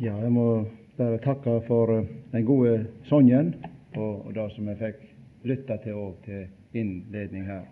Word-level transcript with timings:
Ja, 0.00 0.16
jeg 0.16 0.30
må 0.32 0.44
bare 0.98 1.18
takke 1.22 1.60
for 1.68 1.92
eh, 1.94 2.06
den 2.32 2.44
gode 2.48 2.86
sangen 3.06 3.52
og, 3.94 4.26
og 4.26 4.32
det 4.34 4.46
som 4.56 4.70
jeg 4.72 4.78
fikk 4.80 5.04
lytte 5.46 5.76
til 5.84 6.00
òg 6.00 6.16
til 6.24 6.48
innledning 6.80 7.46
her. 7.46 7.68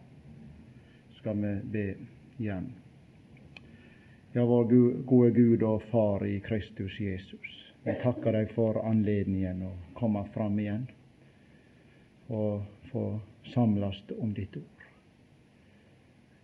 Skal 1.19 1.41
vi 1.43 1.53
be 1.73 1.85
igjen. 2.39 2.71
Ja, 4.37 4.45
vår 4.47 4.71
gode 5.09 5.31
Gud 5.35 5.67
og 5.67 5.83
Far 5.91 6.23
i 6.23 6.39
Kristus 6.45 7.01
Jesus. 7.01 7.51
Jeg 7.89 7.99
takker 8.05 8.39
deg 8.39 8.55
for 8.55 8.79
anledningen 8.87 9.67
å 9.67 9.75
komme 9.99 10.23
fram 10.35 10.63
igjen 10.63 10.87
og 12.29 12.63
få 12.93 13.09
samles 13.51 13.99
om 14.21 14.31
ditt 14.37 14.55
ord. 14.61 14.78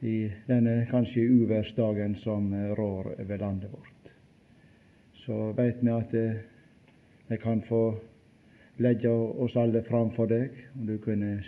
I 0.03 0.31
denne 0.47 0.87
kanskje 0.91 1.29
uværsdagen 1.31 2.17
som 2.25 2.51
rår 2.75 3.15
over 3.21 3.39
landet 3.39 3.73
vårt 3.73 3.95
så 5.25 5.53
veit 5.57 5.81
vi 5.81 5.93
at 5.93 6.13
vi 6.13 6.25
eh, 7.29 7.39
kan 7.41 7.63
få 7.69 7.85
legge 8.77 9.09
oss 9.09 9.57
alle 9.57 9.83
framfor 9.87 10.29
deg, 10.29 10.51
om 10.75 10.87
du 10.87 10.99
kunne 10.99 11.39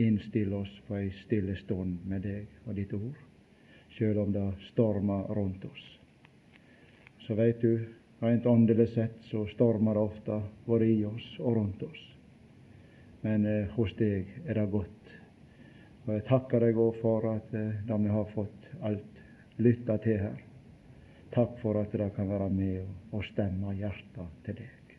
innstille 0.00 0.56
oss 0.56 0.72
på 0.86 0.96
ei 0.96 1.10
stille 1.24 1.56
stund 1.60 2.06
med 2.08 2.24
deg 2.24 2.46
og 2.66 2.78
ditt 2.78 2.94
ord, 2.96 3.18
sjøl 3.96 4.22
om 4.22 4.32
det 4.32 4.46
stormer 4.70 5.28
rundt 5.36 5.64
oss. 5.68 5.82
Så 7.26 7.36
veit 7.38 7.60
du, 7.60 7.84
rent 8.22 8.46
åndelig 8.46 8.88
sett, 8.94 9.20
så 9.28 9.44
stormer 9.52 9.98
det 9.98 10.06
ofte 10.06 10.40
både 10.66 10.88
i 10.88 11.04
oss 11.04 11.28
og 11.40 11.58
rundt 11.58 11.82
oss. 11.84 12.02
Men 13.22 13.44
eh, 13.46 13.68
hos 13.76 13.92
deg 13.98 14.30
er 14.46 14.58
det 14.58 14.70
godt. 14.72 15.01
Og 16.06 16.14
jeg 16.14 16.24
takker 16.28 16.64
deg 16.66 16.78
òg 16.82 16.96
for 17.02 17.28
at 17.30 17.52
da 17.52 17.66
det 17.86 18.00
vi 18.02 18.14
har 18.14 18.32
fått 18.34 18.72
alt 18.82 19.20
lytta 19.62 19.98
til 20.02 20.18
her, 20.18 20.40
Takk 21.32 21.60
for 21.62 21.80
at 21.80 21.92
det 21.92 22.10
kan 22.16 22.28
være 22.28 22.50
med 22.50 23.12
og 23.12 23.24
stemme 23.24 23.72
hjertet 23.72 24.32
til 24.44 24.58
deg. 24.58 24.96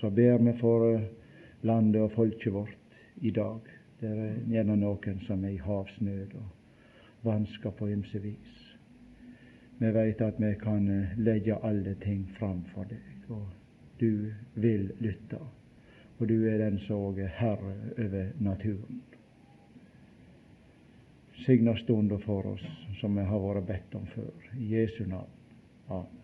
Så 0.00 0.08
ber 0.10 0.38
vi 0.40 0.54
for 0.60 0.86
eh, 0.88 1.02
landet 1.60 2.00
og 2.00 2.14
folket 2.14 2.52
vårt 2.52 2.96
i 3.20 3.30
dag. 3.30 3.60
Det 4.00 4.08
er 4.08 4.38
gjerne 4.48 4.76
noen 4.80 5.20
som 5.26 5.44
er 5.44 5.56
i 5.56 5.60
havsnød 5.60 6.38
og 6.40 7.26
vansker 7.28 7.70
på 7.76 7.88
ymse 7.92 8.20
vis. 8.24 8.54
Vi 9.78 9.92
veit 9.92 10.24
at 10.24 10.40
vi 10.40 10.54
kan 10.62 10.88
eh, 10.88 11.12
legge 11.20 11.60
alle 11.60 11.94
ting 12.00 12.24
fram 12.38 12.64
for 12.72 12.88
deg, 12.88 13.28
og 13.28 13.44
du 14.00 14.32
vil 14.54 14.88
lytte. 15.04 15.42
Og 16.16 16.28
du 16.32 16.48
er 16.48 16.64
den 16.64 16.80
som 16.86 17.20
er 17.20 17.28
herre 17.42 17.76
over 17.98 18.32
naturen. 18.40 19.04
Signa 21.44 21.76
stunda 21.76 22.18
for 22.18 22.46
oss 22.46 22.64
som 23.00 23.16
vi 23.16 23.24
har 23.28 23.42
vært 23.42 23.66
bedt 23.68 23.98
om 23.98 24.06
før. 24.14 24.32
I 24.56 24.70
Jesu 24.72 25.04
navn. 25.06 25.32
Amen. 25.88 26.22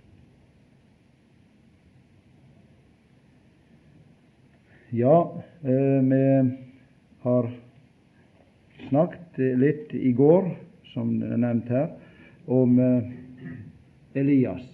Ja, 4.95 5.35
eh, 5.63 6.03
vi 6.05 6.51
har 7.23 7.51
snakket 8.89 9.39
litt 9.59 9.95
i 9.95 10.13
går, 10.13 10.51
som 10.93 11.15
nevnt 11.17 11.69
her, 11.73 11.87
om 12.47 12.79
eh, 12.79 13.13
Elias. 14.21 14.67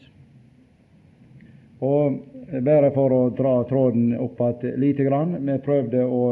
Og 1.78 2.18
bare 2.66 2.90
for 2.96 3.14
å 3.14 3.20
dra 3.30 3.52
tråden 3.70 4.16
opp 4.18 4.40
igjen 4.42 4.80
lite 4.82 5.04
grann 5.06 5.36
Vi 5.46 5.54
prøvde 5.62 6.02
å 6.02 6.24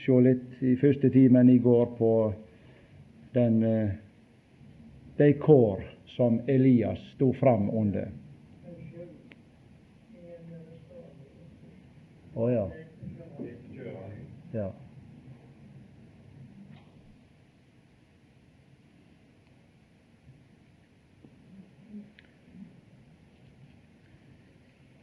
se 0.00 0.20
litt 0.24 0.62
i 0.64 0.72
første 0.80 1.10
timen 1.12 1.50
i 1.52 1.58
går 1.60 1.90
på 1.98 2.12
den, 3.32 3.62
eh, 3.62 3.90
de 5.16 5.32
kår 5.32 5.84
som 6.06 6.40
Elias 6.46 6.98
sto 7.14 7.32
fram 7.32 7.70
under. 7.70 8.10
Å 12.34 12.44
oh, 12.44 12.52
ja. 12.52 12.70
ja. 14.52 14.72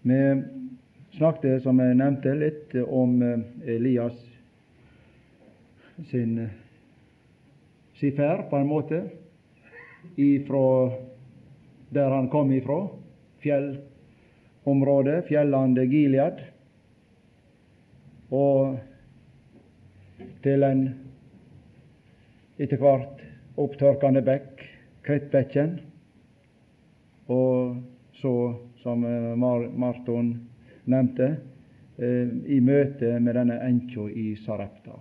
Vi 0.06 0.44
snakket, 1.18 1.64
som 1.64 1.80
jeg 1.80 1.96
nevnte, 1.96 2.36
litt 2.36 2.74
om 2.86 3.22
eh, 3.24 3.40
Elias 3.76 4.18
sin, 6.09 6.50
sin 8.00 8.16
ferd, 8.18 8.50
på 8.50 8.58
en 8.58 8.68
måte 8.68 9.04
ifra 10.16 10.92
der 11.94 12.09
han 12.09 12.30
kom 12.30 12.52
ifra, 12.52 12.88
fjellområdet, 13.44 15.26
fjellandet 15.28 15.90
Gilead, 15.92 16.40
og 18.34 18.80
til 20.42 20.66
en 20.66 20.84
etter 22.58 22.82
hvert 22.82 23.22
opptørkende 23.62 24.24
bekk, 24.26 24.64
Krittbekken, 25.03 25.76
og 27.30 27.78
så, 28.18 28.34
som 28.82 29.03
eh, 29.06 29.34
Marton 29.38 30.32
nevnte, 30.90 31.28
eh, 31.98 32.30
i 32.56 32.59
møte 32.64 33.20
med 33.20 33.36
denne 33.38 33.59
enkja 33.68 34.08
i 34.09 34.32
Sarepta. 34.46 34.96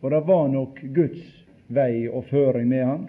Og 0.00 0.10
det 0.10 0.22
var 0.26 0.48
nok 0.48 0.80
Guds 0.96 1.39
vei 1.74 2.08
og 2.08 2.24
føring 2.30 2.68
med 2.68 2.84
han. 2.84 3.08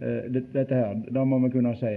Eh, 0.00 0.30
dette 0.32 0.74
her. 0.74 0.94
Det 1.10 1.26
må 1.26 1.38
vi 1.44 1.50
kunne 1.50 1.74
si. 1.76 1.94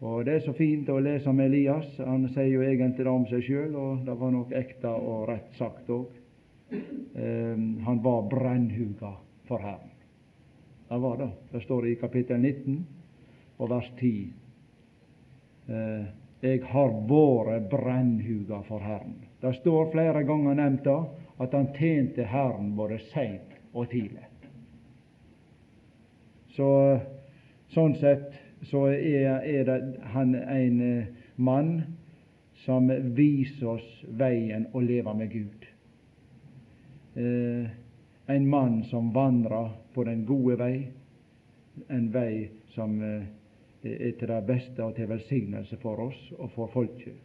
Og 0.00 0.24
Det 0.24 0.34
er 0.34 0.40
så 0.40 0.52
fint 0.52 0.88
å 0.88 1.00
lese 1.00 1.28
om 1.28 1.40
Elias. 1.40 1.98
Han 1.98 2.28
sier 2.28 2.48
jo 2.48 2.62
egentlig 2.62 3.04
det 3.04 3.12
om 3.12 3.26
seg 3.28 3.44
sjøl, 3.44 3.74
og 3.76 4.04
det 4.06 4.16
var 4.20 4.30
nok 4.32 4.52
ekte 4.52 4.88
og 4.88 5.28
rett 5.28 5.52
sagt 5.58 5.90
òg. 5.90 6.06
Eh, 6.72 7.56
han 7.86 8.02
var 8.02 8.28
brennhuga 8.30 9.14
for 9.48 9.58
Herren. 9.58 9.90
Det 10.88 10.98
var 10.98 11.16
det. 11.16 11.30
Det 11.52 11.62
står 11.62 11.86
i 11.86 11.94
kapittel 12.00 12.40
19 12.40 12.86
og 13.58 13.70
vers 13.70 13.92
10. 13.98 14.32
Eh, 15.68 16.06
jeg 16.40 16.62
har 16.64 16.94
vært 17.10 17.68
brennhuga 17.70 18.62
for 18.68 18.80
Herren. 18.80 19.18
Det 19.40 19.54
står 19.60 19.92
flere 19.92 20.24
ganger 20.24 20.56
nevnt 20.56 20.84
da 20.84 20.98
at 21.40 21.52
han 21.56 21.68
tjente 21.76 22.24
Herren 22.24 22.74
både 22.76 22.98
seint 23.12 23.56
og 23.72 23.88
tidlig. 23.92 24.29
Så, 26.56 26.68
sånn 27.74 27.94
sett 28.00 28.34
så 28.68 28.86
er, 28.92 29.40
er 29.46 29.64
det 29.68 29.78
han 30.12 30.34
en 30.34 30.80
eh, 30.84 31.10
mann 31.36 31.72
som 32.64 32.90
viser 33.16 33.76
oss 33.76 33.88
veien 34.20 34.66
å 34.76 34.82
leve 34.84 35.14
med 35.16 35.32
Gud. 35.32 35.68
Eh, 37.14 37.70
en 38.30 38.48
mann 38.48 38.82
som 38.90 39.12
vandrer 39.14 39.70
på 39.94 40.04
den 40.04 40.26
gode 40.28 40.58
vei, 40.60 40.74
en 41.88 42.10
vei 42.12 42.50
som 42.74 43.00
eh, 43.02 43.24
er 43.82 44.12
til 44.18 44.28
det 44.28 44.42
beste 44.46 44.84
og 44.84 44.94
til 44.98 45.08
velsignelse 45.10 45.80
for 45.82 46.04
oss 46.10 46.20
og 46.36 46.50
for 46.54 46.70
folket. 46.74 47.16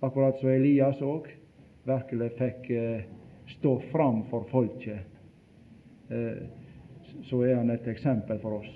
Akkurat 0.00 0.40
som 0.40 0.48
Elias 0.48 1.02
òg 1.04 1.28
virkelig 1.84 2.30
fikk 2.38 2.70
eh, 2.72 3.04
stå 3.58 3.76
fram 3.92 4.24
for 4.30 4.48
folket. 4.50 5.04
Eh, 6.08 6.59
så 7.28 7.42
er 7.44 7.56
han 7.60 7.70
et 7.70 7.88
eksempel 7.88 8.38
for 8.42 8.60
oss. 8.60 8.70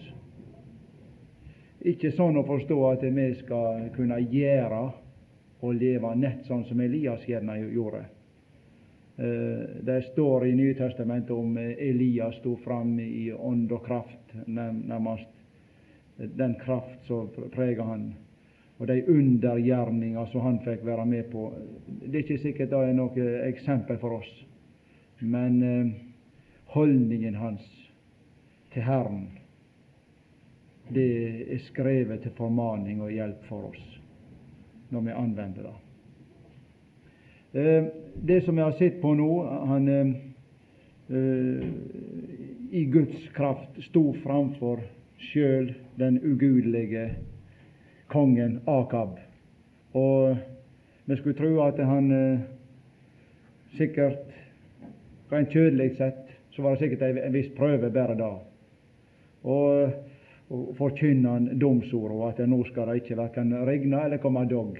Ikke 1.84 2.12
sånn 2.16 2.38
å 2.40 2.46
forstå 2.48 2.76
at 2.88 3.02
vi 3.04 3.26
skal 3.42 3.88
kunne 3.96 4.20
gjøre 4.32 4.82
og 5.64 5.80
leve 5.80 6.12
nett 6.16 6.46
sånn 6.48 6.64
som 6.68 6.80
Elias 6.80 7.24
gjerne 7.28 7.58
gjorde. 7.60 8.04
Eh, 9.16 9.64
det 9.84 10.00
står 10.12 10.46
i 10.46 10.54
Nytestamentet 10.56 11.30
om 11.30 11.56
Elias 11.58 12.38
sto 12.40 12.56
fram 12.64 12.98
i 13.00 13.32
ånd 13.32 13.72
og 13.72 13.84
kraft, 13.86 14.34
nærmest 14.46 15.30
den 16.16 16.54
kraft 16.60 17.06
som 17.06 17.28
preger 17.52 17.82
han, 17.82 18.14
og 18.78 18.88
de 18.90 19.04
undergjerninger 19.06 20.26
som 20.32 20.46
han 20.46 20.58
fikk 20.64 20.84
være 20.86 21.06
med 21.06 21.30
på. 21.30 21.46
Det 21.86 22.14
er 22.16 22.24
ikke 22.24 22.42
sikkert 22.42 22.72
det 22.74 22.82
er 22.88 22.98
noe 22.98 23.30
eksempel 23.48 24.00
for 24.02 24.18
oss, 24.18 24.34
men 25.20 25.62
eh, 25.62 25.94
holdningen 26.74 27.38
hans 27.38 27.83
til 28.74 28.82
Herren, 28.82 29.28
det 30.94 31.52
er 31.54 31.58
skrevet 31.64 32.20
til 32.22 32.34
formaning 32.36 33.00
og 33.02 33.12
hjelp 33.14 33.46
for 33.48 33.70
oss 33.70 33.84
når 34.92 35.00
vi 35.06 35.14
anvender 35.16 35.68
det. 35.68 35.74
Eh, 37.60 37.84
det 38.14 38.40
som 38.44 38.58
jeg 38.58 38.66
har 38.66 38.76
sett 38.78 39.00
på 39.02 39.14
nå 39.14 39.30
han 39.70 39.88
uh, 41.10 41.64
i 42.74 42.84
Guds 42.90 43.28
kraft 43.34 43.78
sto 43.88 44.12
framfor 44.22 44.82
sjøl 45.30 45.72
den 45.98 46.18
ugudelige 46.22 47.08
kongen 48.12 48.60
Akab. 48.70 49.18
Og 49.94 50.36
vi 51.06 51.16
skulle 51.16 51.38
tro 51.38 51.52
at 51.64 51.78
han 51.78 52.10
sikkert 53.78 54.34
Rent 55.32 55.50
kjødelig 55.50 55.96
sett 55.96 56.28
så 56.54 56.62
var 56.62 56.74
det 56.74 56.84
sikkert 56.84 57.02
en 57.24 57.32
viss 57.34 57.48
prøve 57.56 57.90
bare 57.90 58.14
da. 58.18 58.34
Og, 59.44 59.94
og 60.54 60.74
forkynne 60.78 61.36
han 61.36 61.48
domsord, 61.60 62.12
og 62.14 62.26
at 62.30 62.42
nå 62.48 62.62
skal 62.70 62.90
det 62.90 63.02
ikke 63.02 63.18
verken 63.20 63.52
regne 63.66 64.04
eller 64.06 64.22
komme 64.22 64.46
dogg 64.48 64.78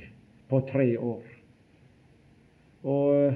på 0.49 0.61
tre 0.71 0.89
år. 0.99 1.25
Og 2.85 3.35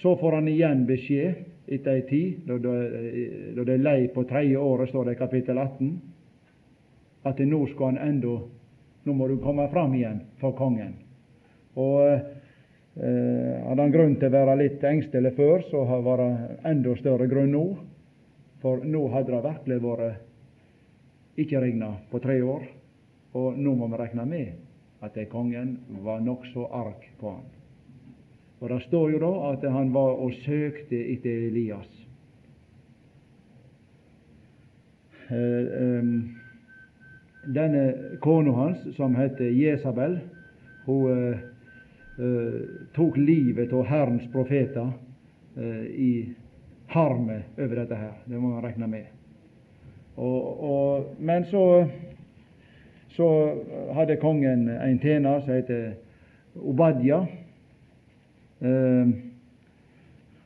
så 0.00 0.16
får 0.20 0.38
han 0.38 0.48
igjen 0.48 0.86
beskjed 0.88 1.44
etter 1.72 1.96
ei 1.96 2.02
tid, 2.08 2.48
da 2.48 2.58
det 2.58 3.76
er 3.76 3.84
lei 3.84 4.08
på 4.12 4.24
tredje 4.28 4.58
året, 4.58 4.90
står 4.90 5.08
det 5.08 5.16
i 5.16 5.20
kapittel 5.20 5.58
18, 5.58 5.92
at 7.28 7.38
nå 7.46 7.62
skal 7.70 7.92
han 7.94 8.02
enda 8.08 8.40
Nå 9.02 9.16
må 9.18 9.26
du 9.26 9.40
komme 9.42 9.64
fram 9.72 9.96
igjen 9.98 10.20
for 10.38 10.54
kongen. 10.54 10.92
Og 11.74 12.04
eh, 12.06 13.54
hadde 13.66 13.80
han 13.80 13.94
grunn 13.94 14.12
til 14.20 14.28
å 14.30 14.34
være 14.36 14.60
litt 14.60 14.84
engstelig 14.86 15.32
før, 15.34 15.64
så 15.72 15.80
var 16.06 16.22
det 16.22 16.58
enda 16.70 16.94
større 17.00 17.26
grunn 17.26 17.50
nå. 17.50 17.64
For 18.62 18.84
nå 18.86 19.00
hadde 19.10 19.34
det 19.34 19.40
virkelig 19.48 19.80
vært 19.82 20.20
ikke 21.36 21.60
regna 21.60 21.94
på 22.10 22.20
tre 22.20 22.42
år, 22.44 22.66
og 23.32 23.58
nå 23.58 23.74
må 23.74 23.88
vi 23.88 24.00
regne 24.00 24.26
med 24.28 25.02
at 25.02 25.16
kongen 25.30 25.78
var 26.04 26.20
nokså 26.20 26.68
arg 26.70 27.08
på 27.20 27.30
han. 27.30 27.50
Og 28.60 28.68
Det 28.68 28.82
står 28.82 29.10
jo 29.10 29.18
da 29.18 29.32
at 29.52 29.64
han 29.72 29.90
var 29.94 30.20
og 30.22 30.34
søkte 30.44 30.98
etter 31.12 31.48
Elias. 31.48 31.88
Eh, 35.32 36.04
denne 37.54 37.82
kona 38.20 38.52
hans, 38.52 38.84
som 38.96 39.16
heter 39.18 39.50
Jesabel, 39.50 40.20
hun 40.86 41.10
eh, 41.10 41.40
eh, 42.18 42.60
tok 42.94 43.16
livet 43.16 43.72
av 43.72 43.88
Herrens 43.88 44.28
profeter 44.32 44.92
i 45.92 46.32
harme 46.94 47.42
over 47.58 47.76
dette 47.76 47.96
her. 47.98 48.14
Det 48.24 48.38
må 48.38 48.54
man 48.54 48.62
regne 48.64 48.86
med. 48.88 49.21
Og, 50.16 50.64
og, 50.70 51.14
men 51.18 51.44
så, 51.44 51.86
så 53.16 53.28
hadde 53.96 54.20
kongen 54.20 54.68
en 54.68 54.98
tjener 55.00 55.40
som 55.40 55.54
heter 55.54 55.92
Obadja. 56.60 57.22
Eh, 58.60 59.14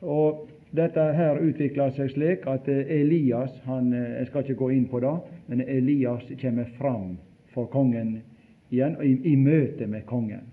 og 0.01 0.47
dette 0.77 1.03
her 1.17 1.39
utvikla 1.41 1.89
seg 1.95 2.11
slik 2.13 2.47
at 2.47 2.67
Elias 2.69 3.53
han, 3.65 3.91
Jeg 3.93 4.27
skal 4.27 4.43
ikke 4.43 4.59
gå 4.61 4.69
inn 4.75 4.87
på 4.91 4.99
det, 5.03 5.15
men 5.47 5.61
Elias 5.61 6.27
kommer 6.41 6.67
fram 6.77 7.17
for 7.53 7.69
kongen 7.71 8.21
igjen, 8.69 8.97
i, 9.01 9.15
i 9.31 9.35
møte 9.35 9.87
med 9.87 10.05
kongen. 10.05 10.43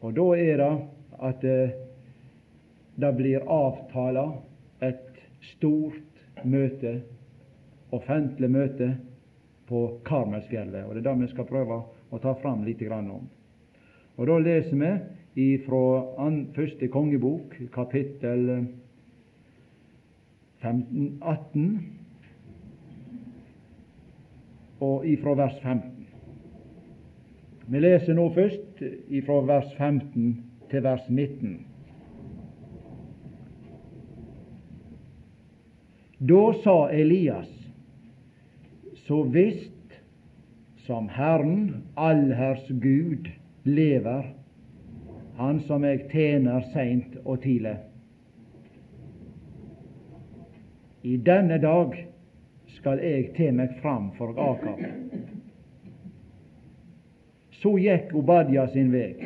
Og 0.00 0.14
da 0.16 0.26
er 0.36 0.60
det 0.60 0.72
at 1.20 1.44
eh, 1.44 1.72
det 3.00 3.12
blir 3.16 3.46
avtala 3.46 4.26
et 4.82 5.20
stort 5.54 6.44
møte, 6.44 7.00
offentlig 7.92 8.50
møte, 8.50 8.96
på 9.70 10.00
Karmelsfjellet. 10.04 10.84
Og 10.84 10.94
Det 10.94 11.06
er 11.06 11.12
det 11.14 11.20
vi 11.20 11.30
skal 11.30 11.46
prøve 11.46 11.76
å 12.10 12.18
ta 12.18 12.34
fram 12.42 12.64
litt 12.66 12.82
om. 12.90 13.28
Og 14.16 14.26
Da 14.26 14.38
leser 14.38 14.76
vi 15.34 15.58
fra 15.62 16.08
første 16.56 16.88
kongebok, 16.88 17.54
kapittel 17.72 18.66
15, 20.60 21.18
18, 21.22 21.80
og 24.80 25.06
ifra 25.06 25.34
vers 25.34 25.54
15. 25.62 26.06
Vi 27.70 27.78
leser 27.78 28.14
nå 28.14 28.26
først 28.34 28.82
ifra 29.08 29.40
vers 29.46 29.70
15 29.78 30.44
til 30.70 30.82
vers 30.82 31.06
19. 31.08 31.66
Da 36.20 36.52
sa 36.64 36.90
Elias, 36.92 37.59
så 39.06 39.22
visst 39.22 39.72
som 40.86 41.08
Herren, 41.08 41.82
allherrs 41.94 42.68
Gud, 42.68 43.28
lever, 43.62 44.34
Han 45.36 45.60
som 45.64 45.84
jeg 45.84 46.02
tjener 46.10 46.60
seint 46.74 47.14
og 47.24 47.38
tidlig. 47.40 47.78
I 51.02 51.14
denne 51.16 51.56
dag 51.62 51.94
skal 52.76 53.00
jeg 53.00 53.30
te 53.38 53.48
meg 53.56 53.72
fram 53.80 54.10
for 54.18 54.36
Akab. 54.36 54.82
Så 57.62 57.72
gikk 57.80 58.12
Obadja 58.20 58.66
sin 58.74 58.92
veg. 58.92 59.24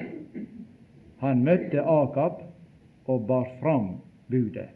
Han 1.24 1.42
møtte 1.42 1.82
Akab 1.82 2.44
og 3.10 3.26
bar 3.26 3.50
fram 3.58 3.96
budet. 4.30 4.70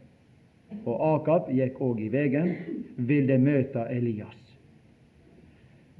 Og 0.83 0.99
Akab 1.13 1.47
gikk 1.55 1.79
òg 1.79 2.03
i 2.03 2.11
vegen, 2.11 2.53
ville 2.97 3.39
møte 3.39 3.87
Elias. 3.95 4.48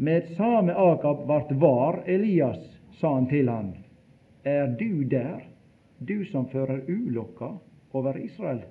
Med 0.01 0.23
same 0.37 0.73
Akab 0.73 1.27
vart 1.27 1.51
var 1.51 2.03
Elias, 2.05 2.79
sa 2.91 3.13
han 3.13 3.25
til 3.27 3.49
han, 3.49 3.73
er 4.43 4.67
du 4.79 5.03
der, 5.03 5.41
du 5.97 6.25
som 6.25 6.45
fører 6.47 6.85
ulukka 6.87 7.49
over 7.91 8.17
Israel? 8.17 8.61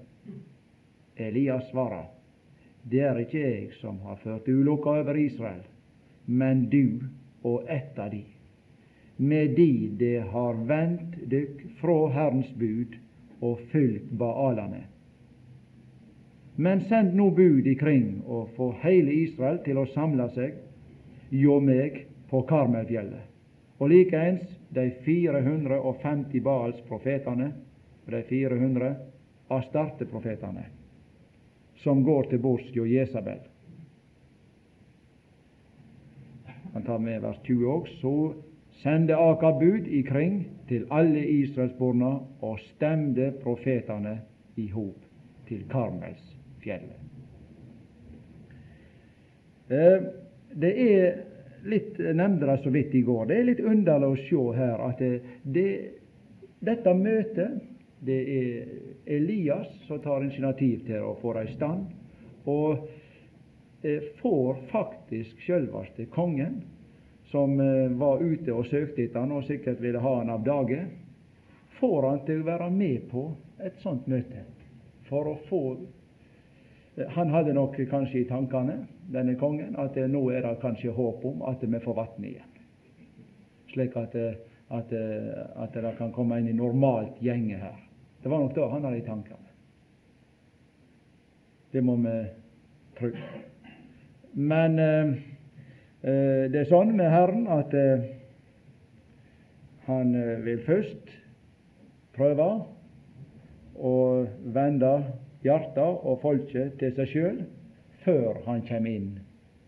Elias 1.16 1.68
svarer, 1.68 2.06
det 2.82 3.02
er 3.04 3.20
ikke 3.20 3.42
jeg 3.42 3.74
som 3.76 3.98
har 4.06 4.16
ført 4.22 4.48
ulukka 4.48 4.94
over 5.02 5.18
Israel, 5.20 5.60
men 6.24 6.62
du 6.72 7.04
og 7.42 7.68
ett 7.68 7.98
av 7.98 8.08
de, 8.10 8.22
med 9.16 9.52
de 9.56 9.90
det 10.00 10.22
har 10.32 10.56
vendt 10.70 11.18
dykk 11.28 11.60
fra 11.82 11.98
Herrens 12.14 12.54
bud 12.56 12.96
og 13.40 13.60
fulgt 13.74 14.16
baalane. 14.16 14.86
Men 16.56 16.80
send 16.88 17.12
nå 17.20 17.28
bud 17.36 17.68
ikring 17.68 18.22
og 18.24 18.48
få 18.56 18.70
hele 18.80 19.12
Israel 19.26 19.60
til 19.68 19.76
å 19.76 19.86
samle 19.92 20.30
seg 20.32 20.56
hjå 21.30 21.58
meg 21.60 22.06
på 22.30 22.42
Karmelfjellet. 22.48 23.24
Og 23.78 23.92
likeens 23.92 24.48
de 24.74 24.88
450 25.04 26.42
Baals 26.42 26.80
profetene 26.88 27.52
de 28.08 28.22
400 28.28 28.94
Astarte-profetene 29.48 30.66
som 31.82 32.02
går 32.04 32.30
til 32.32 32.42
bords 32.42 32.66
hjå 32.74 32.86
Jesabel. 32.90 33.38
Han 36.72 36.84
tar 36.84 36.98
med 36.98 37.22
vers 37.22 37.38
20 37.46 37.66
òg. 37.72 37.88
Så 38.00 38.14
sende 38.82 39.16
Akab 39.16 39.60
bud 39.62 39.86
ikring 39.86 40.40
til 40.68 40.86
alle 40.90 41.22
israelsborna 41.22 42.18
og 42.44 42.60
stemde 42.74 43.32
profetene 43.42 44.18
i 44.56 44.68
hop 44.74 45.06
til 45.48 45.64
Karmelsfjellet. 45.70 47.04
Eh, 49.70 50.02
det 50.58 50.74
er 50.82 51.18
litt 51.68 51.98
nevnte 51.98 52.46
det 52.46 52.58
så 52.62 52.70
vidt 52.70 52.94
i 52.94 53.02
går. 53.06 53.26
Det 53.30 53.38
er 53.38 53.48
litt 53.48 53.60
underlig 53.60 54.08
å 54.08 54.20
se 54.28 54.44
her 54.58 54.84
at 54.88 55.02
det, 55.02 55.12
det, 55.42 55.70
dette 56.64 56.94
møtet 56.94 57.58
det 58.00 58.18
er 58.30 58.68
Elias 59.16 59.68
som 59.88 60.00
tar 60.02 60.22
initiativ 60.22 60.84
til 60.86 61.02
å 61.02 61.16
få 61.22 61.34
det 61.34 61.48
i 61.48 61.54
stand, 61.56 61.88
og 62.46 62.84
eh, 63.82 64.10
får 64.20 64.60
faktisk 64.70 65.40
sjølveste 65.46 66.06
kongen, 66.14 66.60
som 67.32 67.58
eh, 67.60 67.90
var 67.98 68.22
ute 68.22 68.54
og 68.54 68.68
søkte 68.70 69.04
etter 69.04 69.24
han 69.24 69.34
og 69.34 69.48
sikkert 69.48 69.82
ville 69.82 70.02
ha 70.02 70.14
han 70.20 70.30
av 70.30 70.46
dage, 70.46 70.84
får 71.80 72.06
han 72.06 72.22
til 72.26 72.42
å 72.42 72.48
være 72.52 72.70
med 72.74 73.10
på 73.10 73.28
et 73.66 73.82
sånt 73.82 74.06
møte 74.10 74.46
for 75.08 75.26
å 75.32 75.38
få 75.48 75.62
han 77.08 77.30
hadde 77.30 77.54
nok 77.54 77.76
kanskje 77.90 78.22
i 78.22 78.28
tankene, 78.28 78.80
denne 79.12 79.34
kongen, 79.38 79.76
at 79.78 79.96
nå 80.10 80.22
er 80.34 80.44
det 80.44 80.58
kanskje 80.62 80.94
håp 80.94 81.24
om 81.24 81.42
at 81.48 81.62
vi 81.62 81.80
får 81.80 81.96
vann 81.96 82.24
igjen. 82.24 82.54
Slik 83.72 83.96
at, 83.96 84.14
at, 84.16 84.92
at, 84.92 85.74
det 85.74 85.94
kan 85.98 86.12
komme 86.12 86.40
inn 86.40 86.48
i 86.48 86.56
normalt 86.56 87.20
gjenge 87.22 87.60
her. 87.60 87.76
Det 88.22 88.30
var 88.30 88.42
nok 88.42 88.54
det 88.56 88.70
han 88.72 88.84
hadde 88.88 88.98
i 88.98 89.06
tankene. 89.06 89.54
Det 91.72 91.84
må 91.84 91.96
vi 92.00 92.16
tro. 92.98 93.12
Men 94.32 94.78
eh, 94.78 95.10
eh, 96.02 96.44
det 96.50 96.62
er 96.62 96.70
sånn 96.70 96.94
med 96.96 97.12
Herren 97.12 97.46
at 97.52 97.74
eh, 97.76 98.08
han 99.88 100.14
eh, 100.16 100.38
vil 100.44 100.60
først 100.64 101.12
prøve 102.16 102.48
å 103.78 103.94
vende 104.56 104.92
hjarta 105.44 105.86
og 105.86 106.20
folket 106.22 106.78
til 106.80 106.94
seg 106.96 107.12
sjøl 107.12 107.40
før 108.04 108.40
han 108.46 108.64
kommer 108.68 108.90
inn 108.90 109.10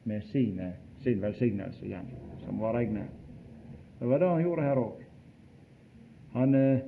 med 0.08 0.24
sine, 0.30 0.72
sin 1.04 1.20
velsignelse 1.22 1.84
igjen, 1.86 2.08
som 2.44 2.60
var 2.62 2.74
regnet. 2.78 3.10
Det 4.00 4.08
var 4.08 4.18
det 4.18 4.28
han 4.28 4.42
gjorde 4.42 4.64
her 4.64 4.80
òg. 4.80 5.02
Han 6.32 6.54
eh, 6.54 6.80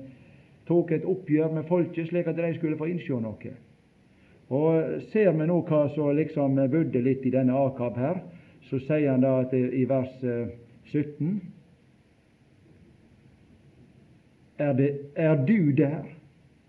tok 0.67 0.91
et 0.95 1.05
oppgjør 1.05 1.53
med 1.53 1.67
folket, 1.69 2.07
slik 2.09 2.27
at 2.27 2.39
de 2.39 2.53
skulle 2.57 2.79
få 2.79 2.89
innsjå 2.89 3.19
noe. 3.21 3.53
Og 4.53 5.01
Ser 5.11 5.31
vi 5.31 5.47
nå 5.47 5.59
hva 5.67 5.85
som 5.95 6.15
liksom 6.17 6.57
budde 6.71 7.01
litt 7.03 7.25
i 7.25 7.33
denne 7.33 7.57
Akab 7.57 7.97
her, 7.99 8.21
så 8.69 8.79
sier 8.81 9.11
han 9.11 9.23
da 9.23 9.39
at 9.43 9.53
i 9.53 9.83
vers 9.89 10.13
17 10.19 10.97
eh, 10.97 11.39
er, 14.63 14.73
det, 14.77 14.91
er 15.15 15.35
du 15.45 15.71
der, 15.75 16.05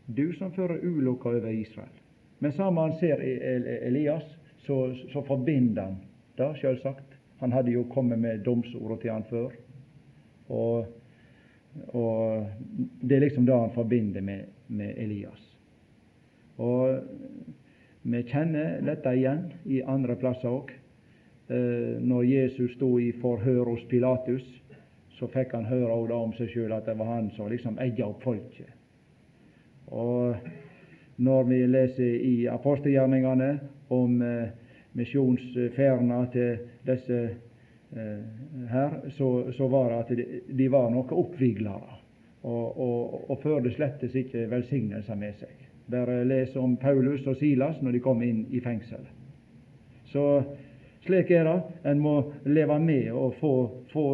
du 0.07 0.33
som 0.39 0.53
fører 0.53 0.83
ulukka 0.83 1.29
over 1.29 1.53
Israel? 1.53 2.04
Men 2.39 2.53
samme 2.53 2.81
han 2.81 2.97
ser 2.99 3.21
Elias, 3.21 4.25
så, 4.67 4.95
så 5.13 5.23
forbinder 5.23 5.83
han 5.83 5.97
det, 6.37 6.51
selvsagt. 6.61 7.19
Han 7.39 7.53
hadde 7.53 7.75
jo 7.75 7.85
kommet 7.91 8.19
med 8.19 8.45
domsordet 8.45 9.01
til 9.01 9.13
han 9.13 9.27
før. 9.31 9.51
Og, 10.49 10.87
og 11.89 12.47
det 13.01 13.17
er 13.17 13.27
liksom 13.27 13.47
det 13.47 13.59
han 13.59 13.75
forbinder 13.75 14.21
med, 14.21 14.47
med 14.69 14.95
Elias. 14.97 15.43
Og 16.57 17.01
vi 18.03 18.23
kjenner 18.29 18.81
dette 18.85 19.15
igjen 19.17 19.47
i 19.65 19.83
andre 19.83 20.17
plasser 20.21 20.53
òg. 20.53 20.73
Eh, 21.49 22.01
når 22.01 22.23
Jesus 22.29 22.75
stod 22.77 23.01
i 23.01 23.13
forhør 23.21 23.73
hos 23.73 23.85
Pilatus, 23.91 24.45
så 25.19 25.29
fikk 25.31 25.55
han 25.55 25.67
høre 25.69 26.17
om 26.17 26.33
seg 26.37 26.51
sjøl 26.53 26.73
at 26.73 26.87
det 26.89 26.97
var 26.99 27.15
han 27.15 27.31
som 27.37 27.51
liksom 27.53 27.79
eia 27.83 28.07
opp 28.07 28.23
folket. 28.25 28.71
Og 29.93 30.35
når 31.17 31.45
vi 31.45 31.67
leser 31.67 32.15
i 32.27 32.35
apostelgjerningene 32.51 33.51
om 33.95 34.23
eh, 34.23 34.49
misjonsferdene 34.99 36.21
til 36.33 36.63
disse 36.87 37.21
eh, 37.95 38.23
her, 38.71 38.97
så, 39.17 39.53
så, 39.53 39.69
var 39.69 39.91
det 39.91 39.99
at 39.99 40.31
de, 40.59 40.69
var 40.71 40.91
noe 40.91 41.07
oppviglere 41.15 42.01
og, 42.43 42.81
og, 42.81 43.31
og 43.31 43.43
førte 43.43 43.73
slettes 43.75 44.17
ikke 44.19 44.49
velsignelser 44.51 45.19
med 45.19 45.39
seg. 45.39 45.55
Bare 45.91 46.23
les 46.25 46.55
om 46.57 46.77
Paulus 46.81 47.27
og 47.29 47.37
Silas 47.37 47.81
når 47.83 47.97
de 47.97 48.05
kom 48.05 48.23
inn 48.25 48.45
i 48.51 48.63
fengsel. 48.65 49.05
Så 50.11 50.25
slik 51.05 51.31
er 51.31 51.45
det. 51.49 51.59
En 51.91 52.01
må 52.01 52.17
leve 52.49 52.79
med 52.81 53.11
og 53.13 53.35
få, 53.41 53.55
få, 53.93 54.07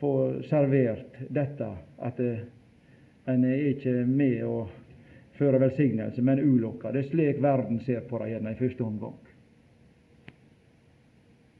få 0.00 0.12
servert 0.46 1.18
dette, 1.28 1.68
at 1.98 2.20
en 2.22 3.44
er 3.46 3.68
ikke 3.72 4.02
med 4.06 4.42
å 4.46 4.56
føre 5.42 5.60
velsignelse, 5.60 6.22
men 6.22 6.40
ulukka. 6.40 6.92
Det 6.94 7.04
er 7.04 7.10
slik 7.10 7.42
verden 7.42 7.80
ser 7.82 8.06
på 8.08 8.22
det 8.22 8.32
gjerne 8.32 8.54
i 8.54 8.60
første 8.60 8.86
omgang. 8.86 9.18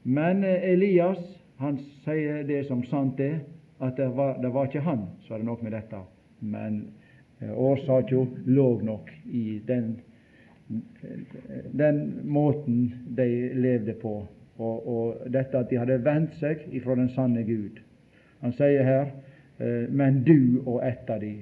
Men 0.03 0.43
eh, 0.43 0.69
Elias 0.73 1.21
han 1.61 1.77
sier 2.03 2.43
det 2.47 2.65
som 2.67 2.83
sant 2.89 3.19
er, 3.23 3.43
at 3.83 3.97
det 3.99 4.09
var, 4.15 4.37
det 4.41 4.51
var 4.53 4.67
ikke 4.67 4.83
han 4.83 5.05
som 5.23 5.35
hadde 5.35 5.47
noe 5.47 5.63
med 5.63 5.75
dette. 5.75 5.99
Men 6.39 6.81
eh, 7.39 7.51
årsaken 7.51 8.49
lå 8.51 8.69
nok 8.83 9.11
i 9.31 9.61
den 9.67 9.95
den 11.71 11.97
måten 12.23 12.93
de 13.05 13.25
levde 13.53 13.93
på, 13.93 14.13
og, 14.57 14.87
og, 14.87 15.17
dette 15.29 15.59
at 15.59 15.69
de 15.69 15.77
hadde 15.77 15.99
vendt 16.05 16.37
seg 16.39 16.63
ifra 16.71 16.95
den 16.97 17.09
sanne 17.13 17.43
Gud. 17.45 17.81
Han 18.41 18.53
sier 18.57 18.85
her 18.87 19.11
eh, 19.59 19.89
men 19.89 20.21
du 20.23 20.63
og 20.65 20.79
ett 20.87 21.09
av 21.09 21.19
de. 21.21 21.35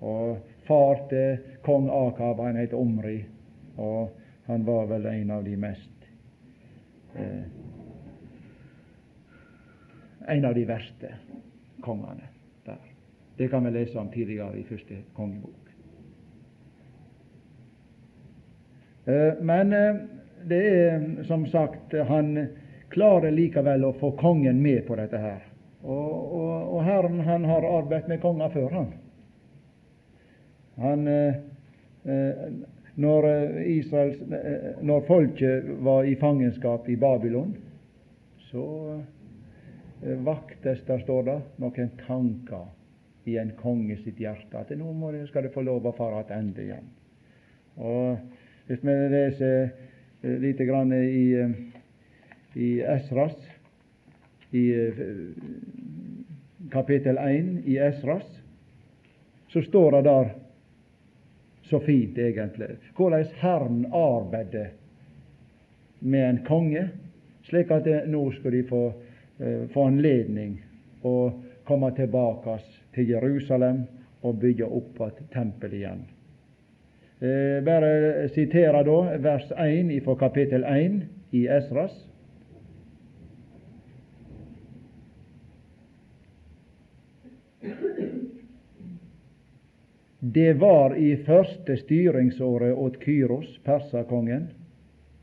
Og 0.00 0.38
far 0.68 1.04
til 1.08 1.38
kong 1.64 1.88
Akab, 1.90 2.40
han 2.44 2.60
het 2.60 2.74
Omri, 2.76 3.22
og 3.76 4.10
han 4.48 4.66
var 4.66 4.86
vel 4.88 5.06
en 5.06 5.30
av 5.30 5.44
de 5.44 5.56
mest 5.56 6.10
eh, 7.14 7.46
En 10.28 10.44
av 10.44 10.52
de 10.54 10.64
verste 10.68 11.08
kongene 11.80 12.26
der. 12.66 12.82
Det 13.36 13.48
kan 13.48 13.64
vi 13.64 13.70
lese 13.72 13.96
om 13.98 14.10
tidligere 14.12 14.58
i 14.60 14.64
første 14.68 14.98
kongebok. 15.16 15.70
Eh, 19.08 19.40
men 19.40 19.72
eh, 19.72 20.00
det 20.48 20.62
er 20.68 21.06
som 21.24 21.46
sagt 21.48 21.94
Han 22.08 22.34
klarer 22.92 23.32
likevel 23.32 23.84
å 23.84 23.94
få 24.00 24.10
kongen 24.20 24.60
med 24.62 24.84
på 24.86 24.96
dette 25.00 25.20
her. 25.20 25.44
Og, 25.82 26.12
og, 26.36 26.74
og 26.76 26.84
Herren 26.84 27.20
han 27.24 27.44
har 27.48 27.64
arbeidet 27.64 28.08
med 28.08 28.20
konger 28.20 28.52
før, 28.52 28.70
han. 28.72 28.92
Han 30.78 31.06
eh, 31.08 31.38
når, 32.98 33.28
Israels, 33.68 34.18
når 34.82 35.04
folket 35.06 35.68
var 35.84 36.06
i 36.06 36.16
fangenskap 36.18 36.88
i 36.88 36.96
Babylon, 36.96 37.52
så 38.48 38.64
vaktes 40.24 40.80
der, 40.86 41.02
står 41.02 41.26
det, 41.26 41.36
noen 41.62 41.90
tanker 42.06 42.66
i 43.28 43.36
en 43.38 43.52
konge 43.58 43.98
sitt 44.02 44.20
hjerte 44.22 44.60
at 44.60 44.70
nå 44.78 45.12
skal 45.28 45.46
det 45.46 45.52
få 45.54 45.64
lov 45.66 45.86
å 45.86 45.94
fare 45.96 46.24
tilbake 46.30 46.64
igjen. 46.64 46.88
Og 47.78 48.16
hvis 48.68 48.82
vi 48.84 48.96
leser 49.12 49.70
eh, 50.22 50.36
lite 50.42 50.66
grann 50.68 50.92
i, 50.92 51.32
eh, 51.38 51.52
i 52.58 52.70
Esras, 52.82 53.36
i 54.50 54.64
eh, 54.74 55.00
kapittel 56.72 57.20
1 57.22 57.62
i 57.68 57.78
Esras, 57.78 58.26
så 59.52 59.62
står 59.64 59.98
det 59.98 60.04
der 60.08 60.34
så 61.68 61.80
fint, 61.84 62.18
egentlig, 62.18 62.76
hvordan 62.96 63.26
Herren 63.42 63.84
arbeider 63.92 64.72
med 66.00 66.24
en 66.30 66.40
konge, 66.46 66.88
slik 67.48 67.70
at 67.74 67.88
nå 68.08 68.22
skal 68.38 68.54
de 68.56 68.62
få, 68.68 68.82
få 69.72 69.86
anledning 69.88 70.58
å 71.06 71.14
komme 71.68 71.90
tilbake 71.96 72.58
til 72.96 73.12
Jerusalem 73.12 73.84
og 74.22 74.40
bygge 74.40 74.66
opp 74.66 75.00
et 75.06 75.20
tempel 75.32 75.76
igjen. 75.78 76.06
Eh, 77.18 77.58
bare 77.64 78.28
sitere 78.30 78.82
da 78.86 78.98
vers 79.18 79.48
1 79.58 79.90
fra 80.04 80.14
kapittel 80.14 80.64
1 80.64 81.00
i 81.34 81.46
Esras. 81.50 82.07
Det 90.34 90.52
var 90.60 90.96
i 90.96 91.16
første 91.24 91.76
styringsåret 91.80 92.74
åt 92.76 92.98
Kyros, 93.04 93.48
perserkongen, 93.64 94.48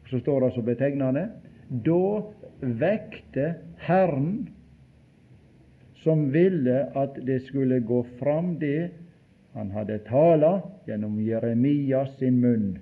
så 0.10 0.20
står 0.20 0.42
det 0.42 0.52
så 0.56 0.64
betegnende, 0.66 1.26
da 1.70 2.22
vekte 2.62 3.48
Herren, 3.86 4.48
som 6.02 6.30
ville 6.34 6.86
at 6.98 7.20
det 7.28 7.42
skulle 7.48 7.80
gå 7.86 8.02
fram 8.20 8.56
det 8.62 8.90
han 9.54 9.72
hadde 9.72 10.00
tala 10.08 10.60
gjennom 10.88 11.20
Jeremias 11.22 12.18
sin 12.20 12.42
munn. 12.42 12.78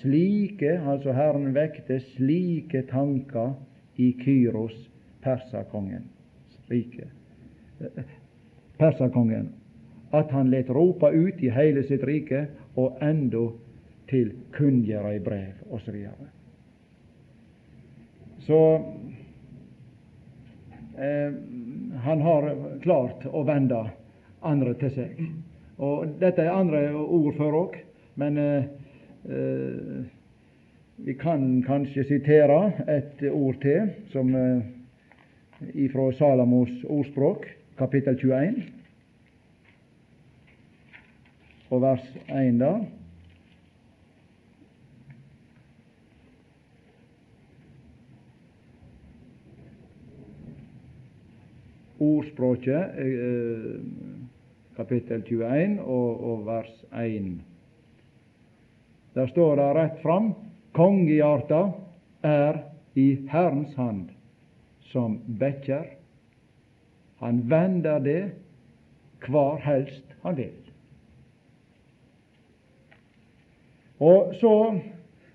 Slike, 0.00 0.76
altså 0.80 1.12
Herren 1.16 1.50
vekte 1.56 2.00
slike 2.14 2.84
tanker 2.90 3.54
i 3.96 4.12
Kyros, 4.22 4.76
perserkongen, 5.24 6.06
Slike. 6.66 7.08
Perserkongen, 8.78 9.50
at 10.10 10.30
han 10.30 10.50
let 10.50 10.70
ropa 10.70 11.10
ut 11.10 11.42
i 11.42 11.50
hele 11.50 11.82
sitt 11.86 12.04
rike, 12.06 12.46
og 12.74 12.98
enda 13.02 13.48
til 14.10 14.32
kunngjera 14.56 15.14
i 15.14 15.22
brev, 15.22 15.54
osv. 15.70 15.96
Så, 18.40 18.46
så 18.46 18.60
eh, 20.98 21.32
han 22.06 22.20
har 22.26 22.50
klart 22.82 23.26
å 23.30 23.44
vende 23.46 23.84
andre 24.42 24.74
til 24.80 24.94
seg. 24.96 25.20
Og 25.80 26.16
Dette 26.20 26.44
er 26.44 26.54
andre 26.54 26.88
ord 26.92 27.36
for 27.38 27.60
òg, 27.62 27.78
men 28.20 28.38
eh, 28.40 28.64
eh, 29.30 30.02
vi 31.00 31.14
kan 31.20 31.62
kanskje 31.64 32.04
sitere 32.08 32.58
et 32.90 33.22
ord 33.30 33.56
til, 33.62 33.88
som 34.12 34.34
eh, 34.36 34.60
ifra 35.86 36.10
Salamos 36.18 36.72
ordspråk, 36.84 37.46
kapittel 37.78 38.18
21, 38.20 38.79
og 41.70 41.82
vers 41.82 42.06
1 42.26 42.58
da. 42.60 42.72
Ordspråket 52.00 52.96
eh, 52.98 53.80
kapittel 54.76 55.22
21 55.28 55.80
og, 55.84 56.24
og 56.30 56.46
vers 56.46 56.72
1. 56.96 57.30
Der 59.14 59.26
står 59.26 59.58
det 59.60 59.68
rett 59.76 60.00
fram 60.02 60.32
kongehjarta 60.74 61.60
er 62.22 62.62
i 62.98 63.08
Herrens 63.30 63.74
hand 63.76 64.08
som 64.90 65.18
bekkjer. 65.40 65.86
Han 67.20 67.44
vender 67.50 68.00
det 68.02 68.22
kvar 69.20 69.60
helst 69.62 70.16
han 70.24 70.38
vil. 70.40 70.69
Og 74.00 74.34
så 74.40 74.54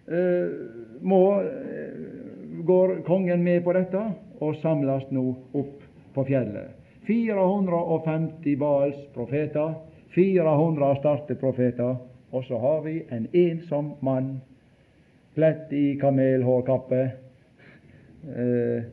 eh, 0.10 0.54
må, 1.02 1.42
eh, 1.42 2.64
går 2.66 3.02
kongen 3.06 3.44
med 3.44 3.64
på 3.64 3.76
dette 3.78 4.02
og 4.42 4.58
samles 4.62 5.06
nå 5.14 5.26
opp 5.54 5.84
på 6.16 6.26
fjellet. 6.26 6.74
450 7.06 8.58
Baals 8.58 8.98
profeter, 9.14 9.76
400 10.16 10.92
Astarte-profeter, 10.96 11.96
og 12.32 12.44
så 12.48 12.58
har 12.58 12.82
vi 12.82 13.04
en 13.14 13.28
ensom 13.34 13.94
mann, 14.02 14.40
plett 15.36 15.74
i 15.74 15.98
kamelhårkappe, 16.02 17.02
eh, 18.34 18.88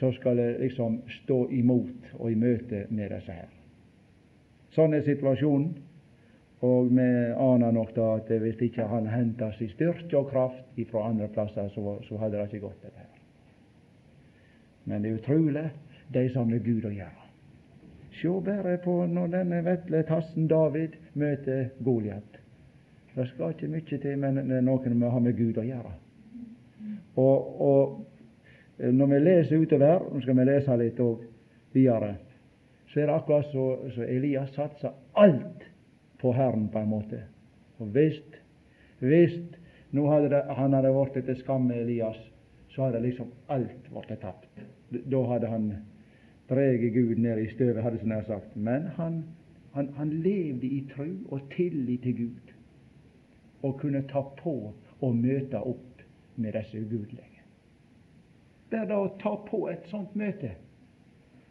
så 0.00 0.12
skal 0.12 0.36
liksom 0.60 1.00
stå 1.22 1.46
imot 1.50 2.12
og 2.18 2.30
i 2.32 2.36
møte 2.36 2.86
med 2.88 3.12
disse 3.12 3.32
her. 3.32 3.48
Sånn 4.74 4.94
er 4.96 5.04
situasjonen. 5.04 5.74
Og 6.60 6.90
vi 6.92 7.06
aner 7.40 7.72
nok 7.72 7.94
da 7.96 8.08
at 8.18 8.32
hvis 8.42 8.60
ikke 8.60 8.84
han 8.88 9.06
henter 9.08 9.52
sin 9.56 9.70
styrke 9.72 10.18
og 10.18 10.28
kraft 10.28 10.80
fra 10.90 11.06
andre 11.08 11.28
plasser, 11.28 11.68
så, 11.68 11.96
så 12.08 12.18
hadde 12.20 12.36
det 12.36 12.50
ikke 12.50 12.66
gått, 12.66 12.82
dette 12.82 12.98
her. 12.98 13.06
Men 14.84 15.02
det 15.02 15.10
er 15.10 15.20
utrolig, 15.22 15.70
de 16.14 16.26
som 16.32 16.52
har 16.52 16.58
Gud 16.64 16.84
å 16.84 16.92
gjøre. 16.92 17.26
Se 18.20 18.28
bare 18.44 18.76
på 18.84 18.98
når 19.06 19.32
denne 19.32 19.62
vetle 19.64 20.02
tassen 20.08 20.48
David 20.50 20.98
møter 21.14 21.70
Goliat. 21.84 22.40
Det 23.14 23.26
skal 23.30 23.54
ikke 23.54 23.70
mye 23.70 23.98
til, 24.02 24.18
men 24.18 24.42
det 24.42 24.58
er 24.58 24.66
noe 24.66 24.82
vi 24.84 25.12
har 25.14 25.24
med 25.24 25.36
Gud 25.38 25.58
å 25.58 25.64
gjøre. 25.64 25.92
Og, 27.20 27.60
og 27.60 28.92
når 28.92 29.06
vi 29.06 29.18
leser 29.24 29.62
utover, 29.64 30.04
nå 30.12 30.20
skal 30.24 30.36
vi 30.36 30.46
lese 30.48 30.76
litt 30.80 31.00
videre, 31.72 32.14
så 32.90 33.00
er 33.00 33.06
det 33.06 33.16
akkurat 33.16 33.50
så 33.52 34.04
Elias 34.04 34.52
satser 34.54 34.94
alt 35.14 35.59
på 36.20 36.32
Herren, 36.32 36.68
på 36.68 36.78
en 36.78 36.92
måte. 36.92 37.22
Og 37.80 37.94
visst, 37.94 38.36
visst 39.00 39.56
nå 39.90 40.06
hadde 40.06 40.30
det, 40.30 40.42
han 40.54 40.74
hadde 40.76 40.92
blitt 40.94 41.24
til 41.26 41.38
skamme, 41.40 41.74
Elias, 41.74 42.18
så 42.70 42.86
hadde 42.86 43.02
liksom 43.02 43.32
alt 43.50 43.88
blitt 43.90 44.20
tapt. 44.22 44.62
Da 44.90 45.22
hadde 45.32 45.50
han 45.50 45.72
dreget 46.50 46.94
Gud 46.94 47.18
ned 47.18 47.38
i 47.38 47.50
støvet, 47.50 47.82
hadde 47.82 48.02
jeg 48.04 48.24
sagt. 48.26 48.56
Men 48.56 48.86
han, 48.96 49.24
han, 49.74 49.90
han 49.96 50.10
levde 50.10 50.66
i 50.66 50.84
tro 50.94 51.08
og 51.30 51.50
tillit 51.56 52.02
til 52.02 52.16
Gud, 52.16 52.54
og 53.62 53.78
kunne 53.80 54.02
ta 54.08 54.22
på 54.38 54.56
og 55.00 55.16
møte 55.16 55.58
opp 55.58 56.02
med 56.36 56.54
disse 56.56 56.80
ugudelige. 56.80 57.26
Det 58.70 58.78
er 58.78 58.86
da 58.86 59.00
å 59.02 59.14
ta 59.18 59.34
på 59.48 59.64
et 59.68 59.86
sånt 59.90 60.14
møte, 60.14 60.54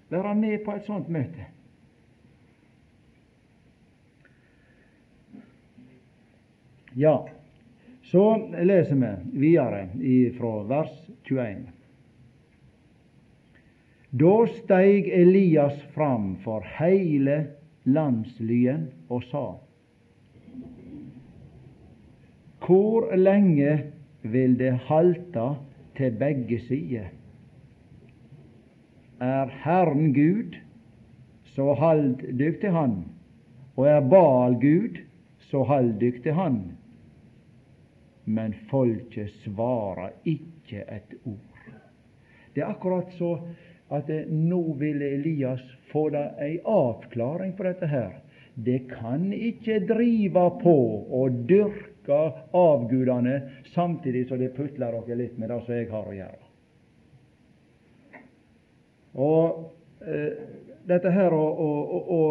være 0.09 0.35
med 0.35 0.61
på 0.65 0.73
et 0.77 0.88
sånt 0.88 1.09
møte. 1.11 1.49
Ja, 7.00 7.29
så 8.01 8.24
leser 8.60 8.96
vi 8.96 9.39
videre 9.39 10.32
fra 10.38 10.50
vers 10.68 10.96
21. 11.24 11.62
Da 14.12 14.34
steig 14.51 15.08
Elias 15.08 15.77
fram 15.94 16.34
for 16.44 16.65
heile 16.75 17.38
landslyen 17.88 18.89
og 19.08 19.24
sa:" 19.29 19.44
Hvor 22.65 23.08
lenge 23.15 23.77
vil 24.22 24.58
det 24.60 24.74
halte 24.89 25.46
til 25.98 26.18
begge 26.20 26.60
sider? 26.60 27.08
Er 29.22 29.46
Herren 29.63 30.12
Gud, 30.13 30.60
så 31.56 31.74
hald 31.79 32.27
dykk 32.39 32.60
til 32.62 32.75
Han, 32.75 33.00
og 33.77 33.88
er 33.88 34.03
Baal 34.10 34.60
Gud, 34.60 35.00
så 35.39 35.63
hald 35.63 35.96
dykk 36.03 36.22
til 36.24 36.34
Han. 36.34 36.60
Men 38.29 38.53
folket 38.69 39.33
svarer 39.43 40.13
ikke 40.29 40.83
et 40.86 41.15
ord. 41.24 41.71
Det 42.53 42.62
er 42.62 42.69
akkurat 42.69 43.09
så 43.17 43.33
at 43.89 44.09
nå 44.29 44.59
ville 44.77 45.07
Elias 45.17 45.63
få 45.89 46.09
ei 46.13 46.59
avklaring 46.62 47.55
på 47.57 47.65
dette 47.65 47.89
her. 47.89 48.19
Det 48.53 48.83
kan 48.91 49.31
ikke 49.33 49.79
drive 49.88 50.45
på 50.62 50.75
og 51.21 51.41
dyrke 51.50 52.19
avgudene 52.53 53.39
samtidig 53.74 54.27
som 54.27 54.41
det 54.41 54.53
putler 54.57 54.98
dere 55.00 55.17
litt 55.17 55.38
med 55.39 55.50
det 55.50 55.59
som 55.65 55.77
jeg 55.77 55.89
har 55.89 56.09
å 56.09 56.17
gjøre. 56.17 56.50
Og 59.19 60.05
eh, 60.05 60.33
dette 60.89 61.13
her 61.13 61.33
å, 61.33 61.45
å, 61.65 61.69
å, 62.17 62.24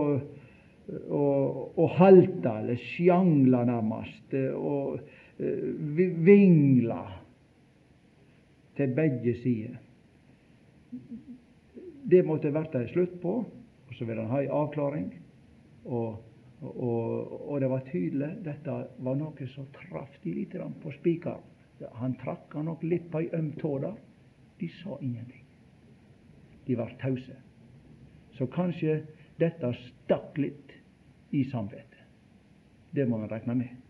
å, 1.18 1.24
å 1.74 1.88
halte 1.98 2.52
eller 2.60 2.78
sjangle 2.94 3.64
nærmest 3.66 4.36
eh, 4.36 4.52
og 4.54 5.00
vingle 5.38 7.02
til 8.78 8.94
begge 8.96 9.34
sider 9.42 9.78
det 12.08 12.24
måtte 12.24 12.52
vært 12.54 12.72
det 12.72 12.88
slutt 12.92 13.18
på, 13.22 13.34
og 13.88 13.96
så 13.96 14.06
ville 14.08 14.24
han 14.24 14.32
ha 14.32 14.40
en 14.42 14.54
avklaring. 14.62 15.08
Og, 15.84 16.22
og, 16.62 17.34
og, 17.50 17.54
det 17.60 17.68
var 17.70 17.84
tydelig 17.88 18.30
dette 18.46 18.76
var 19.04 19.18
noe 19.18 19.48
som 19.52 19.68
traff 19.74 20.16
de 20.24 20.34
litt 20.40 20.56
på 20.82 20.92
spikeren. 20.96 21.44
Han 22.00 22.16
trakk 22.18 22.56
han 22.56 22.66
nok 22.66 22.82
litt 22.82 23.06
på 23.12 23.22
ei 23.22 23.28
øm 23.36 23.52
tå 23.60 23.76
der. 23.84 23.98
De 24.58 24.68
sa 24.80 24.96
ingenting. 25.00 25.44
De 26.66 26.74
var 26.76 26.90
tause. 27.00 27.36
Så 28.34 28.48
kanskje 28.50 29.02
dette 29.38 29.70
stakk 29.84 30.38
litt 30.38 30.74
i 31.30 31.44
samvittet. 31.50 32.02
Det 32.90 33.06
må 33.06 33.20
vi 33.22 33.28
regne 33.30 33.54
med. 33.54 33.87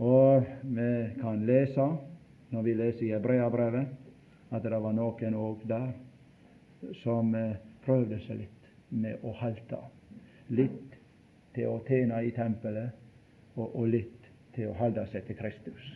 Og 0.00 0.46
vi 0.62 0.90
kan 1.20 1.42
lese, 1.46 1.86
når 2.50 2.62
vi 2.62 2.74
leser 2.74 3.06
i 3.06 3.12
Hebreabrevet, 3.12 3.86
at 4.50 4.64
det 4.64 4.80
var 4.82 4.94
noen 4.96 5.36
òg 5.36 5.66
der 5.68 5.90
som 7.02 7.34
eh, 7.36 7.58
prøvde 7.84 8.18
seg 8.24 8.40
litt 8.40 8.70
med 8.90 9.20
å 9.22 9.34
halte. 9.42 9.78
Litt 10.56 10.96
til 11.54 11.68
å 11.68 11.80
tjene 11.86 12.22
i 12.24 12.32
tempelet, 12.34 12.96
og, 13.56 13.68
og 13.68 13.90
litt 13.92 14.30
til 14.54 14.70
å 14.70 14.76
holde 14.78 15.04
seg 15.12 15.26
til 15.28 15.38
Kristus. 15.38 15.90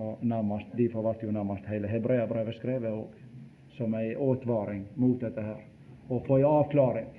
Og 0.00 0.22
nærmest, 0.24 0.72
Derfor 0.78 1.04
ble 1.04 1.28
jo 1.28 1.34
nærmest 1.34 1.68
hele 1.68 1.90
hebreabrevet 1.90 2.56
skrevet 2.56 2.94
òg, 2.94 3.18
som 3.76 3.94
ei 3.98 4.14
advaring 4.14 4.86
mot 4.96 5.20
dette 5.20 5.44
her. 5.44 5.60
Og 6.08 6.24
få 6.26 6.40
ei 6.40 6.46
avklaring. 6.48 7.10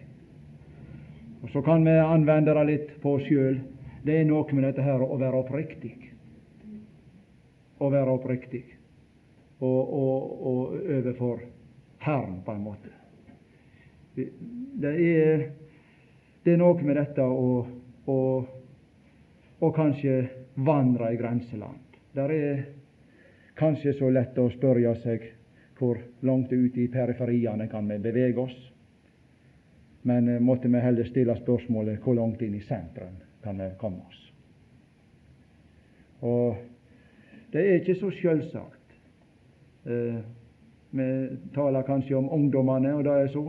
Og 1.42 1.50
Så 1.54 1.62
kan 1.62 1.86
vi 1.86 1.94
anvende 1.98 2.54
det 2.58 2.66
litt 2.66 2.90
på 3.02 3.16
oss 3.20 3.30
sjøl. 3.30 3.62
Det 4.04 4.16
er 4.18 4.26
noe 4.26 4.56
med 4.58 4.66
dette 4.66 4.82
her 4.82 5.04
å 5.06 5.18
være 5.20 5.44
oppriktig. 5.44 5.94
Å 7.82 7.90
være 7.94 8.16
oppriktig. 8.18 8.64
Og, 9.62 9.94
og, 9.94 10.32
og 10.50 10.74
overfor 10.98 11.44
Herren, 12.02 12.40
på 12.46 12.56
en 12.56 12.64
måte. 12.66 12.94
Det 14.16 14.90
er, 14.90 15.46
det 16.44 16.56
er 16.56 16.60
noe 16.60 16.82
med 16.82 16.98
dette 16.98 17.26
å, 17.26 17.62
å, 18.10 18.18
å 19.62 19.72
kanskje 19.76 20.18
vandre 20.66 21.14
i 21.14 21.22
grenseland. 21.22 21.78
Det 22.12 22.26
er 22.26 22.66
kanskje 23.62 23.94
så 24.00 24.10
lett 24.10 24.38
å 24.42 24.50
spørre 24.52 24.96
seg 25.06 25.30
hvor 25.78 26.02
langt 26.26 26.52
ute 26.52 26.82
i 26.82 26.90
periferiene 26.92 27.70
kan 27.70 27.86
vi 27.90 28.02
bevege 28.02 28.42
oss. 28.42 28.58
Men 30.10 30.28
eh, 30.30 30.42
måtte 30.42 30.70
vi 30.70 30.82
heller 30.82 31.06
stille 31.06 31.38
spørsmålet 31.38 32.02
hvor 32.02 32.18
langt 32.18 32.42
inn 32.42 32.58
i 32.58 32.66
sentrum 32.66 33.20
kan 33.44 33.58
vi 33.58 33.70
komme 33.80 34.04
oss. 34.08 34.22
Og 36.22 36.56
det 37.54 37.62
er 37.62 37.80
ikke 37.80 37.96
så 38.00 38.12
selvsagt. 38.22 38.96
Eh, 39.86 40.22
vi 40.92 41.08
taler 41.56 41.82
kanskje 41.88 42.16
om 42.16 42.30
ungdommene, 42.30 42.94
og 42.96 43.04
det 43.04 43.12
er 43.12 43.28
så 43.34 43.46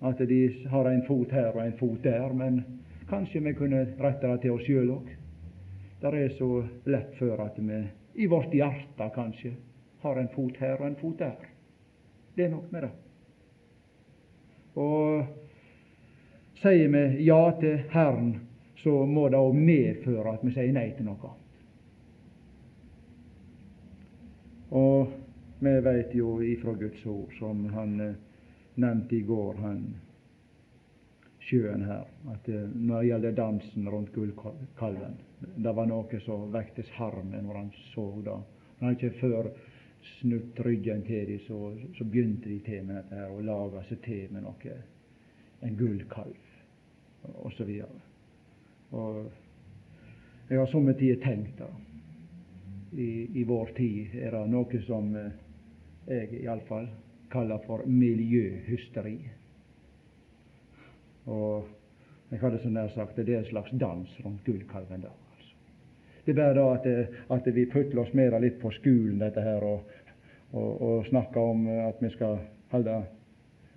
at 0.00 0.18
de 0.18 0.66
har 0.70 0.88
en 0.88 1.02
fot 1.06 1.32
her 1.32 1.50
og 1.52 1.66
en 1.66 1.78
fot 1.78 2.04
der, 2.04 2.32
men 2.32 2.62
kanskje 3.08 3.42
vi 3.44 3.52
kunne 3.52 3.82
rette 4.00 4.26
det 4.26 4.40
til 4.40 4.54
oss 4.54 4.64
sjøl 4.64 4.94
òg. 4.94 5.10
Det 6.00 6.12
er 6.16 6.32
så 6.38 6.62
lett 6.88 7.12
før 7.18 7.42
at 7.44 7.58
vi 7.60 7.82
i 8.24 8.26
vårt 8.26 8.54
hjerte 8.56 9.10
kanskje 9.14 9.52
har 10.00 10.16
en 10.16 10.30
fot 10.32 10.56
her 10.56 10.80
og 10.80 10.86
en 10.86 10.96
fot 10.96 11.18
der. 11.18 11.36
Det 12.36 12.44
er 12.44 12.54
nok 12.54 12.72
med 12.72 12.86
det. 12.86 12.90
Og 14.80 15.24
sier 16.62 16.88
vi 16.88 17.26
ja 17.26 17.42
til 17.60 17.82
Herren, 17.92 18.32
så 18.82 19.06
må 19.06 19.28
det 19.28 19.38
òg 19.38 19.56
medføre 19.56 20.34
at 20.34 20.44
vi 20.44 20.52
sier 20.54 20.72
nei 20.72 20.88
til 20.96 21.08
noe. 21.08 21.32
Og 24.70 25.16
vi 25.60 25.72
veit 25.84 26.14
jo 26.14 26.36
ifra 26.46 26.72
Guds 26.78 27.02
ord, 27.06 27.32
som 27.38 27.64
han 27.74 27.98
eh, 28.00 28.14
nevnte 28.80 29.16
i 29.18 29.24
går, 29.26 29.58
han 29.60 29.82
sjøen 31.50 31.82
her, 31.84 32.06
at 32.32 32.48
eh, 32.48 32.68
når 32.70 33.00
det 33.02 33.08
gjelder 33.10 33.36
dansen 33.36 33.90
rundt 33.90 34.14
gullkalven 34.14 35.18
Det 35.40 35.72
var 35.74 35.88
noe 35.88 36.20
som 36.24 36.48
vektes 36.52 36.88
harmen 36.96 37.46
når 37.46 37.58
han 37.58 37.70
så 37.90 38.06
det. 38.24 38.38
Han 38.78 38.88
hadde 38.88 38.96
ikke 38.98 39.20
før 39.20 39.50
snudd 40.18 40.60
ryggen 40.64 41.02
til 41.04 41.26
dem, 41.28 41.40
så, 41.46 41.58
så, 41.98 42.04
begynte 42.04 42.48
de 42.48 42.60
til 42.64 42.84
med 42.84 43.00
dette 43.00 43.16
her, 43.16 43.32
og 43.32 43.44
laga 43.44 43.82
seg 43.88 44.00
til 44.04 44.32
med 44.32 44.46
noe, 44.46 44.76
en 45.64 45.76
gullkalv, 45.76 46.46
osv. 47.44 47.74
Og 48.90 49.30
jeg 50.50 50.58
har 50.58 50.66
somme 50.70 50.94
tider 50.98 51.20
tenkt 51.22 51.60
da, 51.60 51.68
i, 52.92 53.28
i 53.38 53.44
vår 53.46 53.70
tid 53.76 54.16
er 54.18 54.34
det 54.34 54.46
noe 54.50 54.80
som 54.86 55.12
eh, 55.14 55.30
jeg 56.10 56.40
iallfall 56.42 56.88
kaller 57.30 57.62
for 57.66 57.86
miljøhysteri. 57.86 59.18
Og 61.30 61.68
jeg 62.30 62.42
hadde 62.42 62.58
så 62.62 62.72
nær 62.74 62.90
sagt 62.94 63.18
det 63.18 63.28
er 63.28 63.44
en 63.44 63.50
slags 63.52 63.70
dans 63.78 64.16
rundt 64.24 64.42
gullkalven 64.46 65.06
da. 65.06 65.12
Altså. 65.36 65.54
Det 66.24 66.34
er 66.34 66.40
bare 66.40 66.58
da 66.58 66.66
at, 66.74 67.14
at 67.38 67.54
vi 67.54 67.68
putler 67.70 68.02
oss 68.02 68.14
mer 68.14 68.34
litt 68.42 68.58
på 68.62 68.72
skolen, 68.74 69.20
dette 69.22 69.44
her, 69.44 69.62
og, 69.62 69.86
og, 70.50 70.82
og 70.82 71.06
snakker 71.06 71.40
om 71.54 71.66
at 71.86 72.02
vi 72.02 72.10
skal 72.16 72.42
holde 72.74 73.00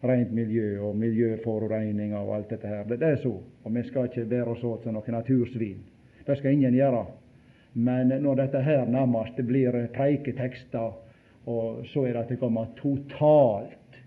rent 0.03 0.31
miljø 0.35 0.79
og 0.83 0.97
miljøforureining 0.99 2.15
og 2.17 2.35
alt 2.35 2.49
dette 2.51 2.67
her. 2.67 2.83
Det, 2.87 2.99
det 2.99 3.09
er 3.09 3.21
så. 3.23 3.33
Og 3.63 3.75
vi 3.75 3.83
skal 3.87 4.09
ikke 4.09 4.25
bære 4.29 4.55
oss 4.55 4.63
åt 4.67 4.83
som 4.83 4.97
noen 4.97 5.15
natursvin. 5.15 5.83
Det 6.27 6.37
skal 6.39 6.55
ingen 6.55 6.75
gjøre. 6.75 7.05
Men 7.73 8.11
når 8.21 8.43
dette 8.43 8.61
her 8.61 8.85
nærmest 8.85 9.39
blir 9.47 9.77
preiketekster 9.95 10.91
og 11.45 11.85
så 11.91 12.05
er 12.05 12.13
det 12.13 12.21
at 12.23 12.29
det 12.29 12.39
kommer 12.39 12.65
totalt 12.77 13.97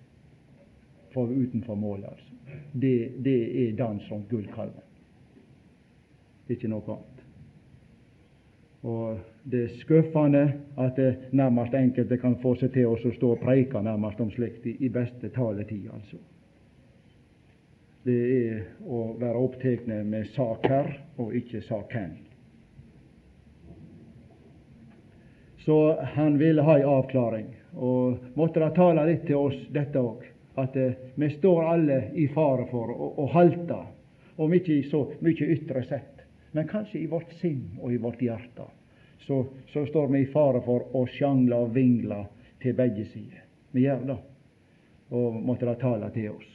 for 1.13 1.27
utenfor 1.27 1.75
målet. 1.75 2.09
Altså. 2.09 2.33
Det, 2.73 3.25
det 3.25 3.69
er 3.69 3.77
dans 3.77 4.11
rundt 4.13 4.29
gullkalven. 4.29 4.85
Ikke 6.49 6.69
noe 6.69 6.95
annet. 6.95 7.25
Og 8.87 9.19
Det 9.51 9.63
er 9.63 9.75
skuffende 9.79 10.53
at 10.79 10.97
det 10.97 11.17
nærmest 11.33 11.75
enkelte 11.75 12.17
kan 12.19 12.35
få 12.43 12.57
seg 12.59 12.73
til 12.75 12.89
å 12.91 12.97
stå 12.99 13.29
og 13.37 13.43
preike 13.45 13.79
nærmest 13.79 14.19
om 14.21 14.31
slikt 14.35 14.65
i, 14.67 14.89
beste 14.91 15.29
taletid, 15.31 15.85
altså. 15.95 16.19
Det 18.07 18.17
er 18.39 18.65
å 18.83 19.03
være 19.21 19.43
opptatt 19.47 19.87
med 19.87 20.27
saker 20.35 20.89
og 21.23 21.35
ikke 21.39 21.61
saken. 21.63 22.17
Så 25.63 25.77
han 26.17 26.39
ville 26.39 26.63
ha 26.67 26.77
en 26.79 26.91
avklaring, 26.91 27.53
og 27.75 28.35
måtte 28.39 28.63
da 28.63 28.73
tale 28.75 29.05
litt 29.07 29.29
til 29.31 29.39
oss 29.39 29.61
dette 29.75 30.03
òg, 30.03 30.25
at 30.59 30.75
eh, 30.79 30.99
vi 31.15 31.29
står 31.37 31.69
alle 31.71 32.01
i 32.19 32.27
fare 32.35 32.67
for 32.71 32.91
å, 32.95 33.13
å 33.23 33.29
halte, 33.35 33.79
om 34.43 34.55
ikke 34.59 34.81
så 34.91 35.05
mye 35.23 35.51
ytre 35.55 35.85
sett, 35.87 36.27
men 36.51 36.67
kanskje 36.71 37.05
i 37.05 37.07
vårt 37.11 37.31
sinn 37.39 37.79
og 37.79 37.95
i 37.95 38.03
vårt 38.03 38.23
hjerte 38.23 38.67
så, 39.24 39.44
så 39.72 39.87
står 39.87 40.09
vi 40.12 40.22
i 40.22 40.31
fare 40.33 40.61
for 40.64 40.96
å 40.96 41.07
sjangle 41.11 41.59
og 41.66 41.74
vingle 41.74 42.24
til 42.62 42.76
begge 42.76 43.07
sider. 43.12 43.44
Vi 43.72 43.85
gjør 43.85 44.05
det, 44.09 44.18
og 45.11 45.40
måtte 45.42 45.68
det 45.68 45.79
tale 45.81 46.11
til 46.14 46.31
oss. 46.35 46.52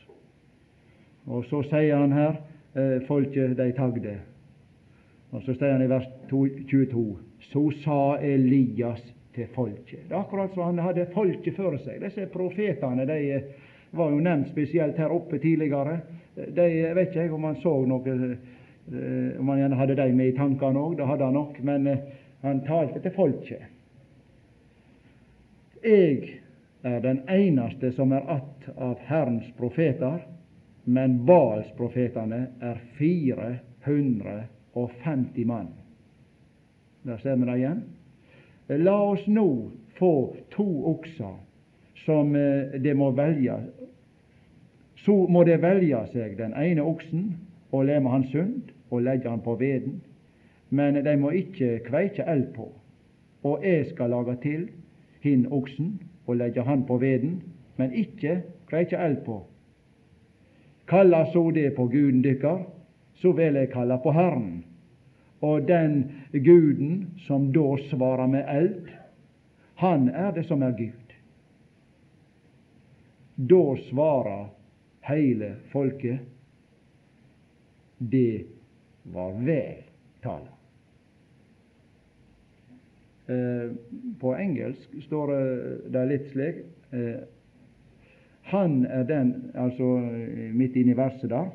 Og 1.29 1.45
så 1.49 1.61
sier 1.69 1.99
han 1.99 2.13
her 2.15 2.39
eh, 2.73 2.99
folket 3.07 3.57
de 3.57 3.71
tagde. 3.77 4.15
Og 5.31 5.43
så 5.45 5.55
sier 5.55 5.75
han 5.75 5.83
i 5.85 5.89
vers 5.91 6.07
22 6.29 7.03
Så 7.51 7.61
sa 7.83 8.17
Elias 8.21 9.01
til 9.35 9.47
folket. 9.55 10.07
Det 10.07 10.15
er 10.15 10.19
akkurat 10.19 10.53
som 10.53 10.63
han 10.63 10.81
hadde 10.83 11.07
folket 11.13 11.55
for 11.55 11.77
seg. 11.79 12.01
Disse 12.03 12.27
profetene 12.31 13.05
de 13.07 13.19
eh, 13.35 13.69
var 13.95 14.11
jo 14.11 14.23
nevnt 14.23 14.51
spesielt 14.51 14.99
her 14.99 15.11
oppe 15.13 15.39
tidligere. 15.39 15.99
De 16.35 16.67
vet 16.95 17.09
ikke 17.09 17.25
jeg 17.25 17.33
om 17.35 17.47
han 17.49 17.59
så 17.59 17.73
noe 17.87 18.15
eh, 18.15 19.39
Om 19.39 19.49
han 19.51 19.59
gjerne 19.61 19.77
hadde 19.79 19.95
dem 19.99 20.17
med 20.17 20.31
i 20.31 20.35
tankene 20.35 20.79
òg, 20.81 20.97
det 20.99 21.07
hadde 21.07 21.27
han 21.27 21.37
nok. 21.37 21.59
Men 21.63 21.87
eh, 21.87 22.03
han 22.41 22.61
talte 22.65 22.99
til 23.01 23.11
folket. 23.15 23.61
Jeg 25.83 26.29
er 26.83 26.99
den 26.99 27.29
eneste 27.29 27.91
som 27.91 28.11
er 28.11 28.29
att 28.29 28.69
av 28.77 28.97
Herrens 28.99 29.51
profeter, 29.57 30.19
men 30.83 31.25
Baalsprofetene 31.25 32.47
er 32.61 32.77
450 32.97 35.45
mann. 35.45 35.67
Der 37.03 37.17
ser 37.17 37.35
vi 37.35 37.45
det 37.45 37.57
igjen. 37.57 37.83
La 38.67 39.11
oss 39.11 39.27
nå 39.27 39.71
få 39.97 40.35
to 40.53 40.67
okser 40.93 41.35
som 42.05 42.35
eh, 42.35 42.81
det 42.81 42.93
må 42.97 43.11
velge. 43.11 43.57
Så 44.95 45.27
må 45.29 45.43
det 45.43 45.61
velge 45.61 46.05
seg 46.13 46.37
den 46.37 46.53
ene 46.53 46.85
oksen 46.85 47.33
og 47.71 47.85
leme 47.89 48.09
han 48.09 48.23
sund 48.31 48.71
og 48.89 49.01
legge 49.01 49.29
han 49.29 49.41
på 49.41 49.55
veden 49.59 50.01
men 50.71 50.95
de 51.03 51.15
må 51.19 51.33
ikke 51.35 51.81
kveikje 51.83 52.25
eld 52.31 52.53
på. 52.55 52.69
Og 53.43 53.63
jeg 53.65 53.85
skal 53.89 54.13
lage 54.13 54.37
til 54.43 54.69
hin 55.21 55.45
oksen 55.51 55.97
og 56.27 56.37
legge 56.39 56.63
han 56.63 56.85
på 56.87 56.97
veden, 57.01 57.41
men 57.77 57.93
ikke 57.93 58.41
kveikje 58.69 58.99
eld 59.05 59.17
på. 59.25 59.41
Kalla 60.87 61.25
så 61.33 61.43
det 61.51 61.73
på 61.75 61.87
guden 61.91 62.23
dykkar, 62.23 62.63
så 63.19 63.31
vil 63.35 63.59
jeg 63.59 63.71
kalla 63.71 63.97
på 63.97 64.11
Herren. 64.15 64.63
Og 65.41 65.67
den 65.67 66.11
guden 66.31 67.13
som 67.27 67.51
da 67.53 67.75
svarer 67.89 68.27
med 68.27 68.47
eld, 68.47 68.89
han 69.75 70.09
er 70.09 70.31
det 70.31 70.45
som 70.45 70.61
er 70.61 70.71
Gud. 70.77 71.15
Da 73.35 73.63
svarer 73.89 74.51
heile 75.01 75.55
folket 75.71 76.19
det 77.97 78.45
var 79.03 79.31
vel 79.45 79.83
tala. 80.23 80.60
Eh, 83.31 83.71
på 84.19 84.35
engelsk 84.35 84.95
står 85.05 85.31
det 85.93 86.01
litt 86.09 86.25
slik 86.31 86.57
eh, 86.95 87.21
Han 88.49 88.81
er 88.85 89.05
den, 89.07 89.51
altså 89.55 89.87
eh, 90.01 90.49
midt 90.57 90.75
inne 90.79 90.95
i 90.95 90.97
verset 90.97 91.29
der, 91.31 91.51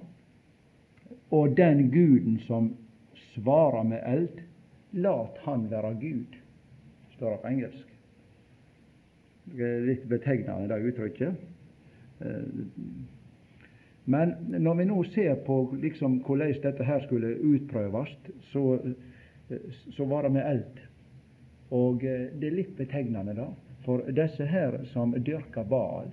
og 1.34 1.56
den 1.58 1.90
Guden 1.90 2.38
som 2.46 2.70
svarer 3.34 3.82
med 3.90 4.00
eld, 4.06 4.40
lat 4.94 5.42
han 5.44 5.66
være 5.70 5.96
Gud, 6.00 6.38
står 7.16 7.34
det 7.34 7.42
på 7.42 7.50
engelsk. 7.50 7.92
Det 9.58 9.66
er 9.66 9.86
litt 9.90 10.08
betegnende, 10.08 10.70
det 10.70 10.92
uttrykket. 10.92 11.34
Men 14.06 14.32
når 14.62 14.78
vi 14.78 14.86
nå 14.88 15.02
ser 15.12 15.34
på 15.46 15.58
liksom, 15.82 16.20
hvordan 16.24 16.54
dette 16.62 16.86
her 16.86 17.02
skulle 17.04 17.36
utprøves, 17.42 18.14
så, 18.52 18.78
så 19.98 20.06
var 20.06 20.26
det 20.26 20.36
med 20.38 20.46
eld. 20.54 20.85
Og 21.74 22.04
eh, 22.04 22.28
det 22.34 22.50
er 22.50 22.58
litt 22.60 22.76
betegnende, 22.78 23.34
da, 23.34 23.48
for 23.86 24.04
disse 24.14 24.46
her 24.50 24.80
som 24.92 25.14
dyrka 25.14 25.64
Baal, 25.64 26.10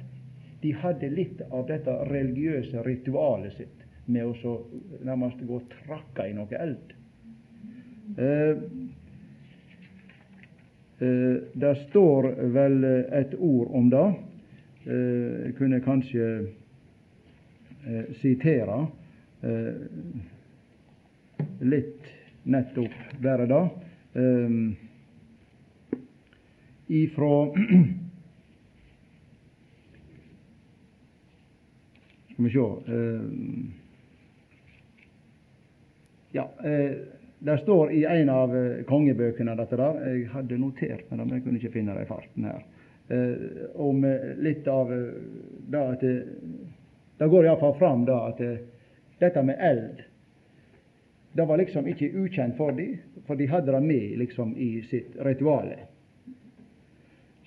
de 0.61 0.71
hadde 0.79 1.09
litt 1.11 1.41
av 1.51 1.67
dette 1.67 1.93
religiøse 2.07 2.83
ritualet 2.85 3.57
sitt 3.57 3.79
med 4.05 4.25
å 4.25 4.33
så 4.39 4.57
nærmest 5.03 5.41
gå 5.47 5.59
og 5.59 5.71
trakke 5.83 6.27
i 6.29 6.35
noe 6.35 6.59
eld. 6.59 6.93
Eh, 8.17 8.63
eh, 11.03 11.35
det 11.53 11.73
står 11.87 12.29
vel 12.55 12.83
et 12.85 13.35
ord 13.39 13.73
om 13.75 13.89
det. 13.91 14.07
Eh, 14.83 15.45
jeg 15.45 15.55
kunne 15.59 15.79
kanskje 15.83 16.25
eh, 17.87 18.09
sitere 18.19 18.81
eh, 19.47 19.77
litt 21.63 22.09
nettopp 22.43 22.97
bare 23.23 23.47
det. 23.47 23.63
Ifra 26.87 27.53
Skal 32.33 32.45
vi 32.45 32.49
sjå 32.49 32.81
eh, 32.87 33.21
Ja, 36.31 36.51
eh, 36.63 36.91
det 37.39 37.57
står 37.57 37.91
i 37.91 38.05
en 38.05 38.29
av 38.29 38.57
eh, 38.57 38.83
kongebøkene 38.89 39.55
dette 39.55 39.77
der, 39.77 39.99
jeg 40.07 40.27
hadde 40.33 40.57
notert 40.57 41.11
men 41.11 41.29
jeg 41.29 41.43
kunne 41.45 41.59
ikke 41.61 41.75
finne 41.75 41.93
det 41.95 42.03
i 42.07 42.09
farten 42.09 42.43
her, 42.49 42.63
om 43.75 44.05
litt 44.39 44.67
av 44.71 44.89
det 44.89 45.81
at 45.81 46.01
det, 46.07 47.27
går 47.29 47.45
iallfall 47.45 47.75
fram 47.77 48.05
da 48.07 48.31
at 48.31 48.39
dette 49.19 49.43
med 49.43 49.59
eld 49.59 50.01
det 51.33 51.45
var 51.45 51.57
liksom 51.59 51.87
ikke 51.89 52.11
ukjent 52.23 52.57
for 52.57 52.71
dem, 52.77 52.97
for 53.27 53.35
de 53.35 53.47
hadde 53.51 53.71
det 53.75 53.81
med 53.83 54.17
liksom 54.21 54.55
i 54.57 54.81
sitt 54.87 55.15
rituale. 55.25 55.92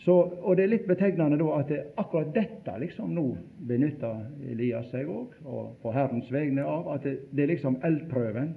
Så, 0.07 0.15
og 0.15 0.57
Det 0.57 0.63
er 0.63 0.71
litt 0.71 0.85
betegnende 0.87 1.35
da 1.41 1.47
at 1.57 1.71
det, 1.73 1.81
akkurat 1.99 2.29
dette 2.31 2.77
liksom 2.79 3.11
nå 3.17 3.25
benytter 3.67 4.21
Elias 4.53 4.87
seg 4.93 5.09
òg, 5.11 5.33
og 5.43 5.73
på 5.83 5.91
Herrens 5.91 6.29
vegne 6.31 6.63
av, 6.63 6.87
at 6.95 7.03
det, 7.03 7.17
det 7.35 7.43
er 7.43 7.51
liksom 7.51 7.81
eldprøven. 7.83 8.53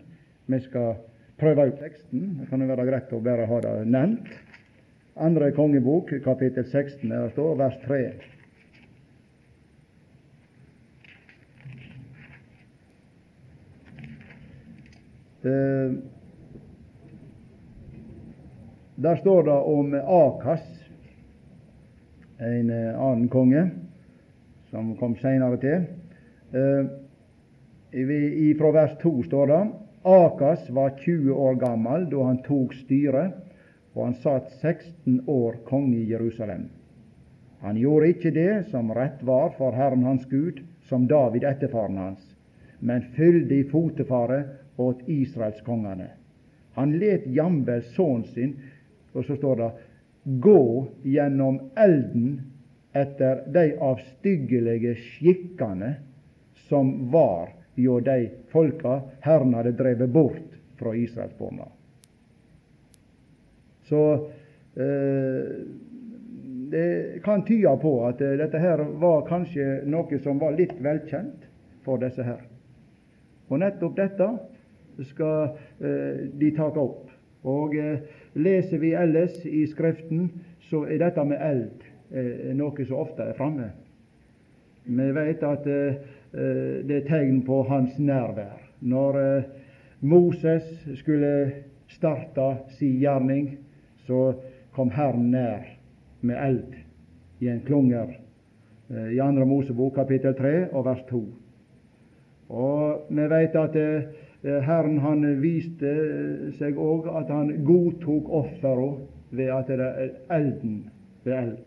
Vi 0.46 0.60
skal 0.68 1.00
prøve 1.42 1.66
ut 1.72 1.82
teksten. 1.82 2.36
Det 2.38 2.52
kan 2.52 2.62
jo 2.62 2.70
være 2.70 2.86
greit 2.92 3.18
å 3.18 3.24
bare 3.26 3.50
ha 3.50 3.60
det 3.66 3.74
nevnt. 3.90 4.30
Andre 5.18 5.50
kongebok, 5.58 6.14
kapittel 6.22 6.70
16, 6.70 7.10
der 7.10 7.34
står 7.34 7.58
vers 7.58 7.82
3. 7.88 8.00
Eh, 15.50 15.98
der 19.02 19.24
står 19.26 19.50
det 19.50 19.64
om 19.74 19.98
Akas 19.98 20.79
en 22.40 22.72
eh, 22.72 22.96
annen 22.96 23.28
konge 23.30 23.68
som 24.70 24.96
kom 25.00 25.16
seinere 25.18 25.58
til. 25.62 25.86
I, 27.92 28.54
fra 28.58 28.70
vers 28.74 28.92
2 29.02 29.12
står 29.26 29.50
det 29.50 29.62
Akas 30.10 30.70
var 30.70 30.94
20 30.98 31.34
år 31.34 31.56
gammel 31.62 32.06
da 32.10 32.24
han 32.28 32.42
tok 32.46 32.76
styret, 32.78 33.34
og 33.94 34.04
han 34.06 34.16
satt 34.22 34.52
16 34.62 35.24
år 35.28 35.58
konge 35.68 35.98
i 35.98 36.10
Jerusalem. 36.12 36.68
Han 37.60 37.78
gjorde 37.78 38.14
ikke 38.14 38.32
det 38.32 38.70
som 38.72 38.94
rett 38.96 39.24
var 39.28 39.52
for 39.58 39.76
Herren 39.76 40.06
hans 40.08 40.26
Gud, 40.30 40.62
som 40.88 41.08
David 41.08 41.44
etterfaren 41.44 41.98
hans, 41.98 42.22
men 42.80 43.10
fylte 43.18 43.58
i 43.58 43.68
fotefare 43.68 44.44
åt 44.80 45.04
Israels 45.12 45.60
kongene. 45.66 46.08
Han 46.78 46.96
let 47.02 47.28
Jambels 47.28 47.90
sønnen 47.98 48.24
sin, 48.32 48.56
og 49.14 49.26
så 49.26 49.36
står 49.36 49.60
det 49.60 49.70
gå 50.30 50.88
gjennom 51.04 51.60
elden 51.76 52.42
etter 52.94 53.44
de 53.54 53.66
avstyggelige 53.82 54.96
skikkene 54.96 55.96
som 56.70 57.10
var 57.12 57.50
hjå 57.80 58.00
de 58.06 58.30
folka 58.52 59.02
Herren 59.26 59.54
hadde 59.58 59.72
drevet 59.78 60.10
bort 60.10 60.58
fra 60.80 60.96
Israelsborna. 60.96 61.68
Så 63.90 64.14
eh, 64.76 65.46
det 66.72 67.24
kan 67.24 67.46
tyde 67.46 67.78
på 67.82 67.94
at 68.08 68.22
eh, 68.22 68.38
dette 68.38 68.62
her 68.62 68.84
var 69.02 69.26
kanskje 69.28 69.82
noe 69.90 70.22
som 70.24 70.42
var 70.42 70.54
litt 70.58 70.76
velkjent 70.84 71.48
for 71.86 72.02
disse 72.02 72.24
her. 72.24 72.44
Og 73.50 73.64
nettopp 73.64 73.98
dette 73.98 74.30
skal 75.10 75.56
eh, 75.82 76.28
de 76.38 76.52
ta 76.56 76.70
opp. 76.70 77.10
Og 77.50 77.76
eh, 77.80 78.04
leser 78.34 78.78
vi 78.78 78.94
ellers 78.94 79.46
i 79.46 79.66
Skriften, 79.68 80.30
så 80.70 80.84
er 80.86 81.02
dette 81.02 81.24
med 81.26 81.42
eld 81.42 81.86
eh, 82.14 82.50
noe 82.58 82.86
som 82.86 83.02
ofte 83.02 83.26
er 83.26 83.38
framme. 83.38 83.72
Vi 84.90 85.08
vet 85.16 85.44
at 85.46 85.68
eh, 85.68 85.98
eh, 86.34 86.78
det 86.86 87.02
er 87.02 87.08
tegn 87.10 87.42
på 87.46 87.64
hans 87.70 87.98
nærvær. 88.00 88.58
Når 88.82 89.20
eh, 89.22 89.50
Moses 90.02 90.66
skulle 91.02 91.52
starte 91.90 92.52
sin 92.78 93.00
gjerning, 93.02 93.58
så 94.08 94.34
kom 94.74 94.92
Herren 94.94 95.32
nær 95.34 95.66
med 96.22 96.38
eld 96.38 96.80
i 97.40 97.50
en 97.50 97.62
klunger 97.66 98.18
i 98.90 99.20
Andre 99.22 99.46
Mosebok 99.46 99.94
kapittel 99.96 100.34
3 100.34 100.54
og 100.74 100.86
vers 100.86 101.02
2. 101.10 101.20
Og 102.50 103.12
vi 103.14 103.26
vet 103.30 103.58
at 103.58 103.76
Eh, 103.78 104.29
Herren 104.44 105.00
han 105.04 105.26
viste 105.42 105.90
seg 106.56 106.78
òg 106.80 107.10
at 107.12 107.32
han 107.34 107.52
godtok 107.68 108.30
offera 108.32 108.94
ved 109.36 109.52
at 109.52 109.68
det 109.68 109.80
er 109.84 110.14
elden 110.32 110.78
ved 111.26 111.34
eld. 111.34 111.66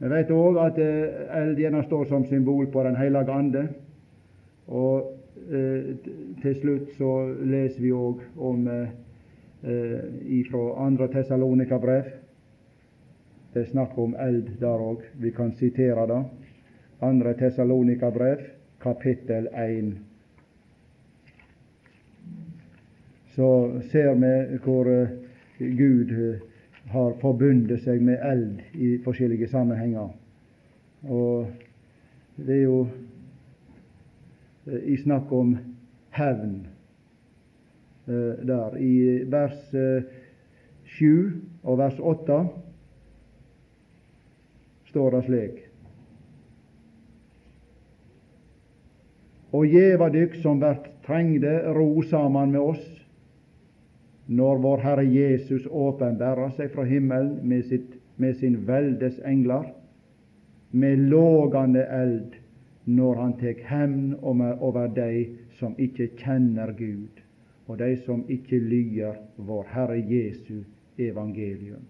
Vi 0.00 0.08
vet 0.08 0.30
òg 0.32 0.58
at 0.62 0.78
eh, 0.80 1.22
eld 1.40 1.58
gjerne 1.60 1.82
står 1.84 2.06
som 2.08 2.24
symbol 2.28 2.70
på 2.72 2.84
Den 2.84 2.96
hellige 2.96 3.32
ande. 3.32 3.66
Og 4.68 5.10
eh, 5.52 5.96
til 6.42 6.56
slutt 6.60 6.94
så 6.96 7.12
leser 7.44 7.82
vi 7.82 7.92
òg 7.92 8.22
om 8.36 8.68
eh, 8.68 8.92
ifra 10.40 10.62
andre 10.86 11.08
Tessalonika-brev. 11.12 12.12
Det 13.52 13.64
er 13.64 13.72
snakk 13.72 13.98
om 13.98 14.14
eld 14.20 14.54
der 14.60 14.86
òg. 14.92 15.04
Vi 15.20 15.32
kan 15.36 15.52
sitere 15.52 16.06
det. 16.08 16.22
Andre 17.00 17.34
Tessalonika-brev, 17.34 18.44
kapittel 18.80 19.48
1 19.52 20.09
så 23.34 23.80
ser 23.90 24.14
vi 24.14 24.58
hvor 24.64 24.88
eh, 24.90 25.08
Gud 25.58 26.10
eh, 26.10 26.40
har 26.90 27.14
forbundet 27.20 27.84
seg 27.84 28.02
med 28.02 28.18
eld 28.26 28.62
i 28.74 28.96
forskjellige 29.04 29.48
sammenhenger. 29.52 30.10
Og 31.06 31.46
det 32.36 32.56
er 32.56 32.64
jo 32.64 32.80
eh, 34.66 34.82
i 34.94 34.98
snakk 35.04 35.32
om 35.32 35.56
hevn 36.16 36.60
der. 38.10 38.74
I 38.74 39.22
vers 39.30 39.68
7 40.98 41.02
og 41.62 41.76
vers 41.78 41.98
8 42.00 42.38
står 44.88 45.14
det 45.14 45.20
slik 45.28 45.60
Og 49.54 49.68
gjeva 49.70 50.08
dykk 50.10 50.34
som 50.42 50.58
vert 50.58 50.88
trengde, 51.06 51.52
ro 51.76 52.02
saman 52.10 52.50
med 52.50 52.72
oss 52.72 52.99
når 54.30 54.60
vår 54.62 54.82
Herre 54.84 55.04
Jesus 55.10 55.66
åpenbærer 55.66 56.52
seg 56.54 56.70
fra 56.70 56.84
himmelen 56.86 57.40
med, 57.50 57.64
sitt, 57.66 57.96
med 58.16 58.36
sin 58.38 58.60
veldes 58.68 59.18
engler, 59.26 59.72
med 60.70 61.02
lågande 61.10 61.82
eld, 61.90 62.36
når 62.86 63.18
han 63.18 63.34
tek 63.40 63.64
hevn 63.66 64.14
over 64.22 64.86
dei 64.94 65.26
som 65.58 65.74
ikke 65.82 66.12
kjenner 66.20 66.70
Gud, 66.78 67.18
og 67.66 67.82
dei 67.82 67.96
som 68.06 68.22
ikke 68.30 68.58
lyder 68.62 69.18
vår 69.36 69.66
Herre 69.74 69.98
Jesu 69.98 70.62
evangelium. 70.98 71.82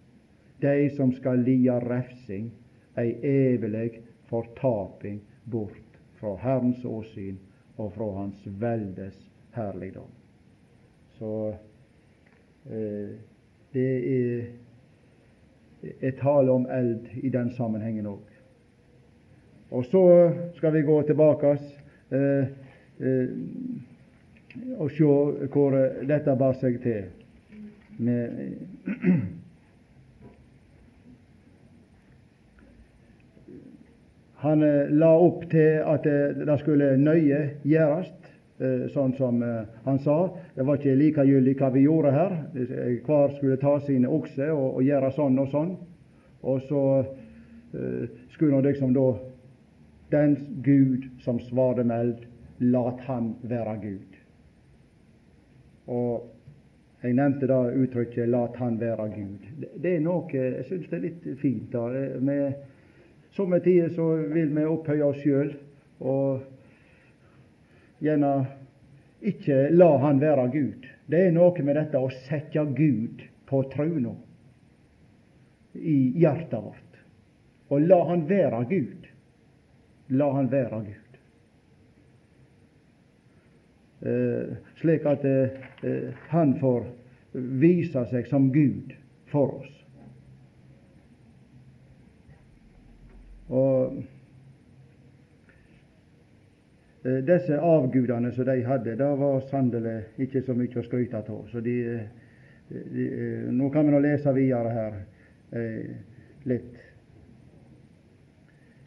Dei 0.65 0.89
som 0.97 1.13
skal 1.13 1.45
lia 1.45 1.79
refsing, 1.85 2.51
ei 2.97 3.15
evig 3.25 4.01
fortaping 4.33 5.21
bort 5.45 6.01
fra 6.21 6.37
Herrens 6.41 6.85
åsyn 6.85 7.37
og 7.77 7.93
fra 7.93 8.13
Hans 8.17 8.45
veldes 8.61 9.17
herligdom. 9.57 10.09
Så 11.19 11.53
det 12.65 14.13
er, 14.13 14.45
er 16.01 16.11
tale 16.21 16.51
om 16.53 16.67
eld 16.71 17.07
i 17.23 17.29
den 17.33 17.51
sammenhengen 17.57 18.07
òg. 18.07 18.21
Og 19.71 19.85
så 19.85 20.33
skal 20.57 20.73
vi 20.75 20.83
gå 20.83 21.03
tilbake 21.03 21.59
eh, 22.11 22.45
eh, 23.01 23.29
og 24.79 24.91
se 24.91 25.05
hvor 25.53 25.71
dette 26.09 26.37
bar 26.37 26.53
seg 26.59 26.81
til. 26.83 27.05
Han 34.41 34.61
la 34.97 35.11
opp 35.21 35.51
til 35.53 35.83
at 35.85 36.05
det, 36.05 36.59
skulle 36.63 36.97
nøye 36.97 37.51
gjøres 37.63 38.09
Eh, 38.09 38.20
sånn 38.93 39.15
som 39.17 39.43
eh, 39.43 39.63
han 39.85 39.99
sa. 40.05 40.17
Det 40.55 40.67
var 40.69 40.81
ikke 40.81 40.99
likegyldig 40.99 41.57
hva 41.61 41.71
vi 41.75 41.87
gjorde 41.87 42.13
her. 42.15 42.37
Hver 43.07 43.37
skulle 43.37 43.61
ta 43.61 43.79
sine 43.87 44.11
okser 44.11 44.53
og, 44.53 44.77
og, 44.77 44.83
gjøre 44.85 45.13
sånn 45.17 45.39
og 45.41 45.49
sånn. 45.55 45.75
Og 46.41 46.63
så 46.67 46.85
skulle 48.33 48.57
han 48.57 48.65
liksom 48.67 48.95
da 48.97 49.05
den 50.11 50.33
Gud 50.65 51.05
som 51.23 51.37
svarte 51.45 51.85
meld, 51.87 52.25
lat 52.59 52.99
han 53.07 53.35
være 53.47 53.77
Gud. 53.85 54.17
Og 55.87 56.25
jeg 57.03 57.15
nevnte 57.17 57.47
da 57.49 57.61
uttrykket 57.71 58.29
'lat 58.29 58.57
han 58.57 58.81
være 58.81 59.07
Gud'. 59.15 59.47
Det 59.83 59.95
er 59.97 60.01
noe 60.01 60.25
Jeg 60.33 60.65
syns 60.65 60.89
det 60.89 60.97
er 60.97 61.03
litt 61.03 61.39
fint. 61.39 61.73
da. 61.73 61.89
Med, 62.21 62.55
Somme 63.31 63.61
tider 63.61 63.89
så 63.89 64.17
vil 64.17 64.57
vi 64.57 64.65
opphøye 64.65 65.05
oss 65.05 65.21
sjøl 65.23 65.55
og 66.01 66.41
gjerne 68.01 68.33
ikke 69.21 69.69
la 69.77 69.91
Han 69.99 70.21
være 70.21 70.49
Gud. 70.53 70.87
Det 71.11 71.27
er 71.27 71.35
noe 71.35 71.65
med 71.65 71.77
dette 71.77 72.01
å 72.01 72.11
sette 72.27 72.65
Gud 72.77 73.23
på 73.51 73.63
trona 73.73 74.15
i 75.75 75.99
hjertet 76.21 76.63
vårt. 76.63 77.01
Og 77.71 77.87
la 77.87 78.01
Han 78.09 78.25
være 78.29 78.65
Gud. 78.71 79.11
La 80.17 80.31
Han 80.35 80.51
være 80.51 80.81
Gud. 80.87 81.19
Eh, 84.01 84.57
slik 84.81 85.05
at 85.07 85.27
eh, 85.29 86.09
Han 86.33 86.57
får 86.61 86.89
vise 87.61 88.07
seg 88.11 88.27
som 88.31 88.49
Gud 88.53 88.95
for 89.31 89.61
oss. 89.61 89.77
Og 93.51 94.01
disse 97.03 97.57
avgudene 97.57 98.33
som 98.33 98.45
de 98.45 98.63
hadde, 98.65 98.97
det 98.97 99.09
var 99.19 99.41
sannelig 99.49 100.03
ikke 100.21 100.43
så 100.45 100.55
mye 100.57 100.81
å 100.81 100.85
skryte 100.85 101.23
av. 101.23 101.47
Så 101.49 101.63
de, 101.65 101.77
de, 102.69 103.07
eh, 103.07 103.47
nå 103.53 103.71
kan 103.73 103.87
vi 103.87 103.95
nå 103.95 104.03
lese 104.05 104.35
videre 104.37 104.75
her 104.75 104.99
eh, 105.57 105.95
litt. 106.51 106.77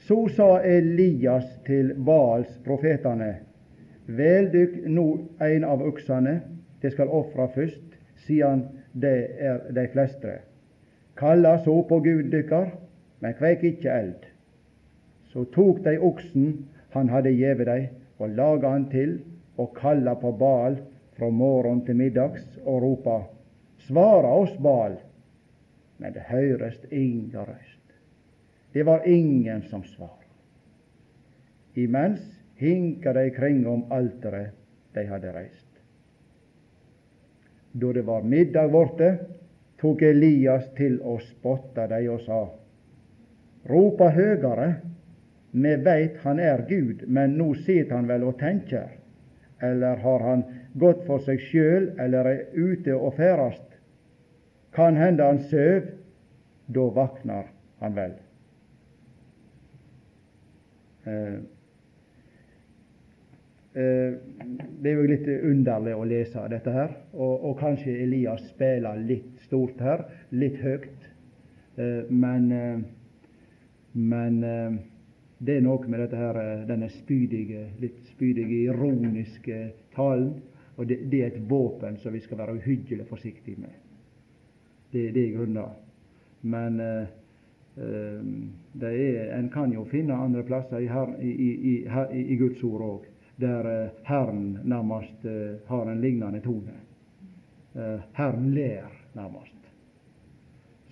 Så 0.03 0.27
sa 0.35 0.59
Elias 0.67 1.47
til 1.65 1.93
Baals 1.95 2.51
profetene, 2.65 3.37
vel 4.05 4.49
dykk 4.51 4.83
nå 4.91 5.07
en 5.41 5.65
av 5.65 5.81
øksene, 5.87 6.41
det 6.83 6.91
skal 6.91 7.09
ofre 7.09 7.47
først, 7.55 7.97
siden 8.27 8.65
det 8.93 9.15
er 9.39 9.63
de 9.73 9.87
fleste. 9.93 10.37
Kalla 11.17 11.55
så 11.63 11.79
på 11.87 12.01
Gud 12.03 12.29
dykkar, 12.33 12.73
men 13.23 13.35
kveik 13.39 13.63
ikke 13.63 13.95
eld. 13.95 14.29
Så 15.31 15.47
tok 15.55 15.79
de 15.85 15.95
oksen 16.03 16.65
han 16.93 17.09
hadde 17.09 17.31
gjeve 17.33 17.65
dei, 17.65 17.81
og 18.23 18.35
laga 18.37 18.71
han 18.73 18.87
til 18.91 19.17
og 19.59 19.75
kalla 19.77 20.15
på 20.19 20.31
Baal 20.39 20.79
fra 21.17 21.29
morgen 21.29 21.83
til 21.85 21.99
middags 21.99 22.45
og 22.63 22.81
ropa 22.81 23.19
Svara 23.83 24.31
oss, 24.39 24.53
Baal! 24.63 24.97
Men 25.99 26.13
det 26.15 26.23
høyrest 26.29 26.85
inga 26.91 27.43
røyst. 27.43 27.83
Det 28.73 28.85
var 28.85 29.07
ingen 29.07 29.61
som 29.69 29.83
svara. 29.83 30.23
Imens 31.75 32.21
hinka 32.55 33.13
de 33.13 33.29
kringom 33.35 33.85
alteret 33.91 34.55
de 34.95 35.05
hadde 35.09 35.33
reist. 35.33 35.69
Da 37.73 37.91
det 37.93 38.05
var 38.05 38.23
middag 38.23 38.71
borte, 38.71 39.09
tok 39.81 40.01
Elias 40.01 40.67
til 40.77 40.99
å 41.01 41.17
spotte 41.21 41.87
dei 41.89 42.05
og 42.07 42.21
sa:" 42.25 42.43
Ropa 43.69 44.09
høgare, 44.11 44.81
vi 45.53 45.75
veit 45.85 46.17
han 46.23 46.39
er 46.41 46.65
Gud, 46.69 47.03
men 47.07 47.37
nå 47.37 47.51
sit 47.61 47.91
han 47.93 48.07
vel 48.09 48.25
og 48.25 48.39
tenker. 48.39 48.89
Eller 49.61 49.99
har 50.01 50.23
han 50.25 50.43
gått 50.73 51.03
for 51.05 51.21
seg 51.21 51.41
sjøl, 51.45 51.91
eller 52.01 52.29
er 52.31 52.39
ute 52.57 52.95
og 52.97 53.13
ferdast? 53.19 53.77
Kan 54.73 54.97
hende 54.97 55.27
han 55.29 55.43
søv, 55.51 55.91
da 56.73 56.85
vaknar 56.95 57.51
han 57.83 57.93
vel. 57.95 58.15
Eh, 61.05 61.35
eh, 63.77 64.15
det 64.81 64.89
er 64.89 64.97
jo 64.97 65.09
litt 65.11 65.29
underlig 65.35 65.93
å 65.93 66.07
lese 66.09 66.47
dette 66.49 66.73
her, 66.73 66.95
og, 67.13 67.45
og 67.51 67.59
kanskje 67.61 67.93
Elias 68.07 68.41
spiller 68.55 68.97
litt 69.05 69.45
stort 69.45 69.83
her, 69.85 70.07
litt 70.33 70.57
høyt. 70.63 71.05
Eh, 71.77 72.09
men, 72.09 72.49
men 73.93 74.41
det 75.43 75.57
er 75.57 75.63
noe 75.65 75.87
med 75.91 76.13
her, 76.15 76.39
denne 76.67 76.87
spydige, 76.91 77.65
litt 77.81 77.99
spydige, 78.13 78.63
ironiske 78.69 79.59
talen. 79.95 80.37
Og 80.75 80.87
det, 80.89 81.03
det, 81.11 81.19
er 81.21 81.33
et 81.33 81.49
våpen 81.49 81.97
som 82.01 82.15
vi 82.15 82.21
skal 82.23 82.39
være 82.39 82.55
uhyggelig 82.57 83.05
forsiktige 83.09 83.59
med. 83.61 83.73
Det, 84.93 85.09
det 85.13 85.25
er 85.25 85.35
grunnen. 85.35 85.75
Men 86.41 86.79
uh, 86.79 87.05
er, 88.87 89.35
en 89.37 89.49
kan 89.53 89.73
jo 89.73 89.85
finne 89.91 90.17
andre 90.17 90.43
plasser 90.47 90.81
i, 90.81 90.87
her, 90.89 91.13
i, 91.21 91.51
i, 91.53 91.73
i 92.33 92.39
Guds 92.39 92.63
ord 92.63 92.87
òg, 92.87 93.05
der 93.41 93.69
uh, 93.69 94.01
Herren 94.07 94.57
nærmest 94.63 95.27
uh, 95.27 95.59
har 95.67 95.91
en 95.91 96.01
lignende 96.01 96.41
tone. 96.45 96.79
Herren 98.13 98.51
ler 98.53 98.85
nærmest. 99.17 99.63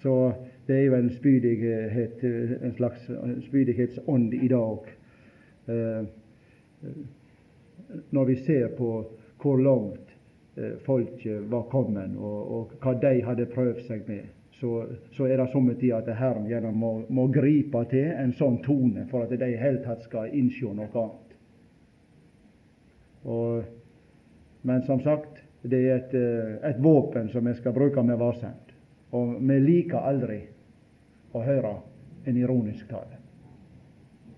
Så 0.01 0.33
det 0.67 0.77
er 0.77 0.83
jo 0.85 0.95
en 0.95 1.09
spydighet, 1.15 2.23
en 2.63 2.73
slags 2.77 3.07
spydighetsånd 3.47 4.33
i 4.33 4.47
dag. 4.47 4.91
Når 8.09 8.25
vi 8.29 8.35
ser 8.45 8.67
på 8.77 8.91
hvor 9.41 9.57
langt 9.57 10.13
folket 10.85 11.49
var 11.49 11.65
kommet, 11.71 12.13
og, 12.17 12.51
og 12.51 12.77
hva 12.83 12.93
de 13.01 13.23
hadde 13.25 13.49
prøvd 13.51 13.81
seg 13.87 14.05
med 14.07 14.29
så, 14.61 14.85
så 15.11 15.25
er 15.25 15.37
det 15.37 15.49
somme 15.49 15.73
tider 15.73 15.97
at 15.97 16.17
Herren 16.17 16.45
gjerne 16.45 16.69
må, 16.77 16.91
må, 17.09 17.25
gripe 17.33 17.81
til 17.89 18.11
en 18.13 18.33
sånn 18.37 18.59
tone 18.61 19.07
for 19.09 19.25
at 19.25 19.33
de 19.33 19.47
i 19.49 19.57
hele 19.57 19.81
tatt 19.81 20.03
skal 20.05 20.29
innse 20.37 20.69
noe 20.77 20.85
annet. 20.85 21.31
Og, 23.25 23.63
men 24.69 24.83
som 24.85 25.01
sagt, 25.01 25.41
det 25.65 25.79
er 25.81 25.95
et, 25.95 26.13
eh, 26.17 26.53
et 26.69 26.81
våpen 26.81 27.29
som 27.33 27.45
vi 27.45 27.55
skal 27.57 27.73
bruke 27.73 28.03
med 28.05 28.21
varsomt. 28.21 28.70
Og 29.11 29.35
vi 29.43 29.57
liker 29.59 30.07
aldri 30.07 30.39
å 31.35 31.41
høre 31.43 31.73
en 32.27 32.37
ironisk 32.37 32.87
tale. 32.91 33.19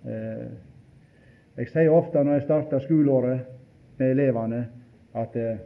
Eh, 0.03 0.47
jeg 1.57 1.69
sier 1.69 1.93
ofte 1.93 2.23
når 2.23 2.39
jeg 2.39 2.45
starter 2.47 2.81
skoleåret 2.83 3.45
med 3.99 4.15
elevene, 4.15 4.63
at 5.13 5.35
eh, 5.37 5.61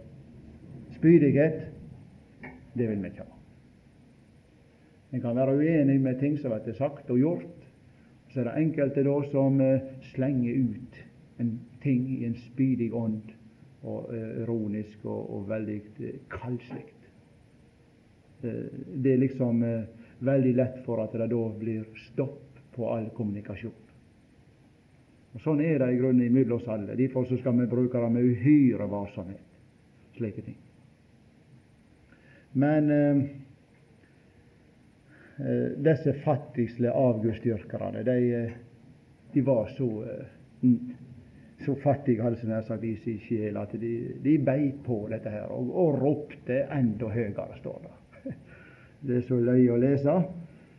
spydighet, 0.98 1.62
det 2.76 2.89
vil 2.89 3.00
vi 3.02 3.12
ikke 3.13 3.24
ha. 3.24 3.38
En 5.15 5.24
kan 5.24 5.39
være 5.39 5.56
uenig 5.56 6.02
med 6.04 6.20
ting 6.20 6.36
som 6.39 6.52
blir 6.52 6.76
sagt 6.76 7.10
og 7.10 7.22
gjort. 7.22 7.63
Så 8.34 8.41
er 8.41 8.50
det 8.50 8.58
enkelte 8.60 9.06
da 9.08 9.13
som 9.32 9.62
uh, 9.63 9.80
slenger 10.12 10.60
ut 10.67 10.98
en 11.39 11.54
ting 11.82 12.04
i 12.12 12.26
en 12.28 12.36
spydig 12.36 12.89
ånd, 12.93 13.32
og 13.88 14.12
ironisk 14.12 15.06
og, 15.06 15.30
og 15.38 15.50
veldig 15.50 15.80
kaldslikt. 16.34 16.97
Det 18.41 19.12
er 19.13 19.17
liksom 19.21 19.63
veldig 20.19 20.54
lett 20.58 20.78
for 20.86 21.02
at 21.02 21.15
det 21.17 21.30
da 21.32 21.41
blir 21.58 21.88
stopp 22.12 22.60
på 22.76 22.89
all 22.93 23.10
kommunikasjon. 23.17 23.84
Og 25.34 25.41
Sånn 25.41 25.62
er 25.65 25.82
det 25.82 25.89
i 25.93 25.97
grunnen 26.00 26.34
mellom 26.34 26.58
oss 26.58 26.69
alle. 26.69 26.95
Derfor 26.97 27.26
så 27.26 27.38
skal 27.41 27.58
vi 27.58 27.69
bruke 27.69 28.02
det 28.02 28.12
med 28.13 28.30
uhyre 28.30 28.88
varsomhet, 28.89 29.58
slike 30.17 30.45
ting. 30.45 30.62
Men 32.58 32.89
Eh, 35.39 35.78
disse 35.78 36.13
fattigsle 36.13 36.91
avgudsdyrkerne, 36.91 38.04
de, 38.04 38.34
eh, 38.34 38.52
de, 39.34 39.41
var 39.41 39.67
så, 39.67 40.04
eh, 40.04 40.71
så 41.65 41.76
fattige 41.76 42.23
hadde 42.23 42.47
nær 42.50 42.63
sagt 42.65 42.84
i 42.84 42.95
sin 43.04 43.19
sjel 43.21 43.58
at 43.62 43.76
de, 43.78 43.91
de 44.23 44.34
beit 44.41 44.82
på 44.86 45.04
dette 45.12 45.30
her 45.30 45.54
og, 45.54 45.69
og 45.69 46.00
ropte 46.02 46.63
enda 46.73 47.12
høyere, 47.13 47.60
står 47.60 47.86
det. 47.86 47.93
Det 49.02 49.20
er 49.20 49.26
så 49.28 49.40
løye 49.40 49.74
å 49.74 49.80
lese. 49.82 50.16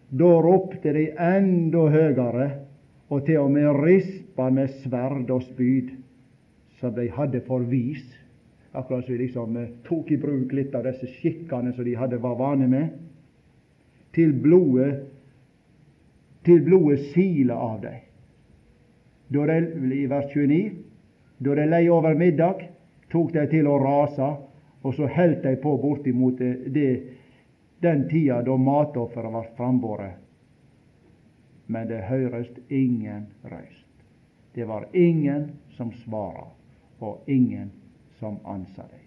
Da 0.08 0.30
ropte 0.42 0.92
de 0.96 1.08
enda 1.12 1.84
høyere, 1.92 2.48
og 3.08 3.24
til 3.26 3.40
og 3.40 3.52
med 3.54 3.68
rispa 3.82 4.48
med 4.52 4.72
sverd 4.82 5.30
og 5.32 5.44
spyd, 5.46 5.92
som 6.80 6.94
de 6.96 7.08
hadde 7.12 7.40
for 7.46 7.64
vis. 7.68 8.04
Akkurat 8.76 9.06
som 9.06 9.14
de 9.14 9.22
liksom 9.22 9.60
tok 9.86 10.10
i 10.12 10.18
bruk 10.20 10.52
litt 10.54 10.74
av 10.76 10.84
disse 10.86 11.08
skikkene 11.18 11.72
som 11.74 11.86
de 11.86 11.96
hadde 11.98 12.20
var 12.22 12.36
vane 12.38 12.68
med 12.68 12.98
til 14.14 14.32
blodet 14.42 14.92
til 16.46 16.62
blodet 16.64 17.00
siler 17.12 17.54
av 17.54 17.80
dem. 17.82 18.04
Da 19.28 19.44
de, 19.50 19.56
I 19.92 20.06
vers 20.08 20.30
29 20.32 20.76
da 21.44 21.54
de 21.54 21.66
lei 21.68 21.88
over 21.92 22.16
middag, 22.18 22.64
tok 23.12 23.32
de 23.34 23.44
til 23.50 23.68
å 23.70 23.78
rase, 23.78 24.28
og 24.82 24.94
så 24.96 25.06
heldt 25.10 25.44
de 25.44 25.54
på 25.62 25.74
bortimot 25.78 26.40
det, 26.40 26.88
den 27.80 28.08
tida 28.08 28.42
da 28.42 28.56
matofferet 28.56 29.32
ble 29.32 29.44
frambåret. 29.56 30.14
Men 31.66 31.88
det 31.88 32.00
høyrest 32.08 32.58
ingen 32.68 33.26
røyst. 33.44 33.84
Det 34.54 34.64
var 34.64 34.88
ingen 34.92 35.50
som 35.76 35.92
svara, 35.92 36.46
og 36.98 37.28
ingen 37.28 37.70
som 38.18 38.38
ansa 38.44 38.86
dei. 38.88 39.04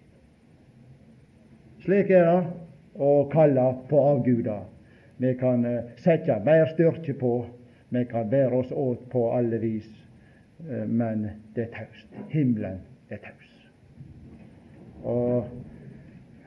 Slik 1.81 2.13
er 2.13 2.27
det 2.29 3.01
å 3.01 3.25
kalle 3.33 3.65
på 3.89 3.99
avguder 4.13 4.69
vi 5.21 5.35
kan 5.37 5.65
eh, 5.65 5.83
sette 5.97 6.39
mer 6.45 6.65
styrke 6.65 7.13
på, 7.13 7.45
vi 7.89 8.05
kan 8.05 8.29
bære 8.29 8.57
oss 8.57 8.71
åt 8.71 9.03
på 9.09 9.27
alle 9.31 9.57
vis, 9.61 9.89
eh, 10.69 10.87
men 10.87 11.27
det 11.53 11.67
er 11.67 11.73
taust. 11.75 12.15
Himmelen 12.29 12.79
er 13.09 13.21
taus. 13.21 13.51
Og 15.03 15.45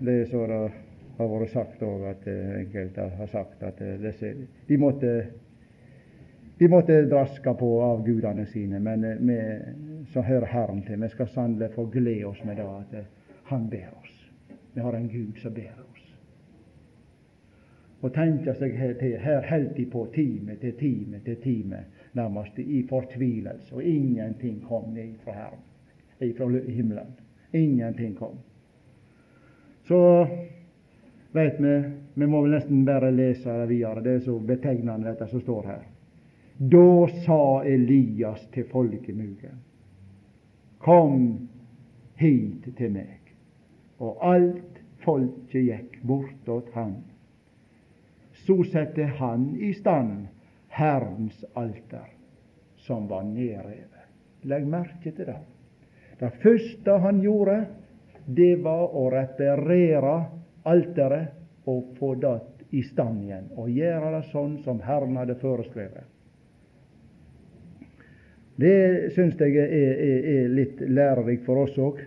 det 0.01 0.17
er 0.21 0.27
så 0.33 0.47
det 0.51 0.84
har 1.17 1.31
vært 1.31 1.55
sagt 1.55 1.83
òg, 1.87 2.05
at 2.11 2.29
eh, 2.31 2.61
enkelte 2.61 3.09
har 3.19 3.33
sagt 3.33 3.63
at 3.63 3.81
disse, 4.03 4.35
de 4.69 4.79
måtte 4.81 5.15
de 6.59 6.69
måtte 6.71 7.01
draske 7.11 7.51
på 7.59 7.69
av 7.83 8.05
gudene 8.07 8.45
sine, 8.47 8.79
men 8.79 9.03
vi 9.27 9.39
som 10.13 10.23
hører 10.23 10.47
Herren 10.47 10.85
til, 10.87 11.01
vi 11.03 11.09
skal 11.11 11.27
sannelig 11.33 11.73
få 11.75 11.89
glede 11.91 12.29
oss 12.31 12.45
med 12.47 12.61
det 12.63 12.69
at 12.69 13.51
Han 13.51 13.67
ber 13.69 13.91
oss. 14.03 14.31
Vi 14.75 14.81
har 14.81 14.95
en 14.95 15.09
Gud 15.09 15.41
som 15.43 15.55
ber 15.55 15.75
oss 15.83 15.95
og 18.05 18.13
tenke 18.13 18.53
seg 18.59 18.75
her 18.77 18.95
til. 19.01 19.17
Her 19.21 19.45
holdt 19.49 19.77
de 19.79 19.87
på 19.89 20.05
time 20.15 20.59
til 20.61 20.75
time 20.77 21.21
til 21.25 21.37
time, 21.41 21.85
nærmest 22.13 22.59
i 22.59 22.83
fortvilelse, 22.89 23.75
og 23.75 23.85
ingenting 23.85 24.61
kom 24.69 24.91
ned 24.93 25.15
fra 25.25 25.33
Herren, 25.33 25.63
fra 26.37 26.49
himmelen. 26.69 27.15
Ingenting 27.53 28.17
kom. 28.17 28.37
Så 29.89 30.27
veit 31.35 31.61
vi 31.61 31.75
Vi 32.15 32.27
må 32.27 32.43
vel 32.45 32.55
nesten 32.55 32.85
bare 32.87 33.11
lese 33.11 33.51
det 33.51 33.69
videre. 33.69 34.03
Det 34.03 34.13
er 34.15 34.21
så 34.23 34.39
betegnende, 34.39 35.11
dette 35.11 35.27
som 35.27 35.41
står 35.41 35.65
her. 35.67 35.83
Da 36.59 37.07
sa 37.25 37.65
Elias 37.67 38.47
til 38.55 38.69
folkemugen, 38.71 39.59
Kom 40.79 41.49
hit 42.15 42.69
til 42.77 42.93
meg. 42.93 43.35
Og 43.99 44.19
alt 44.23 44.79
folket 45.03 45.65
gikk 45.65 45.99
bortåt 46.07 46.71
han 46.75 47.01
så 48.47 48.65
sette 48.65 49.05
han 49.05 49.57
i 49.57 49.73
stand 49.75 50.27
Herrens 50.69 51.45
alter, 51.55 52.09
som 52.77 53.09
var 53.09 53.23
nedrevet. 53.23 53.91
Legg 54.43 54.67
merke 54.69 55.13
til 55.13 55.31
det. 55.31 55.41
Det 56.19 56.31
første 56.43 56.99
han 57.01 57.23
gjorde, 57.23 57.65
det 58.27 58.57
var 58.65 58.93
å 58.93 59.07
reparere 59.13 60.17
alteret 60.65 61.69
og 61.71 61.95
få 61.99 62.15
det 62.21 62.35
i 62.75 62.83
stand 62.83 63.23
igjen, 63.25 63.47
og 63.57 63.71
gjøre 63.71 64.11
det 64.17 64.25
sånn 64.33 64.59
som 64.65 64.81
Herren 64.83 65.17
hadde 65.21 65.37
foreskrevet. 65.41 66.11
Det 68.57 69.11
syns 69.15 69.39
jeg 69.41 69.57
er, 69.59 69.71
er, 69.75 70.27
er, 70.31 70.51
litt 70.55 70.83
lærerikt 70.83 71.47
for 71.47 71.65
oss 71.65 71.79
òg. 71.79 72.03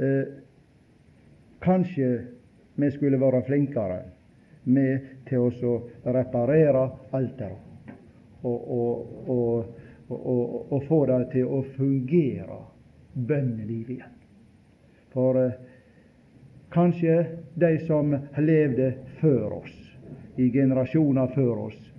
Eh, 0.00 0.30
kanskje 1.60 2.08
vi 2.80 2.90
skulle 2.94 3.20
være 3.20 3.42
flinkere 3.44 3.98
med 4.72 5.10
til 5.28 5.50
å 5.68 5.74
reparere 6.12 6.86
alteret 7.16 7.68
og, 8.42 8.70
og, 8.72 9.28
og, 9.28 9.76
og, 10.72 10.78
få 10.88 11.02
det 11.10 11.18
til 11.34 11.50
å 11.52 11.60
fungere 11.76 12.60
bønnelivet 13.12 13.98
igjen. 13.98 14.16
For 15.12 15.36
eh, 15.42 15.69
kanskje 16.70 17.26
de 17.54 17.78
som 17.78 18.16
levde 18.38 18.92
før 19.20 19.52
oss, 19.52 19.76
i 20.36 20.50
generasjoner 20.50 21.26
før 21.34 21.64
oss, 21.66 21.92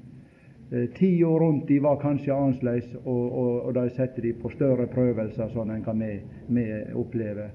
eh, 0.71 0.89
tida 0.95 1.27
rundt 1.27 1.67
de 1.67 1.79
var 1.79 1.99
kanskje 2.01 2.33
annerledes, 2.33 2.95
og, 3.03 3.25
og, 3.31 3.65
og 3.65 3.73
de 3.73 3.89
setter 3.89 4.21
de 4.21 4.33
på 4.33 4.49
større 4.49 4.87
prøvelser, 4.87 5.51
som 5.53 5.69
en 5.69 5.83
kan 5.83 5.99
vi 5.99 6.69
oppleve. 6.95 7.49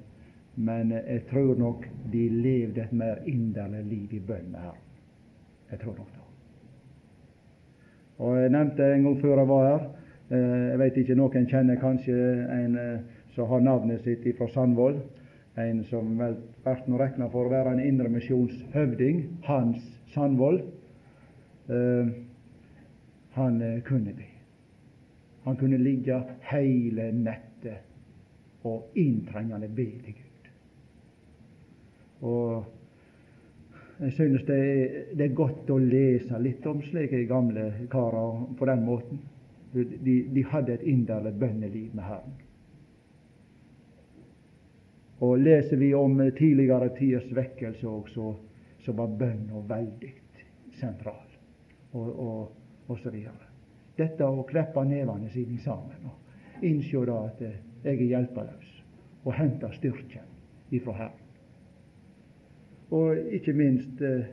Men 0.56 0.92
eh, 0.92 1.12
jeg 1.14 1.26
tror 1.30 1.56
nok 1.58 1.88
de 2.12 2.28
levde 2.28 2.84
et 2.84 2.92
mer 2.92 3.24
inderlig 3.26 3.84
liv 3.84 4.14
i 4.14 4.20
bønn 4.20 4.50
med 4.52 4.60
Herren. 4.60 4.84
Jeg 5.70 5.80
tror 5.82 5.96
nok 5.98 6.12
det. 6.14 6.22
Og 8.18 8.36
Jeg 8.40 8.50
nevnte 8.50 8.84
en 8.94 9.02
gang 9.02 9.20
før 9.20 9.38
jeg 9.38 9.48
var 9.48 9.64
her 9.66 9.82
eh, 10.30 10.70
Jeg 10.70 10.78
vet 10.78 10.96
ikke, 10.96 11.14
noen 11.14 11.48
kjenner 11.50 11.80
kanskje 11.80 12.14
en 12.54 12.78
som 13.34 13.50
har 13.50 13.60
navnet 13.60 14.00
sitt 14.00 14.24
fra 14.38 14.48
Sandvold. 14.48 15.02
En 15.56 15.84
som 15.88 16.18
vel 16.18 16.36
blir 16.64 16.98
regna 17.00 17.30
for 17.32 17.48
å 17.48 17.52
være 17.52 17.72
en 17.72 17.80
indremisjonshøvding, 17.80 19.22
Hans 19.48 19.84
Sandvold. 20.12 20.62
eh, 21.68 22.06
han 23.36 23.62
eh, 23.62 23.82
kunne 23.82 24.12
be. 24.16 24.28
Han 25.44 25.56
kunne 25.56 25.78
ligge 25.78 26.22
hele 26.40 27.12
nettet 27.12 28.64
og 28.64 28.90
inntrengende 28.94 29.68
be 29.68 29.84
til 30.04 30.14
Gud. 30.14 30.48
Og 32.20 32.64
jeg 34.00 34.12
synes 34.12 34.42
det 34.48 34.56
er, 34.56 35.04
det 35.16 35.24
er, 35.24 35.34
godt 35.34 35.70
å 35.70 35.78
lese 35.78 36.40
litt 36.40 36.66
om 36.66 36.82
slike 36.82 37.24
gamle 37.28 37.70
karer 37.92 38.42
på 38.58 38.68
den 38.68 38.84
måten. 38.84 39.20
De, 39.72 40.16
de 40.32 40.44
hadde 40.50 40.74
et 40.74 40.84
inderlig 40.88 41.32
bønneliv 41.40 41.94
med 41.94 42.04
Herren. 42.04 42.36
Og 45.20 45.38
leser 45.38 45.76
vi 45.76 45.94
om 45.94 46.18
tidligere 46.36 46.90
tiders 46.98 47.28
vekkelse 47.36 47.88
også, 47.88 48.34
så 48.84 48.92
var 48.92 49.14
bønna 49.18 49.62
veldig 49.68 50.12
sentral, 50.76 51.24
og, 51.92 52.08
og, 52.20 52.52
og 52.88 52.98
så 53.00 53.10
videre. 53.10 53.48
Dette 53.96 54.28
å 54.28 54.44
kleppe 54.44 54.84
nevene 54.84 55.30
sine 55.32 55.56
sammen 55.64 56.10
og 56.10 56.64
innse 56.64 57.04
da 57.08 57.16
at 57.30 57.40
jeg 57.40 57.94
er 57.94 58.02
hjelpeløs, 58.10 58.72
og 59.24 59.32
hente 59.38 59.70
styrken 59.78 60.28
ifra 60.70 60.92
Herren. 60.98 61.22
Og 62.94 63.32
ikke 63.34 63.54
minst 63.56 64.02
eh, 64.04 64.28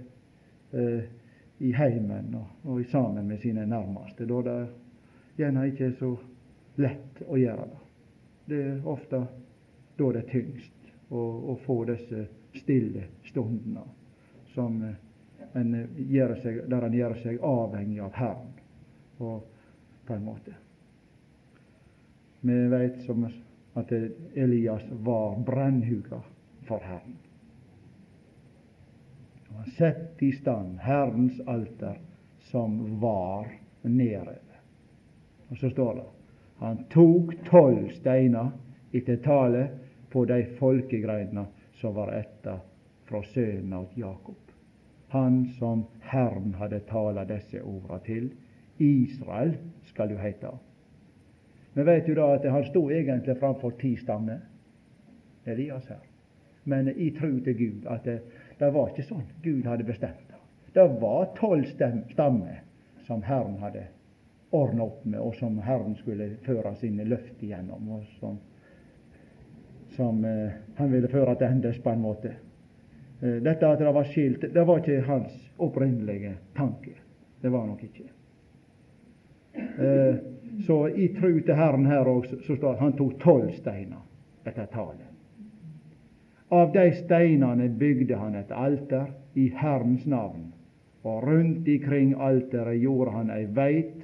eh, 0.77 1.05
i 1.63 1.71
heimen 1.73 2.35
og, 2.37 2.51
og 2.69 2.83
sammen 2.91 3.27
med 3.27 3.39
sine 3.41 3.65
nærmeste, 3.65 4.27
da 4.29 4.41
det 4.45 4.57
gjerne 5.39 5.65
ikke 5.71 5.87
er 5.87 5.95
så 5.97 6.11
lett 6.83 7.23
å 7.25 7.39
gjøre 7.39 7.65
det. 7.71 7.79
Det 8.49 8.59
er 8.67 8.87
ofte 8.89 9.23
da 9.97 10.11
det 10.11 10.27
tyngst 10.31 10.93
å, 11.09 11.21
å 11.53 11.57
få 11.65 11.83
disse 11.89 12.25
stille 12.57 13.07
stundene 13.29 13.85
som 14.53 14.81
eh, 14.83 14.95
en 15.53 15.73
gjør 16.09 16.35
seg, 16.41 16.61
der 16.69 16.87
en 16.87 16.97
gjør 16.97 17.17
seg 17.21 17.41
avhengig 17.45 17.99
av 18.01 18.13
Herren, 18.17 18.53
og, 19.21 19.43
på 20.07 20.15
en 20.15 20.25
måte. 20.25 20.55
Vi 22.43 22.55
vet 22.73 23.03
som 23.05 23.27
at 23.79 23.91
Elias 24.35 24.83
var 25.05 25.37
brennhuga 25.45 26.19
for 26.67 26.83
Herren. 26.83 27.15
Og 29.49 29.61
han 29.61 29.69
satte 29.77 30.25
i 30.25 30.31
stand 30.35 30.81
Herrens 30.83 31.39
alter 31.47 32.01
som 32.49 32.99
var 32.99 33.47
nedover. 33.81 34.41
Og 35.49 35.57
så 35.61 35.69
står 35.69 35.95
det 36.01 36.09
han 36.63 36.83
tok 36.93 37.33
tolv 37.49 37.89
steiner 37.97 38.51
etter 38.95 39.17
tallet 39.23 39.82
på 40.13 40.25
de 40.29 40.43
folkegreinene 40.59 41.45
som 41.81 41.95
var 41.97 42.13
etter 42.13 42.61
fra 43.09 43.23
sønnen 43.33 43.73
av 43.73 43.97
Jakob. 43.97 44.39
Han 45.13 45.45
som 45.59 45.85
Herren 45.99 46.53
hadde 46.57 46.79
tala 46.89 47.25
disse 47.29 47.61
orda 47.61 47.99
til. 48.05 48.31
Israel 48.77 49.55
skal 49.89 50.09
du 50.09 50.15
heite. 50.17 50.49
Vi 51.73 51.83
vet 51.85 52.07
jo 52.09 52.15
da 52.17 52.31
at 52.35 52.45
han 52.49 52.65
stod 52.65 52.91
egentlig 52.93 53.37
framfor 53.37 53.75
ti 53.81 53.95
stammer, 53.97 54.39
Elias 55.45 55.89
her. 55.89 56.01
Men 56.63 56.89
i 56.89 57.09
tru 57.11 57.39
til 57.43 57.57
Gud 57.57 57.87
at 57.91 58.05
det, 58.05 58.19
det 58.59 58.69
var 58.73 58.89
ikke 58.89 59.05
sånn 59.07 59.25
Gud 59.43 59.65
hadde 59.67 59.85
bestemt 59.87 60.29
det. 60.29 60.39
Det 60.73 60.85
var 61.01 61.33
tolv 61.37 61.67
stammer 62.13 62.61
som 63.07 63.21
Herren 63.25 63.59
hadde 63.61 63.87
ordna 64.53 64.85
opp 64.85 65.05
med, 65.05 65.19
og 65.19 65.35
som 65.35 65.57
Herren 65.61 65.95
skulle 65.97 66.35
føre 66.45 66.75
sine 66.77 67.05
løft 67.09 67.41
igjennom, 67.43 67.89
og 67.97 68.05
som, 68.19 68.37
som 69.95 70.25
eh, 70.25 70.51
han 70.75 70.91
ville 70.91 71.07
føre 71.07 71.35
til 71.35 71.47
endes 71.47 71.79
på 71.83 71.93
en 71.93 72.01
måte. 72.01 72.33
Eh, 73.21 73.39
dette 73.45 73.67
at 73.67 73.79
det 73.79 73.93
var 73.93 74.09
skilt, 74.09 74.45
det 74.53 74.65
var 74.67 74.81
ikke 74.81 75.05
hans 75.07 75.33
opprinnelige 75.57 76.35
tanke. 76.57 76.95
Det 77.41 77.51
var 77.51 77.67
nok 77.67 77.83
ikke. 77.83 78.09
Eh, 79.55 80.15
så 80.65 80.87
i 80.87 81.07
tru 81.15 81.39
til 81.39 81.55
Herren 81.55 81.85
her 81.85 82.07
òg, 82.09 82.27
så 82.45 82.55
står 82.55 82.79
han 82.81 82.95
tok 82.97 83.19
tolv 83.21 83.51
steiner 83.57 84.01
etter 84.45 84.65
tallet. 84.73 85.09
Av 86.53 86.73
de 86.73 86.89
steinene 86.99 87.69
bygde 87.69 88.17
han 88.17 88.35
et 88.37 88.51
alter 88.53 89.07
i 89.33 89.47
Herrens 89.57 90.05
navn, 90.05 90.51
og 91.03 91.23
rundt 91.25 91.67
ikring 91.67 92.13
alteret 92.21 92.77
gjorde 92.81 93.15
han 93.15 93.31
ei 93.33 93.47
veit 93.49 94.03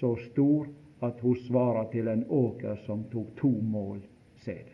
så 0.00 0.16
stor 0.26 0.66
at 1.04 1.20
hun 1.22 1.36
svarer 1.46 1.86
til 1.92 2.08
en 2.10 2.24
åker 2.28 2.80
som 2.86 3.04
tok 3.12 3.36
to 3.38 3.52
mål 3.62 4.00
sæde. 4.44 4.73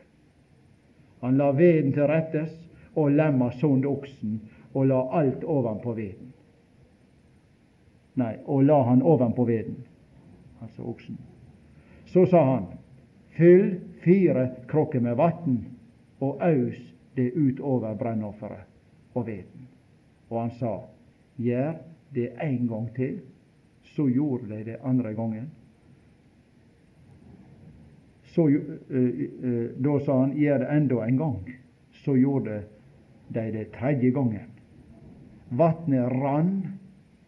Han 1.20 1.36
la 1.36 1.50
veden 1.52 1.92
til 1.92 2.08
rettes 2.08 2.52
og 2.94 3.10
lemma 3.12 3.50
sund 3.60 3.86
oksen 3.86 4.40
og 4.72 4.86
la 4.86 5.00
alt 5.20 5.44
ovenpå 5.44 5.94
veden. 5.94 6.32
Nei, 8.20 8.34
og 8.44 8.64
la 8.64 8.80
han 8.88 9.02
ovenpå 9.02 9.44
veden, 9.48 9.76
altså 10.60 10.82
oksen. 10.82 11.18
Så 12.10 12.26
sa 12.26 12.42
han, 12.44 12.66
fyll 13.36 13.78
fire 14.04 14.48
krukker 14.68 15.00
med 15.00 15.16
vann 15.16 15.60
og 16.20 16.42
aus 16.42 16.80
det 17.16 17.32
utover 17.36 17.94
brennofferet 17.94 18.66
og 19.14 19.26
veden. 19.26 19.68
Og 20.30 20.40
han 20.40 20.52
sa, 20.58 20.74
gjør 21.36 21.74
det 22.14 22.30
en 22.42 22.68
gang 22.68 22.88
til. 22.96 23.20
Så 23.82 24.06
gjorde 24.08 24.48
de 24.48 24.64
det 24.64 24.76
andre 24.84 25.14
gangen. 25.14 25.50
Så, 28.30 28.46
uh, 28.48 29.22
uh, 29.44 29.70
da 29.76 29.96
sa 30.06 30.20
han, 30.20 30.36
gjør 30.38 30.62
det 30.62 30.70
enda 30.76 31.02
en 31.06 31.18
gang. 31.18 31.54
Så 32.04 32.16
gjorde 32.16 32.62
de 33.28 33.46
det 33.54 33.66
tredje 33.74 34.10
gangen. 34.14 34.50
Vatnet 35.50 36.12
rann 36.12 36.54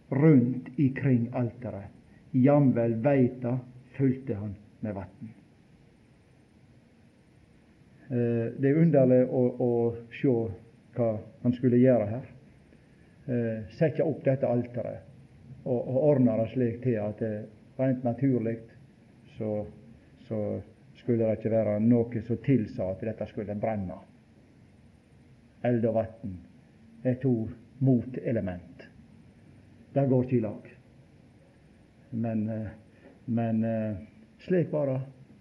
rundt 0.09 0.68
ikring 0.76 1.28
alteret. 1.34 1.90
Jamvel 2.32 2.94
veita 3.05 3.59
fulgte 3.96 4.34
han 4.34 4.55
med 4.80 4.94
vatn. 4.94 5.32
Eh, 8.12 8.46
det 8.61 8.68
er 8.68 8.80
underlig 8.82 9.22
å, 9.24 9.42
å 9.57 9.70
se 10.20 10.32
hva 10.96 11.09
han 11.42 11.55
skulle 11.57 11.80
gjøre 11.80 12.09
her. 12.11 12.26
Eh, 13.24 13.74
sette 13.78 14.05
opp 14.05 14.20
dette 14.26 14.48
alteret 14.48 15.09
og, 15.64 15.78
og 15.78 15.98
ordne 16.11 16.34
det 16.42 16.48
slik 16.53 16.80
til 16.82 16.98
at 17.00 17.22
det 17.22 17.34
rent 17.78 18.03
naturlig 18.05 18.57
så, 19.36 19.62
så 20.26 20.40
skulle 21.03 21.26
det 21.26 21.38
ikke 21.38 21.53
være 21.53 21.78
noe 21.82 22.22
som 22.26 22.40
tilsa 22.44 22.88
at 22.92 23.05
dette 23.05 23.26
skulle 23.30 23.59
brenne. 23.61 23.98
Eld 25.66 25.86
og 25.90 25.98
vann 25.98 26.36
er 27.07 27.18
to 27.22 27.34
motelement. 27.82 28.86
Det 29.92 30.07
går 30.09 30.24
ikke 30.24 30.38
i 30.38 30.44
lag. 30.46 30.70
Men, 32.11 32.48
eh, 32.48 32.70
men 33.24 33.64
slik 34.46 34.72
var 34.72 34.88
det 34.90 35.00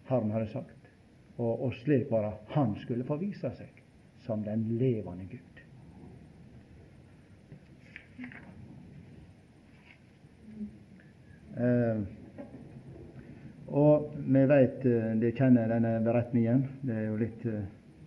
Herren 0.09 0.31
hadde 0.31 0.49
sagt. 0.51 0.89
Og, 1.37 1.63
og 1.65 1.73
slik 1.81 2.09
bare 2.09 2.35
han 2.55 2.75
skulle 2.83 3.07
få 3.07 3.17
vise 3.21 3.49
seg 3.57 3.81
som 4.25 4.43
den 4.45 4.67
levende 4.77 5.25
Gud. 5.31 5.61
Eh, 11.57 12.20
og 13.71 14.11
vi 14.27 14.45
vet, 14.45 14.85
eh, 14.85 15.11
de 15.15 15.31
kjenner 15.31 15.69
denne 15.71 15.93
beretningen. 16.03 16.65
Det 16.81 16.95
er 16.95 17.05
jo 17.07 17.19
litt 17.19 17.45
eh, 17.47 17.61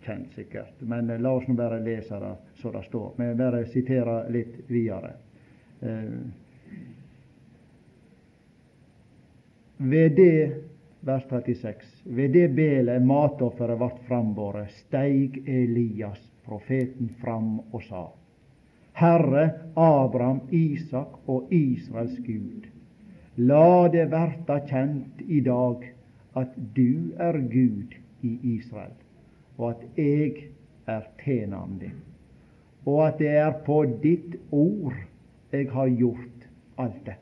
kjent, 0.05 0.35
sikkert. 0.37 0.81
Men 0.81 1.09
eh, 1.11 1.21
la 1.21 1.33
oss 1.33 1.47
nå 1.49 1.57
bare 1.57 1.81
lese 1.81 2.21
det 2.21 2.33
så 2.61 2.73
det 2.75 2.83
står. 2.85 3.15
Vi 3.17 3.31
bare 3.39 3.65
siterer 3.73 4.29
litt 4.33 4.59
videre. 4.69 5.15
Ved 9.77 10.15
det 10.17 10.37
vers 11.05 11.25
36. 11.29 11.89
Ved 12.05 12.37
det 12.37 12.49
belet 12.57 13.03
matofferet 13.05 13.81
vart 13.81 13.99
frambåret, 14.09 14.73
steig 14.85 15.43
Elias, 15.49 16.21
profeten, 16.45 17.09
fram 17.21 17.59
og 17.71 17.83
sa:" 17.89 18.05
Herre 18.95 19.51
Abraham, 19.75 20.41
Isak 20.51 21.29
og 21.29 21.53
Israels 21.53 22.19
Gud, 22.19 22.69
la 23.37 23.89
det 23.89 24.05
verta 24.13 24.61
kjent 24.69 25.23
i 25.27 25.41
dag 25.41 25.83
at 26.39 26.55
du 26.77 27.15
er 27.19 27.39
Gud 27.39 27.95
i 28.23 28.39
Israel, 28.55 28.95
og 29.59 29.75
at 29.75 29.99
eg 29.99 30.41
er 30.87 31.09
tjeneren 31.23 31.79
din, 31.81 31.99
og 32.87 33.01
at 33.09 33.19
det 33.19 33.35
er 33.41 33.53
på 33.67 33.83
ditt 34.03 34.39
ord 34.55 34.95
eg 35.55 35.71
har 35.75 35.91
gjort 35.91 36.49
alt 36.79 37.05
dette. 37.07 37.21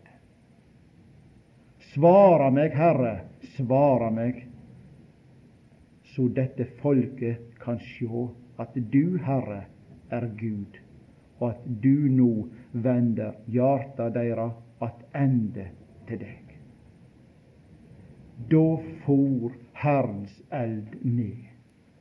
Svara 1.93 2.49
meg, 2.53 2.73
Herre, 2.77 3.17
svara 3.57 4.09
meg, 4.13 4.47
så 6.13 6.29
dette 6.29 6.67
folket 6.81 7.57
kan 7.61 7.81
sjå 7.81 8.31
at 8.61 8.77
du, 8.77 9.19
Herre, 9.25 9.65
er 10.13 10.29
Gud, 10.37 10.77
og 11.41 11.55
at 11.55 11.69
du 11.85 12.09
nå 12.13 12.33
vender 12.73 13.37
hjarta 13.53 14.11
deira 14.13 14.51
attende 14.85 15.71
til 16.09 16.23
deg. 16.23 16.55
Da 18.51 18.67
for 19.05 19.53
Herrens 19.83 20.35
eld 20.53 20.97
ned 21.03 21.49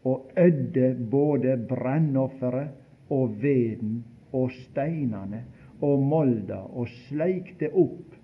og 0.03 0.31
ødde 0.37 0.95
både 1.11 1.57
brennofferet 1.69 3.09
og 3.09 3.35
veden 3.41 4.03
og 4.33 4.51
steinane 4.51 5.43
og 5.81 6.01
molda 6.05 6.61
og 6.63 6.89
sleikte 7.07 7.69
opp 7.73 8.15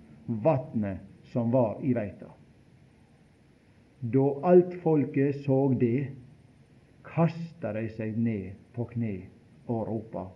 vatnet 0.44 1.04
som 1.32 1.52
var 1.52 1.78
i 1.84 1.94
veita. 1.94 2.30
Da 4.00 4.26
alt 4.46 4.74
folket 4.82 5.42
så 5.44 5.58
det, 5.80 6.08
kasta 7.04 7.72
de 7.74 7.88
seg 7.96 8.18
ned 8.18 8.58
på 8.74 8.86
kne 8.92 9.14
og 9.66 9.88
ropa. 9.88 10.28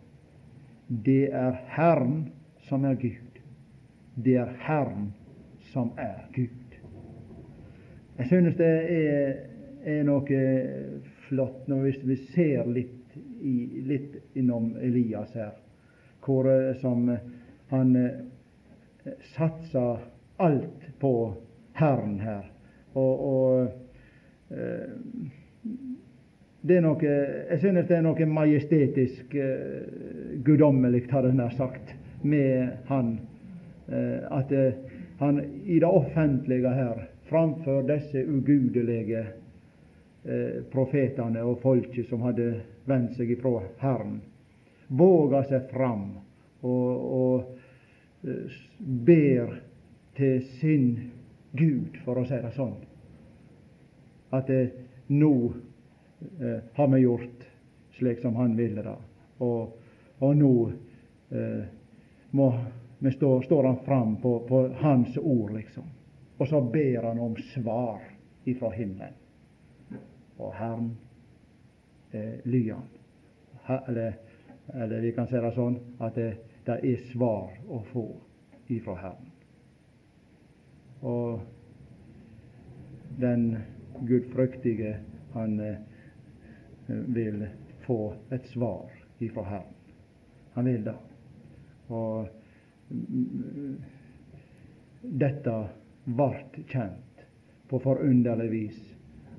Det 0.88 1.30
er 1.30 1.60
Herren 1.76 2.32
som 2.68 2.84
er 2.84 2.98
Gud. 3.00 3.38
Det 4.16 4.36
er 4.36 4.50
Herren 4.66 5.12
som 5.72 5.92
er 5.98 6.26
Gud. 6.34 6.76
Jeg 8.18 8.26
synes 8.28 8.56
det 8.58 8.72
er, 8.92 9.32
er 9.88 10.02
noe 10.06 10.42
flott 11.28 11.68
når 11.70 11.86
hvis 11.86 12.02
vi 12.06 12.18
ser 12.34 12.68
litt, 12.68 13.16
i, 13.40 13.82
litt 13.88 14.36
innom 14.38 14.74
Elias 14.80 15.32
her, 15.34 15.56
hvor 16.22 16.46
eh, 16.52 16.74
som 16.80 17.08
han 17.72 17.96
satser 17.96 18.28
satsa 19.34 19.98
alt 20.36 20.84
på 21.00 21.34
Herren 21.72 22.20
her. 22.20 22.44
Og, 22.94 23.24
og 23.26 23.68
eh, 24.54 24.92
det 26.62 26.76
er 26.78 26.84
noe, 26.84 27.02
jeg 27.02 27.58
synes 27.58 27.88
det 27.88 27.96
er 27.96 28.04
noe 28.06 28.26
majestetisk, 28.28 29.34
eh, 29.34 30.38
guddommelig, 30.46 31.06
hadde 31.10 31.32
jeg 31.32 31.40
nær 31.40 31.56
sagt, 31.58 31.94
med 32.22 32.76
han. 32.90 33.16
Eh, 33.88 34.20
at 34.30 34.52
eh, 34.54 34.91
han 35.22 35.38
i 35.64 35.78
det 35.78 35.86
offentlige 35.86 36.68
her, 36.74 37.04
framfor 37.30 37.82
disse 37.86 38.24
ugudelige 38.26 39.20
eh, 40.24 40.62
profetene 40.72 41.44
og 41.46 41.60
folket 41.62 42.08
som 42.10 42.24
hadde 42.26 42.48
vendt 42.90 43.14
seg 43.14 43.30
ifra 43.30 43.60
Herren, 43.78 44.18
våga 44.90 45.44
seg 45.46 45.70
fram 45.70 46.08
og, 46.66 46.90
og 47.20 48.26
eh, 48.26 48.58
ber 49.06 49.54
til 50.18 50.42
sin 50.58 50.88
Gud, 51.54 52.02
for 52.02 52.18
å 52.18 52.26
si 52.26 52.42
det 52.42 52.52
sånn, 52.56 52.74
at 54.34 54.50
eh, 54.50 54.74
nå 55.14 55.32
eh, 56.40 56.60
har 56.74 56.92
vi 56.96 57.02
gjort 57.04 57.46
slik 57.98 58.22
som 58.24 58.36
han 58.42 58.58
ville 58.58 58.82
det. 58.82 58.98
Og, 59.44 59.74
og 60.18 60.36
nå 60.38 60.54
eh, 61.30 61.62
må 62.34 62.48
vi 63.02 63.10
stå, 63.12 63.42
står 63.42 63.64
han 63.64 63.76
fram 63.76 64.16
på, 64.16 64.40
på, 64.40 64.68
hans 64.68 65.18
ord, 65.18 65.52
liksom. 65.54 65.84
Og 66.38 66.48
så 66.48 66.60
ber 66.60 67.02
han 67.02 67.18
om 67.18 67.36
svar 67.36 68.00
ifra 68.44 68.70
himmelen. 68.70 69.14
Og 70.38 70.54
Herren 70.54 70.96
eh, 72.10 72.34
lyder 72.44 72.74
han. 72.74 73.80
Eller, 73.88 74.12
eller, 74.74 75.00
vi 75.00 75.12
kan 75.12 75.26
si 75.26 75.34
det 75.34 75.50
sånn 75.56 75.78
at 75.98 76.14
det, 76.14 76.28
det 76.66 76.76
er 76.78 77.00
svar 77.10 77.50
å 77.66 77.80
få 77.90 78.04
ifra 78.70 78.94
Herren. 79.00 79.32
Og 81.02 81.40
den 83.18 83.48
gudfryktige, 84.06 84.92
han 85.32 85.58
eh, 85.60 85.82
vil 86.86 87.48
få 87.82 88.14
et 88.30 88.46
svar 88.54 88.94
ifra 89.18 89.42
Herren. 89.50 89.74
Han 90.54 90.70
vil 90.70 90.86
det. 90.86 90.96
Og 91.90 92.30
dette 95.02 95.54
vart 96.04 96.56
kjent 96.66 97.24
på 97.68 97.78
forunderlig 97.78 98.50
vis, 98.50 98.80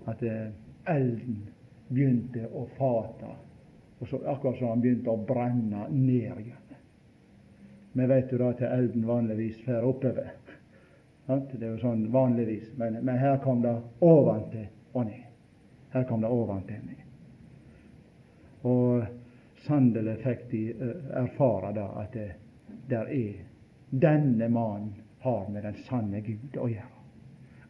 at 0.06 0.24
elden 0.24 1.44
begynte 1.88 2.48
å 2.52 2.66
fata, 2.78 3.36
og 4.00 4.08
så, 4.08 4.20
akkurat 4.28 4.58
som 4.60 4.74
han 4.74 4.82
begynte 4.84 5.14
å 5.14 5.26
brenne 5.28 5.88
ned 5.90 6.40
igjen. 6.42 6.60
Men 7.94 8.10
vet 8.10 8.30
du 8.30 8.38
da 8.42 8.50
at 8.50 8.62
elden 8.66 9.06
vanligvis 9.06 9.62
fer 9.66 9.86
oppover. 9.86 10.34
Det 11.28 11.62
er 11.62 11.70
jo 11.70 11.80
sånn 11.80 12.08
vanligvis, 12.12 12.74
men, 12.78 12.98
men 13.06 13.20
her 13.22 13.38
kom 13.44 13.62
det 13.64 13.76
oventil 14.04 14.66
og 14.94 15.06
ned. 15.08 15.28
Her 15.94 16.08
kom 16.10 16.26
det 16.26 16.32
oventil 16.34 16.82
og 16.82 16.88
ned. 16.90 17.04
Og 18.64 19.04
sannelig 19.68 20.18
fikk 20.24 20.48
de 20.52 20.64
eh, 20.74 20.96
erfare 21.22 21.72
da 21.76 21.86
at 22.02 22.16
det 22.18 22.30
der 22.90 23.10
er 23.10 23.34
denne 23.90 24.50
mannen 24.50 24.94
har 25.24 25.50
med 25.50 25.64
den 25.64 25.78
sanne 25.88 26.22
Gud 26.22 26.58
å 26.60 26.68
gjøre. 26.68 26.90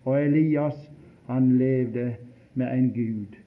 Og 0.03 0.17
Elias, 0.19 0.79
han 1.27 1.51
levde 1.57 2.15
med 2.53 2.71
en 2.73 2.89
Gud 2.93 3.37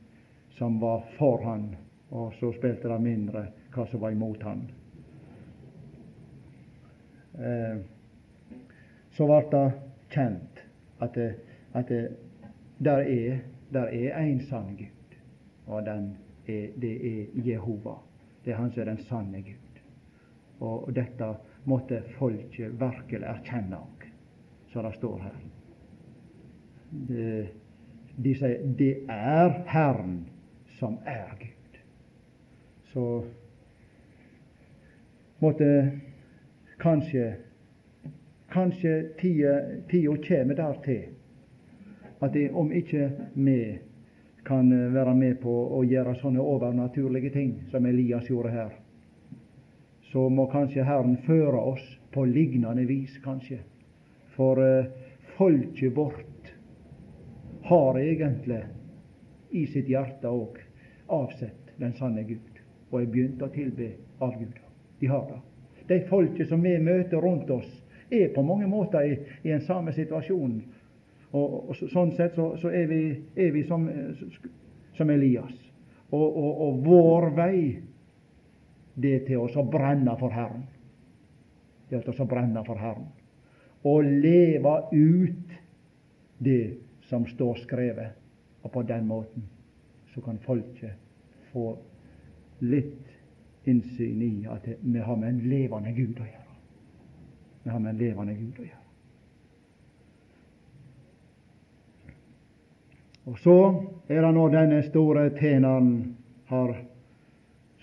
som 0.56 0.78
var 0.80 1.02
for 1.18 1.42
han, 1.44 1.68
og 2.10 2.32
så 2.40 2.52
spilte 2.54 2.88
det 2.88 3.00
mindre 3.02 3.48
hva 3.74 3.86
som 3.90 4.00
var 4.00 4.14
imot 4.14 4.46
han. 4.46 4.62
Eh, 7.36 7.82
så 9.16 9.26
ble 9.28 9.42
det 9.52 9.66
kjent 10.14 10.62
at, 11.04 11.18
det, 11.18 11.28
at 11.76 11.90
det, 11.92 12.00
der 12.78 13.04
er 13.04 13.44
der 13.72 13.82
er 13.82 14.18
en 14.18 14.40
sann 14.40 14.76
Gud, 14.76 15.16
og 15.66 15.86
den 15.86 16.16
er, 16.48 16.66
det 16.80 17.20
er 17.20 17.26
Jehova. 17.34 17.94
Det 18.44 18.52
er 18.52 18.56
Han 18.56 18.70
som 18.70 18.80
er 18.80 18.84
den 18.84 18.98
sanne 18.98 19.42
Gud. 19.42 19.80
Og, 20.60 20.94
dette 20.94 21.34
måtte 21.66 22.02
folket 22.18 22.76
virkelig 22.80 23.26
erkjenne 23.26 23.78
òg, 23.78 24.06
som 24.72 24.86
det 24.86 24.94
står 24.96 25.18
her. 25.26 25.38
De, 27.08 27.24
de 28.16 28.34
sier 28.34 28.62
'Det 28.78 28.92
er 29.08 29.62
Herren 29.66 30.26
som 30.78 30.98
er 31.04 31.34
Gud'. 31.40 31.80
Så 32.92 33.24
måtte 35.40 36.00
kanskje 36.78 37.34
Kanskje 38.56 39.08
tida 39.18 40.16
kjem 40.22 40.54
dertil 40.54 41.02
at 42.22 42.32
det, 42.32 42.50
om 42.50 42.70
ikke 42.72 43.10
vi 43.34 43.78
kan 44.46 44.70
være 44.94 45.14
med 45.14 45.40
på 45.42 45.52
å 45.76 45.82
gjøre 45.84 46.14
sånne 46.20 46.40
overnaturlige 46.40 47.30
ting 47.34 47.50
som 47.70 47.86
Elias 47.86 48.30
gjorde 48.30 48.54
her, 48.54 48.70
så 50.16 50.28
må 50.32 50.46
kanskje 50.48 50.80
Herren 50.80 51.18
føre 51.26 51.58
oss 51.60 51.82
på 52.14 52.22
lignende 52.24 52.86
vis, 52.88 53.18
kanskje. 53.20 53.58
For 54.32 54.56
eh, 54.64 54.86
folket 55.36 55.92
vårt 55.92 56.52
har 57.68 57.98
egentlig 58.00 58.62
i 59.50 59.66
sitt 59.68 59.90
hjerte 59.92 60.30
òg 60.32 60.56
avsett 61.12 61.74
den 61.76 61.92
sanne 61.98 62.24
Gud 62.24 62.62
og 62.88 63.02
er 63.02 63.10
begynt 63.12 63.44
å 63.44 63.50
tilbe 63.52 63.90
avguder. 64.24 64.62
De 65.02 65.10
har 65.12 65.26
det. 65.28 65.42
De 65.90 65.98
folket 66.08 66.48
som 66.48 66.64
vi 66.64 66.72
møter 66.80 67.20
rundt 67.20 67.52
oss, 67.52 67.68
er 68.08 68.32
på 68.32 68.40
mange 68.40 68.70
måter 68.72 69.04
i, 69.04 69.18
i 69.44 69.52
en 69.52 69.66
samme 69.68 69.92
situasjon 69.92 70.54
og, 71.34 71.44
og 71.60 71.76
Sånn 71.92 72.16
sett 72.16 72.40
så, 72.40 72.54
så 72.62 72.72
er, 72.72 72.88
vi, 72.88 73.02
er, 73.36 73.52
vi, 73.52 73.66
som, 73.68 73.84
som 74.96 75.12
Elias. 75.12 75.60
Og, 76.08 76.24
og, 76.24 76.50
og, 76.70 76.80
vår 76.88 77.28
vei, 77.36 77.60
det 78.97 79.12
er 79.14 79.24
til 79.28 79.44
å 79.44 79.64
brenne 79.70 80.16
for 80.20 80.32
Herren. 80.32 80.64
Det 81.88 81.99
er 81.99 82.07
til 82.07 82.22
å 82.24 82.28
brenne 82.28 82.62
for 82.66 82.80
Herren. 82.80 83.11
Og 83.86 84.07
leve 84.24 84.76
ut 84.92 85.53
det 86.38 86.62
som 87.11 87.26
står 87.28 87.61
skrevet. 87.64 88.16
Og 88.64 88.72
på 88.72 88.82
den 88.82 89.07
måten 89.07 89.44
så 90.14 90.20
kan 90.24 90.40
folket 90.42 90.97
få 91.53 91.76
litt 92.64 93.68
innsyn 93.68 94.22
i 94.22 94.32
at 94.51 94.66
vi 94.80 94.99
har 94.99 95.16
med 95.16 95.28
en 95.28 95.44
levende 95.51 95.92
Gud 95.92 96.18
å 96.18 96.26
gjøre. 96.26 96.59
Vi 97.62 97.70
har 97.70 97.82
med 97.82 97.94
en 97.94 98.01
levende 98.01 98.34
Gud 98.34 98.59
å 98.62 98.66
gjøre. 98.66 98.82
Og 103.26 103.38
så 103.42 103.57
er 104.09 104.22
det 104.22 104.34
når 104.34 104.53
denne 104.55 104.82
store 104.86 105.28
tjeneren 105.34 105.90
har 106.47 106.76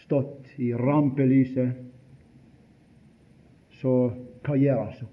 stått 0.05 0.42
i 0.57 0.73
rampelyset, 0.73 1.79
så 3.81 3.93
hva 4.43 4.57
gjør 4.59 4.81
han 4.83 4.93
så? 4.97 5.07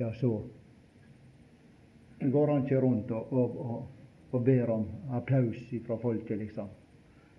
Ja, 0.00 0.12
så 0.14 0.30
går 2.20 2.52
han 2.52 2.64
ikke 2.64 2.80
rundt 2.80 3.10
og, 3.10 3.32
og, 3.32 3.56
og, 3.64 3.80
og 4.30 4.44
ber 4.44 4.70
om 4.70 4.86
applaus 5.16 5.58
fra 5.86 5.98
folket, 5.98 6.38
liksom. 6.38 6.68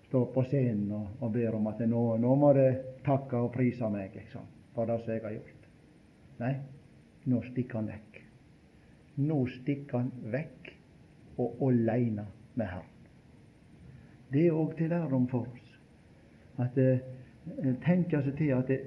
Står 0.08 0.28
på 0.34 0.44
scenen 0.44 0.92
og, 0.92 1.08
og 1.24 1.32
ber 1.32 1.56
om 1.56 1.68
at 1.72 1.80
nå, 1.88 2.04
nå 2.20 2.36
må 2.36 2.52
det 2.58 2.70
takke 3.06 3.40
og 3.40 3.54
prise 3.56 3.88
meg 3.90 4.16
liksom, 4.18 4.46
for 4.76 4.90
det 4.90 5.00
som 5.04 5.14
jeg 5.14 5.24
har 5.24 5.38
gjort. 5.38 5.68
Nei, 6.42 6.54
nå 7.32 7.42
stikker 7.52 7.80
han 7.80 7.92
vekk. 7.94 8.22
Nå 9.22 9.40
stikker 9.60 10.02
han 10.02 10.12
vekk 10.34 10.72
og 11.42 11.62
aleine 11.70 12.26
med 12.60 12.68
Herren. 12.68 12.88
Det 14.32 14.48
er 14.48 14.56
òg 14.56 14.78
til 14.78 14.92
lærdom 14.92 15.28
for 15.32 15.48
oss. 15.48 15.61
At 16.62 16.78
eh, 16.78 17.00
tenke 17.86 18.22
seg 18.24 18.36
til 18.38 18.54
at 18.56 18.70
det, 18.70 18.82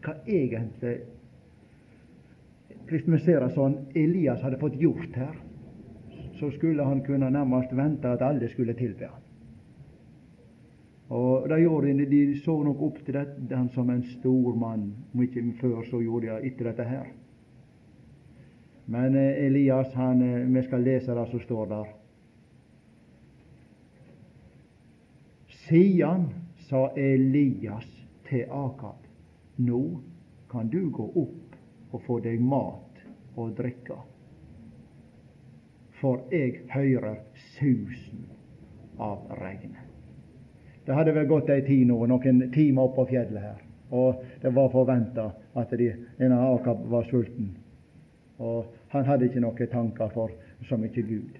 hva 0.00 0.14
egentlig 0.26 1.00
Hvis 2.90 3.06
vi 3.06 3.18
ser 3.22 3.42
det 3.44 3.52
sånn 3.54 3.76
Elias 3.94 4.42
hadde 4.42 4.58
fått 4.58 4.78
gjort 4.80 5.14
her, 5.14 5.34
så 6.40 6.48
skulle 6.50 6.86
han 6.86 7.02
kunne 7.06 7.28
nærmest 7.30 7.74
vente 7.76 8.10
at 8.10 8.22
alle 8.24 8.48
skulle 8.50 8.74
tilbe 8.74 9.06
ham. 9.06 9.20
Og 11.10 11.48
det 11.50 11.60
gjorde 11.60 11.92
de, 11.98 12.06
de 12.06 12.40
så 12.40 12.54
nok 12.62 12.82
opp 12.86 12.98
til 13.06 13.18
den 13.50 13.68
som 13.74 13.90
en 13.90 14.02
stor 14.16 14.54
mann. 14.58 14.92
Om 15.14 15.22
ikke 15.22 15.42
før, 15.60 15.80
så 15.90 16.02
gjorde 16.02 16.30
de 16.30 16.50
etter 16.50 16.70
dette 16.70 16.86
her. 16.86 17.08
Men 18.90 19.14
eh, 19.14 19.44
Elias, 19.46 19.92
han, 19.94 20.22
eh, 20.22 20.46
vi 20.46 20.62
skal 20.66 20.86
lese 20.86 21.14
det 21.14 21.26
som 21.30 21.42
står 21.42 21.66
der. 21.70 21.90
Sian 25.66 26.28
sa 26.70 26.92
Elias 26.96 27.86
til 28.28 28.46
Akab, 28.50 29.06
nå 29.56 29.82
kan 30.50 30.68
du 30.70 30.90
gå 30.90 31.06
opp 31.18 31.56
og 31.90 32.02
få 32.06 32.18
deg 32.22 32.40
mat 32.42 33.02
og 33.36 33.56
drikke, 33.58 33.98
for 36.00 36.22
jeg 36.32 36.62
hører 36.70 37.18
susen 37.56 38.22
av 39.02 39.26
regnet. 39.42 39.82
Det 40.86 40.94
hadde 40.96 41.14
vel 41.14 41.28
gått 41.28 41.50
ei 41.52 41.60
tid 41.66 41.90
nå, 41.90 41.98
noen 42.06 42.46
timer 42.54 42.86
opp 42.86 42.96
på 43.00 43.08
fjellet 43.10 43.42
her, 43.42 43.60
og 43.90 44.22
det 44.42 44.54
var 44.54 44.70
forventa 44.72 45.28
at 45.58 45.74
de, 45.76 45.90
en 46.22 46.38
av 46.38 46.60
Akab 46.60 46.86
var 46.90 47.06
sulten. 47.10 47.52
Og 48.40 48.70
han 48.94 49.04
hadde 49.04 49.26
ikke 49.28 49.42
noen 49.42 49.70
tanker 49.70 50.12
for 50.14 50.32
så 50.68 50.78
mye 50.80 51.02
Gud 51.04 51.36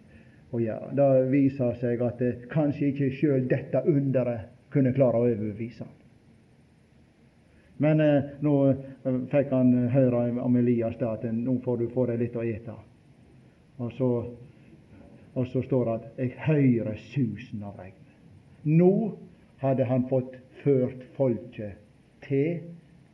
å 0.51 0.61
gjøre. 0.61 0.91
Det 0.99 1.11
viser 1.31 1.79
seg 1.81 2.03
at 2.05 2.19
det, 2.21 2.33
kanskje 2.51 2.91
ikke 2.91 3.13
sjøl 3.17 3.47
dette 3.49 3.81
underet 3.87 4.51
kunne 4.71 4.93
klare 4.95 5.19
å 5.19 5.27
overbevise. 5.29 5.87
Men 7.81 8.01
eh, 8.05 8.31
nå 8.45 8.55
eh, 8.69 9.19
fikk 9.33 9.53
han 9.57 9.73
høre 9.95 10.27
om 10.45 10.57
Elias 10.61 10.99
da, 11.01 11.15
at 11.17 11.25
nå 11.33 11.57
får 11.65 11.81
du 11.81 11.87
få 11.95 12.07
deg 12.11 12.21
litt 12.21 12.37
å 12.37 12.45
ete. 12.45 12.75
Og 13.81 13.93
så, 13.97 14.11
og 15.33 15.47
så 15.49 15.63
står 15.65 15.87
det 15.87 15.95
at 15.95 16.19
'jeg 16.19 16.35
hører 16.45 16.97
susen 17.15 17.63
av 17.65 17.79
regnet'. 17.81 18.19
Nå 18.65 19.17
hadde 19.63 19.85
han 19.85 20.05
fått 20.09 20.37
ført 20.63 21.05
folket 21.17 21.81
til 22.27 22.61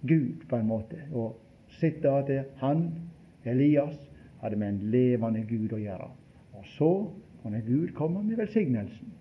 Gud, 0.03 0.49
på 0.49 0.57
en 0.57 0.67
måte. 0.67 0.99
Og 1.13 1.39
sitte 1.79 2.11
at 2.11 2.31
han, 2.59 2.91
Elias, 3.45 3.99
hadde 4.43 4.57
med 4.57 4.69
en 4.69 4.91
levende 4.91 5.47
Gud 5.47 5.73
å 5.73 5.81
gjøre. 5.81 6.11
Og 6.59 6.67
så 6.75 6.91
kunne 7.43 7.63
Gud 7.67 7.95
komme 7.95 8.23
med 8.23 8.37
velsignelsen. 8.37 9.13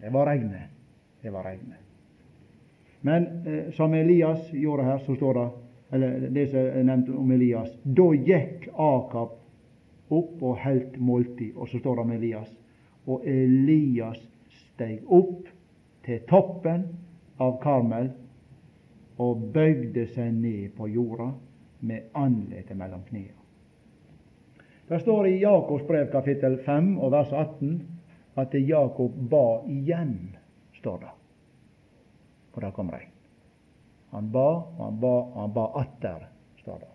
Det 0.00 0.12
var 0.12 0.30
regnet. 0.30 0.75
Det 1.26 1.32
var 1.34 1.42
regnet. 1.42 1.82
Men 3.02 3.24
eh, 3.46 3.72
som 3.74 3.94
Elias 3.94 4.52
gjorde 4.54 4.84
her, 4.86 4.98
så 4.98 5.16
står 5.18 5.34
det 5.34 5.46
eller 5.90 6.28
det 6.30 6.44
som 6.50 6.58
er 6.58 6.84
nevnt 6.86 7.08
om 7.14 7.30
Elias 7.34 7.72
Da 7.82 8.06
gikk 8.14 8.68
Akab 8.74 9.34
opp 10.06 10.42
og 10.42 10.60
holdt 10.62 10.94
måltid. 11.02 11.56
Og 11.56 11.66
så 11.68 11.80
står 11.82 11.96
det 11.98 12.04
om 12.04 12.12
Elias. 12.14 12.52
Og 13.06 13.26
Elias 13.26 14.20
steg 14.54 15.02
opp 15.10 15.48
til 16.06 16.22
toppen 16.30 16.86
av 17.42 17.58
Karmel 17.62 18.12
og 19.22 19.48
bøyde 19.54 20.06
seg 20.14 20.30
ned 20.38 20.76
på 20.78 20.86
jorda 20.94 21.32
med 21.86 22.14
andletet 22.14 22.78
mellom 22.78 23.02
knærne. 23.08 23.42
Det 24.86 25.02
står 25.02 25.26
i 25.26 25.38
Jakobs 25.42 25.86
brev 25.88 26.06
kapittel 26.12 26.60
5 26.62 26.92
og 27.02 27.10
vers 27.14 27.32
18 27.34 27.80
at 28.38 28.54
Jakob 28.54 29.16
ba 29.30 29.62
igjen, 29.66 30.36
står 30.78 31.00
det. 31.02 31.15
For 32.56 32.64
da 32.64 32.70
kom 32.72 32.88
regn. 32.88 33.10
Han 34.16 34.30
ba, 34.32 34.48
og 34.48 34.78
han 34.80 35.00
ba, 35.00 35.08
og 35.20 35.40
han 35.42 35.50
ba 35.52 35.64
atter, 35.76 36.22
står 36.62 36.78
det. 36.80 36.92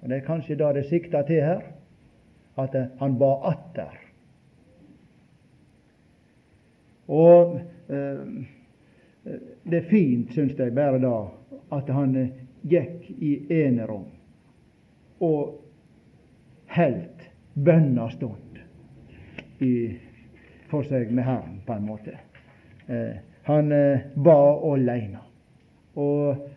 Og 0.00 0.08
Det 0.08 0.16
er 0.16 0.24
kanskje 0.26 0.56
det 0.58 0.70
det 0.74 0.82
sikter 0.88 1.22
til 1.22 1.44
her, 1.44 1.60
at 2.58 2.74
han 2.98 3.14
ba 3.18 3.28
atter. 3.46 3.94
Og 7.06 7.60
eh, 7.94 8.24
det 9.70 9.78
er 9.78 9.86
fint, 9.86 10.34
syns 10.34 10.58
jeg, 10.58 10.74
bare 10.74 10.98
da 10.98 11.14
at 11.78 11.94
han 11.94 12.16
eh, 12.18 12.34
gikk 12.66 13.06
i 13.22 13.36
enerom 13.62 14.08
og 15.22 15.60
heldt 16.74 17.22
bønnastund 17.54 18.58
for 20.66 20.90
seg 20.90 21.14
med 21.14 21.22
Herren, 21.22 21.60
på 21.62 21.78
en 21.78 21.86
måte. 21.86 22.18
Eh, 22.90 23.22
han 23.46 23.72
eh, 23.72 24.08
ba 24.14 24.38
aleine, 24.72 25.22
og 25.94 26.48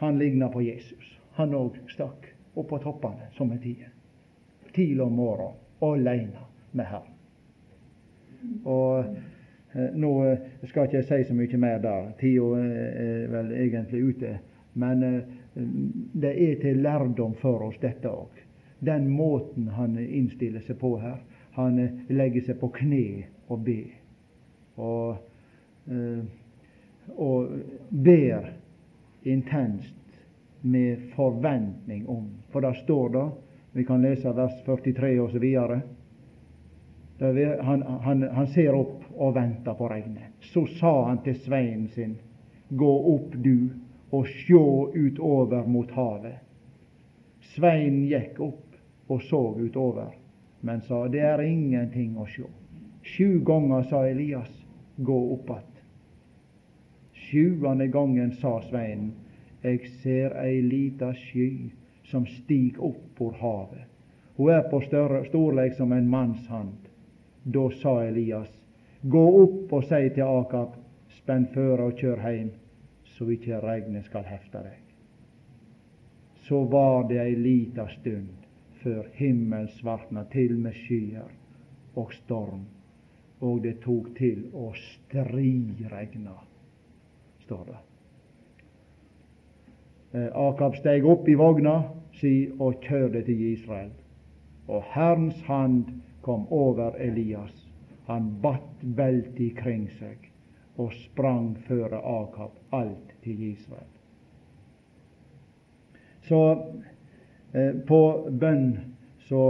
han 0.00 0.18
ligna 0.18 0.48
på 0.52 0.64
Jesus. 0.66 1.12
Han 1.38 1.54
òg 1.54 1.78
stakk 1.92 2.26
opp 2.56 2.68
på 2.72 2.80
toppene 2.82 3.30
som 3.36 3.52
en 3.52 3.62
tier. 3.62 3.92
Tidlig 4.74 5.04
om 5.04 5.16
morgenen, 5.16 5.56
aleine 5.84 6.44
med 6.76 6.90
Herren. 6.90 7.14
Og 8.64 9.16
Eh, 9.76 9.92
nå 9.94 10.36
skal 10.62 10.86
jeg 10.86 11.02
ikke 11.02 11.08
si 11.08 11.24
så 11.28 11.34
mye 11.36 11.58
mer 11.60 11.80
der, 11.84 12.12
tida 12.20 12.60
er 12.62 13.26
vel 13.32 13.52
egentlig 13.52 14.02
ute. 14.10 14.38
Men 14.80 15.02
eh, 15.04 15.22
det 16.22 16.32
er 16.32 16.60
til 16.62 16.82
lærdom 16.84 17.34
for 17.40 17.66
oss, 17.68 17.76
dette 17.82 18.08
òg. 18.08 18.42
Den 18.86 19.08
måten 19.08 19.68
han 19.76 19.98
innstiller 19.98 20.64
seg 20.64 20.78
på 20.80 20.96
her. 21.00 21.20
Han 21.56 21.80
legger 22.08 22.44
seg 22.48 22.60
på 22.60 22.70
kne 22.76 23.26
og 23.48 23.64
ber. 23.64 23.92
Og, 24.76 25.16
og 27.16 27.48
ber 27.90 28.48
intenst 29.22 29.94
med 30.60 31.10
forventning 31.14 32.08
om. 32.08 32.30
For 32.50 32.60
det 32.60 32.74
står 32.84 33.08
det, 33.08 33.26
vi 33.72 33.84
kan 33.84 34.02
lese 34.02 34.32
vers 34.32 34.64
43 34.64 35.20
osv. 35.20 35.44
Han, 37.60 37.82
han, 37.82 38.22
han 38.22 38.46
ser 38.46 38.74
opp 38.74 39.02
og 39.14 39.34
venter 39.34 39.74
på 39.74 39.88
regnet. 39.88 40.34
Så 40.40 40.66
sa 40.80 41.08
han 41.08 41.22
til 41.24 41.38
sveinen 41.44 41.88
sin, 41.94 42.16
gå 42.68 42.92
opp 43.14 43.36
du 43.36 43.70
og 44.10 44.26
sjå 44.26 44.92
utover 44.94 45.66
mot 45.68 45.90
havet. 45.96 46.42
Sveinen 47.54 48.04
gikk 48.10 48.40
opp 48.40 49.12
og 49.12 49.22
så 49.22 49.40
utover, 49.54 50.10
men 50.60 50.82
sa, 50.82 51.06
det 51.08 51.22
er 51.22 51.44
ingenting 51.46 52.16
å 52.18 52.26
sjå. 52.26 52.48
Sju 53.06 53.38
ganger 53.46 53.86
sa 53.86 54.02
Elias, 54.08 54.50
gå 54.96 55.18
opp 55.34 55.50
att. 55.50 55.75
Sjuende 57.26 57.88
gangen 57.90 58.32
sa 58.40 58.60
sveinen, 58.68 59.12
eg 59.62 59.86
ser 60.02 60.36
ei 60.38 60.60
lita 60.62 61.12
sky 61.14 61.72
som 62.06 62.26
stig 62.26 62.78
opp 62.78 63.02
por 63.18 63.34
havet. 63.40 63.86
Hun 64.36 64.52
er 64.52 64.68
på 64.70 64.82
storleik 64.84 65.74
som 65.74 65.92
en 65.92 66.08
manns 66.10 66.46
hand. 66.46 66.88
Da 67.44 67.70
sa 67.82 68.02
Elias, 68.04 68.52
Gå 69.02 69.22
opp 69.42 69.72
og 69.72 69.84
si 69.86 70.08
til 70.14 70.26
Akab, 70.26 70.72
spenn 71.18 71.44
føre 71.54 71.90
og 71.90 72.00
kjør 72.00 72.22
heim, 72.24 72.48
så 73.14 73.28
ikke 73.30 73.60
regnet 73.62 74.08
skal 74.08 74.24
hefte 74.26 74.62
deg. 74.64 74.80
Så 76.46 76.62
var 76.70 77.06
det 77.10 77.20
ei 77.22 77.36
lita 77.38 77.86
stund 77.92 78.32
før 78.82 79.06
himmelen 79.18 79.68
svartna 79.78 80.24
til 80.32 80.56
med 80.58 80.74
skyer 80.78 81.30
og 81.94 82.12
storm, 82.18 82.66
og 83.40 83.62
det 83.62 83.78
tok 83.84 84.12
til 84.18 84.44
å 84.54 84.72
striregna, 84.78 86.36
står 87.46 87.64
det. 87.68 87.78
Eh, 90.18 90.30
Akab 90.34 90.76
steg 90.76 91.06
opp 91.06 91.28
i 91.28 91.34
vogna 91.38 91.78
si 92.20 92.50
og 92.58 92.82
kjørte 92.84 93.22
til 93.26 93.46
Israel. 93.52 93.92
Og 94.68 94.82
Herrens 94.94 95.40
hand 95.46 96.02
kom 96.26 96.46
over 96.50 96.98
Elias 96.98 97.66
han 98.06 98.30
batt 98.42 98.82
beltet 98.82 99.56
kring 99.58 99.86
seg 99.98 100.28
og 100.78 100.92
sprang 100.94 101.54
føre 101.66 101.98
Akab 101.98 102.54
alt 102.76 103.14
til 103.24 103.42
Israel. 103.48 103.90
Så 106.26 106.40
eh, 107.54 107.74
på 107.88 108.00
bønn 108.30 108.68
så 109.26 109.42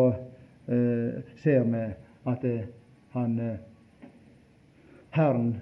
eh, 0.68 1.20
ser 1.42 1.68
vi 1.72 1.84
at 2.32 2.44
eh, 2.49 2.68
han 3.16 3.38
eh, 3.40 3.61
Herren 5.16 5.55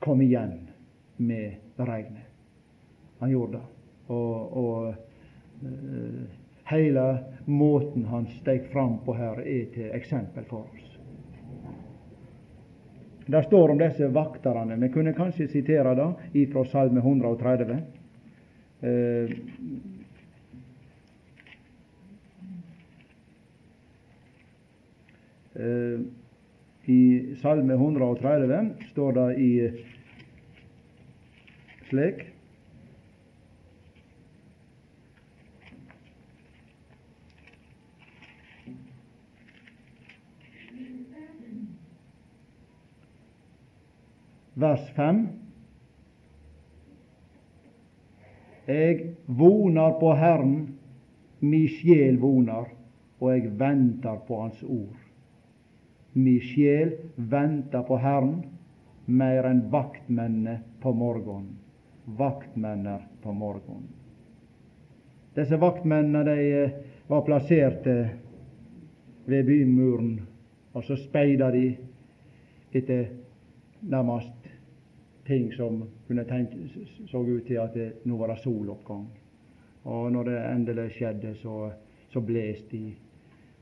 kom 0.00 0.20
igjen 0.24 0.58
med 1.16 1.61
regnet. 1.76 2.28
Han 3.18 3.30
gjorde 3.30 3.52
det. 3.52 3.64
Og, 4.06 4.56
og 4.58 4.94
uh, 5.62 6.22
hele 6.72 7.04
måten 7.44 8.04
han 8.04 8.26
steg 8.40 8.66
fram 8.72 8.98
på 9.04 9.14
her, 9.14 9.40
er 9.40 9.68
til 9.74 9.92
eksempel 9.94 10.44
for 10.50 10.66
oss. 10.66 10.88
Det 13.26 13.44
står 13.46 13.70
om 13.70 13.78
disse 13.78 14.08
vakterne. 14.10 14.76
Vi 14.76 14.88
kunne 14.92 15.14
kanskje 15.14 15.48
sitere 15.48 15.94
det 15.94 16.46
fra 16.52 16.64
Salme 16.64 17.00
130. 17.00 17.76
Uh, 18.82 19.30
eh, 25.54 26.00
I 26.90 27.00
Salme 27.38 27.74
130 27.74 28.70
står 28.90 29.12
det 29.12 29.28
i 29.38 29.52
slik. 31.92 32.26
Vers 44.54 44.90
5. 44.96 45.28
Jeg 48.66 49.14
vonar 49.26 49.98
på 50.00 50.12
Herren, 50.14 50.78
mi 51.40 51.66
sjel 51.68 52.20
vonar, 52.22 52.70
og 53.20 53.32
jeg 53.32 53.50
venter 53.58 54.20
på 54.28 54.38
Hans 54.40 54.62
ord. 54.62 54.96
Mi 56.12 56.38
sjel 56.40 56.94
venter 57.16 57.84
på 57.88 57.98
Herren, 58.00 58.38
mer 59.06 59.50
enn 59.50 59.66
vaktmennene 59.72 60.60
på 60.80 60.94
morgenen. 60.94 61.61
Vaktmenner 62.04 63.06
på 63.22 63.32
morgenen. 63.32 63.88
Disse 65.34 65.56
vaktmennene 65.56 66.24
de 66.24 66.64
eh, 66.64 66.70
var 67.06 67.22
plassert 67.22 67.86
eh, 67.86 68.06
ved 69.24 69.46
bymuren, 69.46 70.20
og 70.72 70.84
så 70.84 70.96
speida 70.96 71.50
de 71.50 71.70
etter 72.72 73.06
nærmest 73.80 74.48
ting 75.26 75.52
som 75.54 75.82
kunne 76.06 76.24
tenke, 76.24 76.58
så 77.06 77.22
ut 77.22 77.46
til 77.46 77.60
at 77.62 77.74
det, 77.74 77.88
nå 78.04 78.16
var 78.18 78.34
soloppgang. 78.36 79.06
Og 79.84 80.12
når 80.12 80.28
det 80.28 80.38
endelig 80.50 80.90
skjedde, 80.96 81.34
så, 81.38 81.70
så 82.12 82.20
blåste 82.20 82.76
de. 82.76 82.92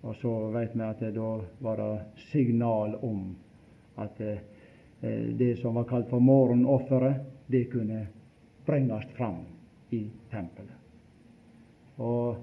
Og 0.02 0.16
så 0.16 0.32
vet 0.54 0.74
vi 0.74 0.84
at 0.84 1.00
det, 1.00 1.12
da 1.14 1.30
var 1.60 1.76
det 1.76 2.24
signal 2.30 2.96
om 3.04 3.36
at 4.00 4.16
det, 4.18 4.38
det 5.38 5.58
som 5.60 5.76
var 5.76 5.84
kalt 5.88 6.08
for 6.08 6.24
morgenofferet, 6.24 7.20
det 7.50 7.68
kunne 7.72 8.06
bringes 8.70 9.06
fram 9.16 9.42
i 9.90 10.04
tempelet. 10.30 10.78
Og 12.00 12.36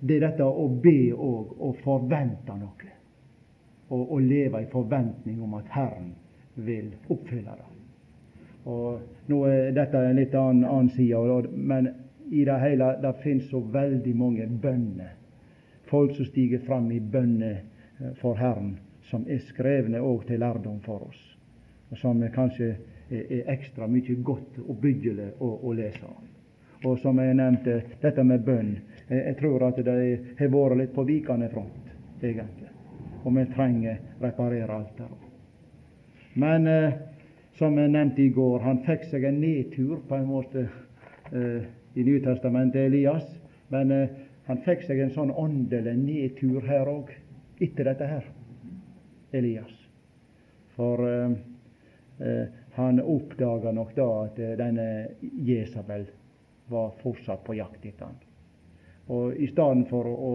det 0.00 0.16
er 0.16 0.28
dette 0.28 0.46
å 0.46 0.68
be 0.68 1.12
og 1.12 1.56
å 1.60 1.72
forvente 1.82 2.54
noe. 2.56 2.92
Og, 3.88 4.00
og 4.02 4.22
leve 4.22 4.62
i 4.62 4.70
forventning 4.70 5.42
om 5.42 5.54
at 5.58 5.68
Herren 5.74 6.14
vil 6.54 6.88
oppfylle 7.12 7.54
det. 7.54 7.68
Og 8.66 9.28
Nå 9.30 9.44
er 9.46 9.70
dette 9.74 9.98
en 9.98 10.18
litt 10.18 10.34
annen, 10.34 10.64
annen 10.66 10.90
side, 10.94 11.50
men 11.54 11.88
i 12.30 12.44
det 12.46 12.58
hele 12.62 12.92
det 13.02 13.12
finnes 13.22 13.48
så 13.50 13.60
veldig 13.60 14.14
mange 14.18 14.46
bønner. 14.62 15.14
Folk 15.86 16.16
som 16.16 16.26
stiger 16.26 16.62
fram 16.66 16.90
i 16.90 17.00
bønner 17.00 17.60
eh, 18.00 18.12
for 18.20 18.38
Herren, 18.38 18.76
som 19.06 19.26
er 19.30 19.42
skrevne 19.46 20.02
òg 20.02 20.26
til 20.26 20.42
lærdom 20.42 20.80
for 20.82 21.06
oss. 21.06 21.20
Og 21.90 21.98
som 21.98 22.22
kanskje 22.34 22.72
er, 23.10 23.42
ekstra 23.52 23.88
mye 23.90 24.16
godt 24.22 24.60
og 24.66 24.78
byggelig 24.82 25.32
å, 25.40 25.50
å 25.62 25.74
lese. 25.76 26.12
Og 26.84 26.98
som 27.02 27.18
jeg 27.18 27.36
nevnte, 27.38 27.80
dette 28.02 28.24
med 28.24 28.44
bønn. 28.46 28.74
Jeg, 29.08 29.20
jeg 29.22 29.36
tror 29.40 29.66
at 29.68 29.78
det 29.84 29.96
har 30.38 30.52
vært 30.52 30.80
litt 30.82 30.94
på 30.94 31.06
vikende 31.08 31.48
front, 31.52 31.92
egentlig. 32.20 32.70
Og 33.24 33.34
vi 33.34 33.46
trenger 33.54 34.02
reparere 34.22 34.76
alt 34.76 34.98
der. 34.98 35.14
Men 36.36 36.66
eh, 36.68 36.98
som 37.56 37.78
jeg 37.80 37.88
nevnte 37.88 38.22
i 38.22 38.32
går, 38.34 38.60
han 38.66 38.82
fikk 38.84 39.06
seg 39.10 39.24
en 39.24 39.40
nedtur 39.40 40.02
på 40.08 40.18
en 40.18 40.28
måte 40.28 40.66
eh, 41.32 41.64
i 41.96 42.04
Nytestamentet, 42.04 42.90
Elias. 42.90 43.24
Men 43.72 43.92
eh, 43.94 44.18
han 44.46 44.60
fikk 44.66 44.84
seg 44.86 45.00
en 45.02 45.14
sånn 45.14 45.32
åndelig 45.32 45.96
nedtur 45.98 46.66
her 46.68 46.90
òg, 46.90 47.10
etter 47.64 47.88
dette 47.88 48.10
her, 48.10 48.28
Elias. 49.34 49.72
For 50.76 51.00
eh, 51.08 51.32
eh, 52.20 52.44
han 52.76 53.00
oppdaga 53.00 53.72
nok 53.72 53.94
da 53.96 54.06
at 54.24 54.38
eh, 54.38 54.54
denne 54.58 54.86
Jesabel 55.20 56.06
var 56.68 56.92
fortsatt 57.02 57.44
på 57.44 57.54
jakt 57.56 57.84
etter 57.86 58.04
han. 58.04 58.18
Og 59.06 59.36
I 59.36 59.46
stedet 59.48 59.86
for 59.88 60.08
å, 60.10 60.32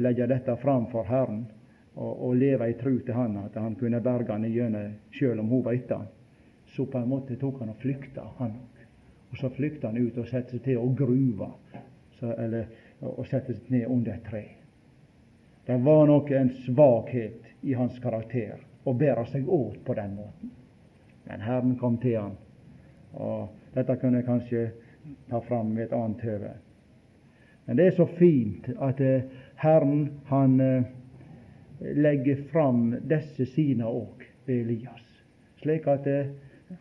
legge 0.00 0.26
dette 0.26 0.56
fram 0.62 0.88
for 0.90 1.06
Herren 1.06 1.44
og, 1.94 2.12
og 2.28 2.36
leve 2.40 2.70
i 2.70 2.76
tru 2.80 2.96
til 3.04 3.14
Han, 3.14 3.36
at 3.44 3.58
han 3.60 3.76
kunne 3.78 4.00
berge 4.02 4.32
han 4.32 4.46
igjennom 4.48 4.94
sjøl 5.14 5.42
om 5.42 5.52
hun 5.52 5.62
var 5.66 5.76
etter 5.76 6.02
han, 6.02 6.08
så 6.74 6.86
på 6.86 6.98
en 6.98 7.10
måte 7.12 7.36
tok 7.38 7.60
han 7.62 7.70
og 7.74 7.82
flykta, 7.84 8.24
han 8.40 8.56
òg. 8.58 8.82
Og 9.34 9.38
så 9.38 9.50
flykta 9.50 9.90
han 9.90 9.98
ut 9.98 10.18
og 10.18 10.28
satte 10.30 10.56
seg 10.56 10.64
til 10.64 10.80
å 10.80 10.90
gruve, 10.98 11.50
så, 12.18 12.32
eller 12.32 12.66
og 13.04 13.26
sette 13.28 13.54
seg 13.54 13.70
ned 13.74 13.86
under 13.90 14.14
et 14.14 14.26
tre. 14.26 14.44
Det 15.66 15.78
var 15.84 16.06
nok 16.10 16.30
en 16.30 16.50
svakhet 16.64 17.48
i 17.62 17.74
hans 17.78 17.98
karakter 18.02 18.58
å 18.84 18.92
bære 18.98 19.26
seg 19.30 19.48
åt 19.48 19.80
på 19.84 19.96
den 19.96 20.18
måten. 20.18 20.52
Men 21.24 21.40
Herren 21.40 21.76
kom 21.80 21.98
til 21.98 22.18
han, 22.20 22.36
og 23.12 23.54
dette 23.74 23.96
kunne 24.00 24.20
jeg 24.20 24.28
kanskje 24.28 24.64
ta 25.30 25.40
fram 25.44 25.74
ved 25.76 25.88
et 25.88 25.96
annet 25.96 26.24
høve. 26.24 26.52
Men 27.64 27.76
det 27.76 27.86
er 27.86 27.96
så 27.96 28.06
fint 28.06 28.68
at 28.82 29.00
eh, 29.00 29.24
Herren 29.56 30.20
han 30.28 30.60
eh, 30.60 30.84
legger 31.80 32.42
fram 32.52 32.90
disse 33.08 33.46
sine 33.54 33.88
òg 33.88 34.26
ved 34.44 34.66
Elias, 34.66 35.06
slik 35.62 35.88
at 35.88 36.06
eh, 36.06 36.34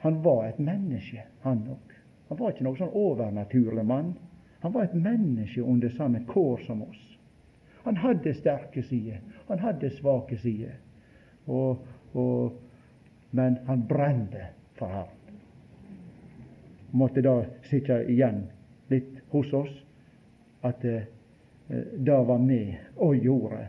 han 0.03 0.19
var 0.23 0.47
et 0.47 0.59
menneske, 0.59 1.23
han 1.41 1.63
òg. 1.71 1.95
Han 2.29 2.39
var 2.39 2.53
ikke 2.53 2.65
noen 2.65 2.79
sånn 2.79 2.95
overnaturlig 2.97 3.83
mann. 3.85 4.13
Han 4.63 4.73
var 4.73 4.87
et 4.87 4.95
menneske 4.95 5.61
under 5.61 5.91
samme 5.91 6.23
kår 6.27 6.63
som 6.65 6.81
oss. 6.85 7.01
Han 7.83 7.99
hadde 7.99 8.31
sterke 8.33 8.83
sider, 8.83 9.19
han 9.47 9.59
hadde 9.59 9.91
svake 9.91 10.37
sider. 10.39 10.77
Og, 11.51 11.83
og, 12.15 12.55
men 13.33 13.57
han 13.65 13.87
brente 13.87 14.47
for 14.77 14.87
Herren. 14.87 15.39
Måtte 16.91 17.21
da 17.25 17.39
sitte 17.69 18.03
igjen 18.13 18.43
litt 18.93 19.15
hos 19.33 19.53
oss 19.53 19.73
at 20.61 20.85
eh, 20.85 21.07
det 21.97 22.19
var 22.27 22.37
med 22.37 23.01
og 23.01 23.17
gjorde 23.17 23.63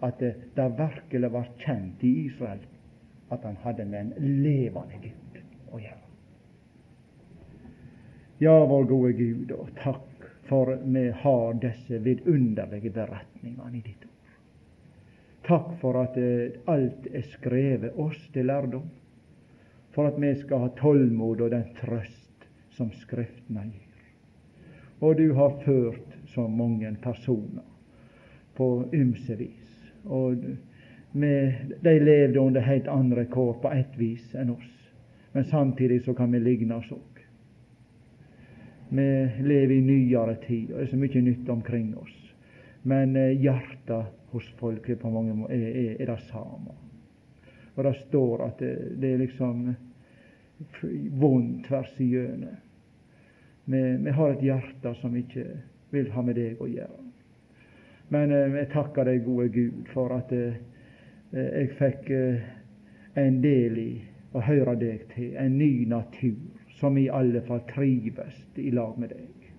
at 0.00 0.22
eh, 0.24 0.40
det 0.56 0.68
virkelig 0.78 1.30
var 1.34 1.52
kjent 1.60 2.04
i 2.08 2.14
Israel 2.24 2.64
at 3.28 3.44
han 3.44 3.60
hadde 3.66 3.84
med 3.84 4.00
en 4.00 4.40
levende 4.42 5.02
Gud 5.04 5.40
å 5.76 5.82
gjøre. 5.82 6.02
Ja, 8.40 8.56
vår 8.64 8.84
gode 8.88 9.12
Gud, 9.20 9.52
og 9.52 9.76
takk 9.76 10.28
for 10.48 10.72
vi 10.84 11.08
har 11.20 11.56
disse 11.60 12.00
vidunderlige 12.00 12.96
beretningene 12.96 13.76
i 13.76 13.84
ditt 13.84 14.04
ord. 14.08 14.15
Takk 15.46 15.76
for 15.80 15.98
at 16.02 16.16
eh, 16.18 16.58
alt 16.66 17.06
er 17.14 17.22
skrevet 17.30 17.94
oss 18.02 18.18
til 18.34 18.48
lærdom, 18.50 18.88
for 19.94 20.10
at 20.10 20.18
vi 20.20 20.32
skal 20.40 20.64
ha 20.64 20.70
tålmod 20.78 21.44
og 21.46 21.52
den 21.54 21.68
trøst 21.78 22.48
som 22.74 22.90
Skriftene 22.92 23.68
gir. 23.68 23.82
Og 25.00 25.16
du 25.20 25.28
har 25.36 25.54
ført 25.62 26.16
så 26.32 26.48
mange 26.48 26.90
personer 27.02 27.64
på 28.56 28.88
ymse 28.94 29.36
vis. 29.38 29.92
Og 30.04 30.42
med, 31.12 31.52
de 31.84 31.98
levde 32.00 32.40
under 32.40 32.60
helt 32.60 32.88
andre 32.88 33.24
kår 33.24 33.60
på 33.62 33.72
ett 33.72 33.94
vis 33.98 34.34
enn 34.34 34.50
oss. 34.56 34.72
Men 35.32 35.44
samtidig 35.44 36.02
så 36.04 36.14
kan 36.14 36.32
vi 36.32 36.40
ligne 36.40 36.76
oss 36.80 36.90
òg. 36.92 37.22
Vi 38.88 39.08
lever 39.42 39.74
i 39.74 39.80
nyere 39.82 40.36
tid, 40.46 40.70
og 40.72 40.78
det 40.78 40.86
er 40.86 40.92
så 40.92 41.00
mye 41.00 41.22
nytt 41.22 41.48
omkring 41.50 41.90
oss. 41.98 42.14
Men 42.82 43.16
eh, 43.16 43.34
hjertet 43.42 44.12
hos 44.36 44.46
folket 44.60 45.00
på 45.00 45.10
mange 45.12 45.34
måter 45.34 45.56
er, 45.56 45.72
er, 45.72 45.96
er, 45.96 46.12
det 46.12 46.28
samme. 46.28 46.76
Og 47.74 47.84
det 47.84 47.94
står 48.06 48.44
at 48.46 48.62
det, 48.62 48.74
det 49.00 49.10
er 49.12 49.24
liksom 49.24 49.66
vondt 51.20 51.66
tvers 51.66 51.98
igjennom. 52.00 52.62
Vi 53.66 54.12
har 54.14 54.30
et 54.30 54.44
hjerte 54.46 54.94
som 55.00 55.16
ikke 55.18 55.44
vil 55.90 56.12
ha 56.14 56.22
med 56.22 56.38
deg 56.38 56.60
å 56.62 56.68
gjøre. 56.70 57.02
Men 58.14 58.30
eh, 58.30 58.54
jeg 58.60 58.70
takker 58.70 59.08
deg, 59.08 59.24
gode 59.26 59.48
Gud, 59.50 59.88
for 59.90 60.14
at 60.14 60.30
eh, 60.32 60.60
Eh, 61.36 61.48
jeg 61.60 61.72
fikk 61.78 62.10
eh, 62.14 62.44
en 63.18 63.40
del 63.42 63.78
i 63.80 63.90
å 64.36 64.42
høre 64.46 64.76
deg 64.78 65.06
til, 65.14 65.32
en 65.40 65.56
ny 65.58 65.86
natur 65.90 66.36
som 66.78 66.98
i 67.00 67.08
alle 67.08 67.42
fall 67.46 67.64
trives 67.70 68.38
i 68.60 68.70
lag 68.74 68.98
med 69.00 69.14
deg. 69.14 69.50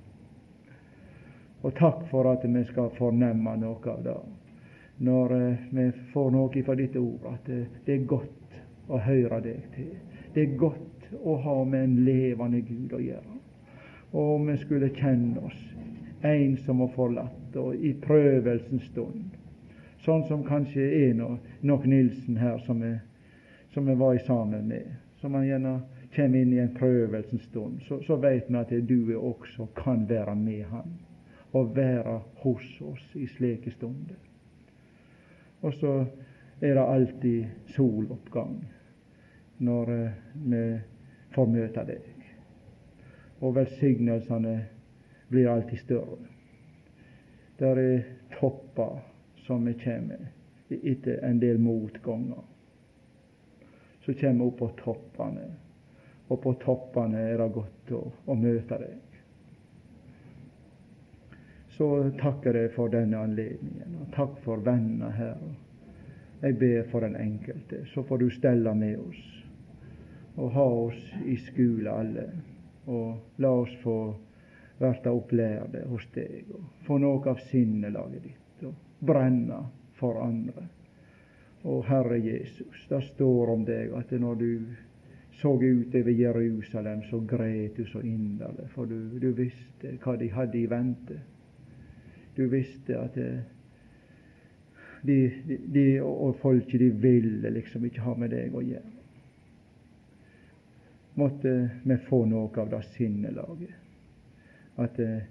Og 1.66 1.74
takk 1.76 2.06
for 2.12 2.30
at 2.32 2.46
vi 2.46 2.64
skal 2.70 2.94
fornemme 2.96 3.56
noe 3.60 3.92
av 3.92 4.04
det 4.06 4.16
når 4.98 5.34
eh, 5.36 5.66
vi 5.72 5.92
får 6.14 6.32
noe 6.34 6.64
fra 6.66 6.76
ditt 6.76 6.96
ord, 6.98 7.26
at 7.34 7.50
det 7.50 7.94
er 7.94 8.06
godt 8.10 8.60
å 8.88 9.00
høre 9.04 9.42
deg 9.44 9.66
til. 9.76 9.90
Det 10.34 10.44
er 10.44 10.60
godt 10.60 11.10
å 11.24 11.36
ha 11.44 11.58
med 11.64 11.84
en 11.84 11.98
levende 12.06 12.62
Gud 12.66 12.94
å 12.94 13.02
gjøre. 13.02 13.36
Og 14.12 14.36
om 14.38 14.48
vi 14.48 14.58
skulle 14.62 14.94
kjenne 14.96 15.44
oss 15.48 15.60
ensom 16.26 16.82
og 16.86 16.94
forlatt 16.96 17.58
og 17.60 17.76
i 17.76 17.94
prøvelsens 18.02 18.88
stund, 18.92 19.36
sånn 20.06 20.24
som 20.30 20.46
kanskje 20.48 20.86
er 21.10 21.18
nok 21.18 21.86
Nilsen 21.86 22.38
her, 22.40 22.58
som 22.66 22.82
vi, 22.82 22.94
som 23.74 23.86
vi 23.86 23.96
var 24.00 24.18
sammen 24.26 24.68
med. 24.70 24.88
Som 25.22 25.34
han 25.34 25.48
gjerne 25.48 25.74
kommer 26.16 26.40
inn 26.40 26.54
i 26.54 26.62
en 26.62 26.74
prøvelsens 26.78 27.48
stund, 27.50 27.82
så, 27.88 28.00
så 28.06 28.16
vet 28.22 28.50
vi 28.50 28.60
at 28.60 28.72
du 28.88 29.16
også 29.18 29.68
kan 29.78 30.06
være 30.10 30.36
med 30.38 30.64
han 30.72 30.96
og 31.56 31.76
være 31.76 32.20
hos 32.44 32.66
oss 32.86 33.04
i 33.16 33.26
slike 33.38 33.72
stunder. 33.72 34.27
Og 35.68 35.74
så 35.76 35.94
er 36.62 36.78
det 36.78 36.84
alltid 36.84 37.46
soloppgang 37.76 38.62
når 39.58 39.90
uh, 39.92 40.12
vi 40.48 40.62
får 41.36 41.50
møte 41.52 41.84
deg. 41.90 42.06
Og 43.44 43.56
velsignelsene 43.58 44.54
blir 45.28 45.50
alltid 45.52 45.82
større. 45.84 46.20
Der 47.60 47.82
er 47.82 48.06
topper 48.38 49.02
som 49.44 49.66
vi 49.68 49.74
kommer 49.84 50.30
etter 50.70 51.20
en 51.26 51.42
del 51.42 51.60
motganger. 51.60 52.46
Så 54.06 54.14
kommer 54.14 54.46
vi 54.46 54.48
opp 54.48 54.60
på 54.62 54.70
toppene, 54.80 55.50
og 56.30 56.42
på 56.44 56.54
toppene 56.64 57.28
er 57.28 57.42
det 57.42 57.52
godt 57.56 57.92
å, 57.98 58.06
å 58.28 58.40
møte 58.40 58.80
deg. 58.80 59.07
Så 61.78 62.12
takker 62.22 62.58
jeg 62.58 62.74
for 62.76 62.90
denne 62.90 63.20
anledningen, 63.22 63.98
og 64.02 64.14
takk 64.16 64.38
for 64.46 64.62
vennene 64.66 65.12
her. 65.14 65.42
Jeg 66.42 66.58
ber 66.58 66.88
for 66.92 67.06
den 67.06 67.16
enkelte. 67.16 67.84
Så 67.94 68.04
får 68.04 68.18
du 68.18 68.30
stelle 68.30 68.74
med 68.76 68.98
oss 68.98 69.26
og 70.38 70.52
ha 70.54 70.66
oss 70.86 71.14
i 71.26 71.36
skole 71.42 71.90
alle, 71.90 72.26
og 72.86 73.42
la 73.42 73.52
oss 73.58 73.74
få 73.82 73.98
verta 74.78 75.10
opplærde 75.10 75.82
hos 75.90 76.06
deg 76.14 76.52
og 76.54 76.66
få 76.86 77.00
noe 77.02 77.32
av 77.32 77.40
sinnelaget 77.50 78.28
ditt 78.28 78.66
og 78.70 78.76
brenne 79.10 79.64
for 79.98 80.22
andre. 80.22 80.68
Og 81.66 81.88
Herre 81.90 82.20
Jesus, 82.22 82.86
det 82.90 83.02
står 83.10 83.54
om 83.56 83.66
deg 83.66 83.96
at 83.98 84.14
når 84.14 84.36
du 84.38 84.52
så 85.42 85.54
ut 85.58 85.96
over 85.96 86.14
Jerusalem, 86.14 87.02
så 87.10 87.20
gret 87.20 87.78
du 87.78 87.86
så 87.86 88.00
inderlig, 88.00 88.70
for 88.74 88.86
du, 88.86 89.18
du 89.22 89.32
visste 89.38 89.98
hva 90.04 90.16
de 90.18 90.30
hadde 90.34 90.58
i 90.58 90.70
vente. 90.70 91.18
Du 92.38 92.46
visste 92.52 92.98
at 93.00 93.16
det, 93.18 93.32
de, 95.02 95.18
de, 95.48 95.58
de 95.74 95.86
og 96.02 96.38
folket 96.42 96.80
de 96.82 96.92
ville 97.02 97.50
liksom 97.54 97.86
ikke 97.88 98.06
ha 98.06 98.14
med 98.18 98.34
deg 98.34 98.54
å 98.56 98.64
gjøre. 98.66 98.94
Måtte 101.18 101.54
vi 101.82 101.98
få 102.06 102.22
noe 102.30 102.62
av 102.62 102.70
det 102.70 102.84
sinnelaget, 102.94 103.74
at 104.78 105.00
eh, 105.02 105.26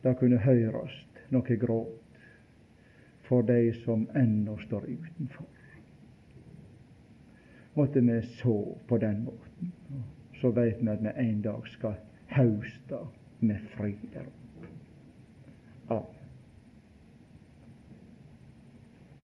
det 0.00 0.16
kunne 0.16 0.40
høres 0.40 0.96
noe 1.34 1.60
gråt 1.60 2.24
for 3.28 3.44
de 3.44 3.60
som 3.84 4.08
ennå 4.16 4.56
står 4.64 4.88
utenfor 4.88 5.48
måtte 7.78 8.00
vi 8.00 8.22
så 8.22 8.76
på 8.88 8.98
den 8.98 9.24
måten. 9.24 9.72
Så 10.40 10.50
veit 10.50 10.82
vi 10.82 10.90
at 10.90 11.02
vi 11.02 11.12
en 11.14 11.42
dag 11.42 11.68
skal 11.68 11.94
hauste 12.26 12.98
med 13.40 13.58
fri 13.76 13.92
fryd. 13.94 14.32
Amen. 15.88 16.17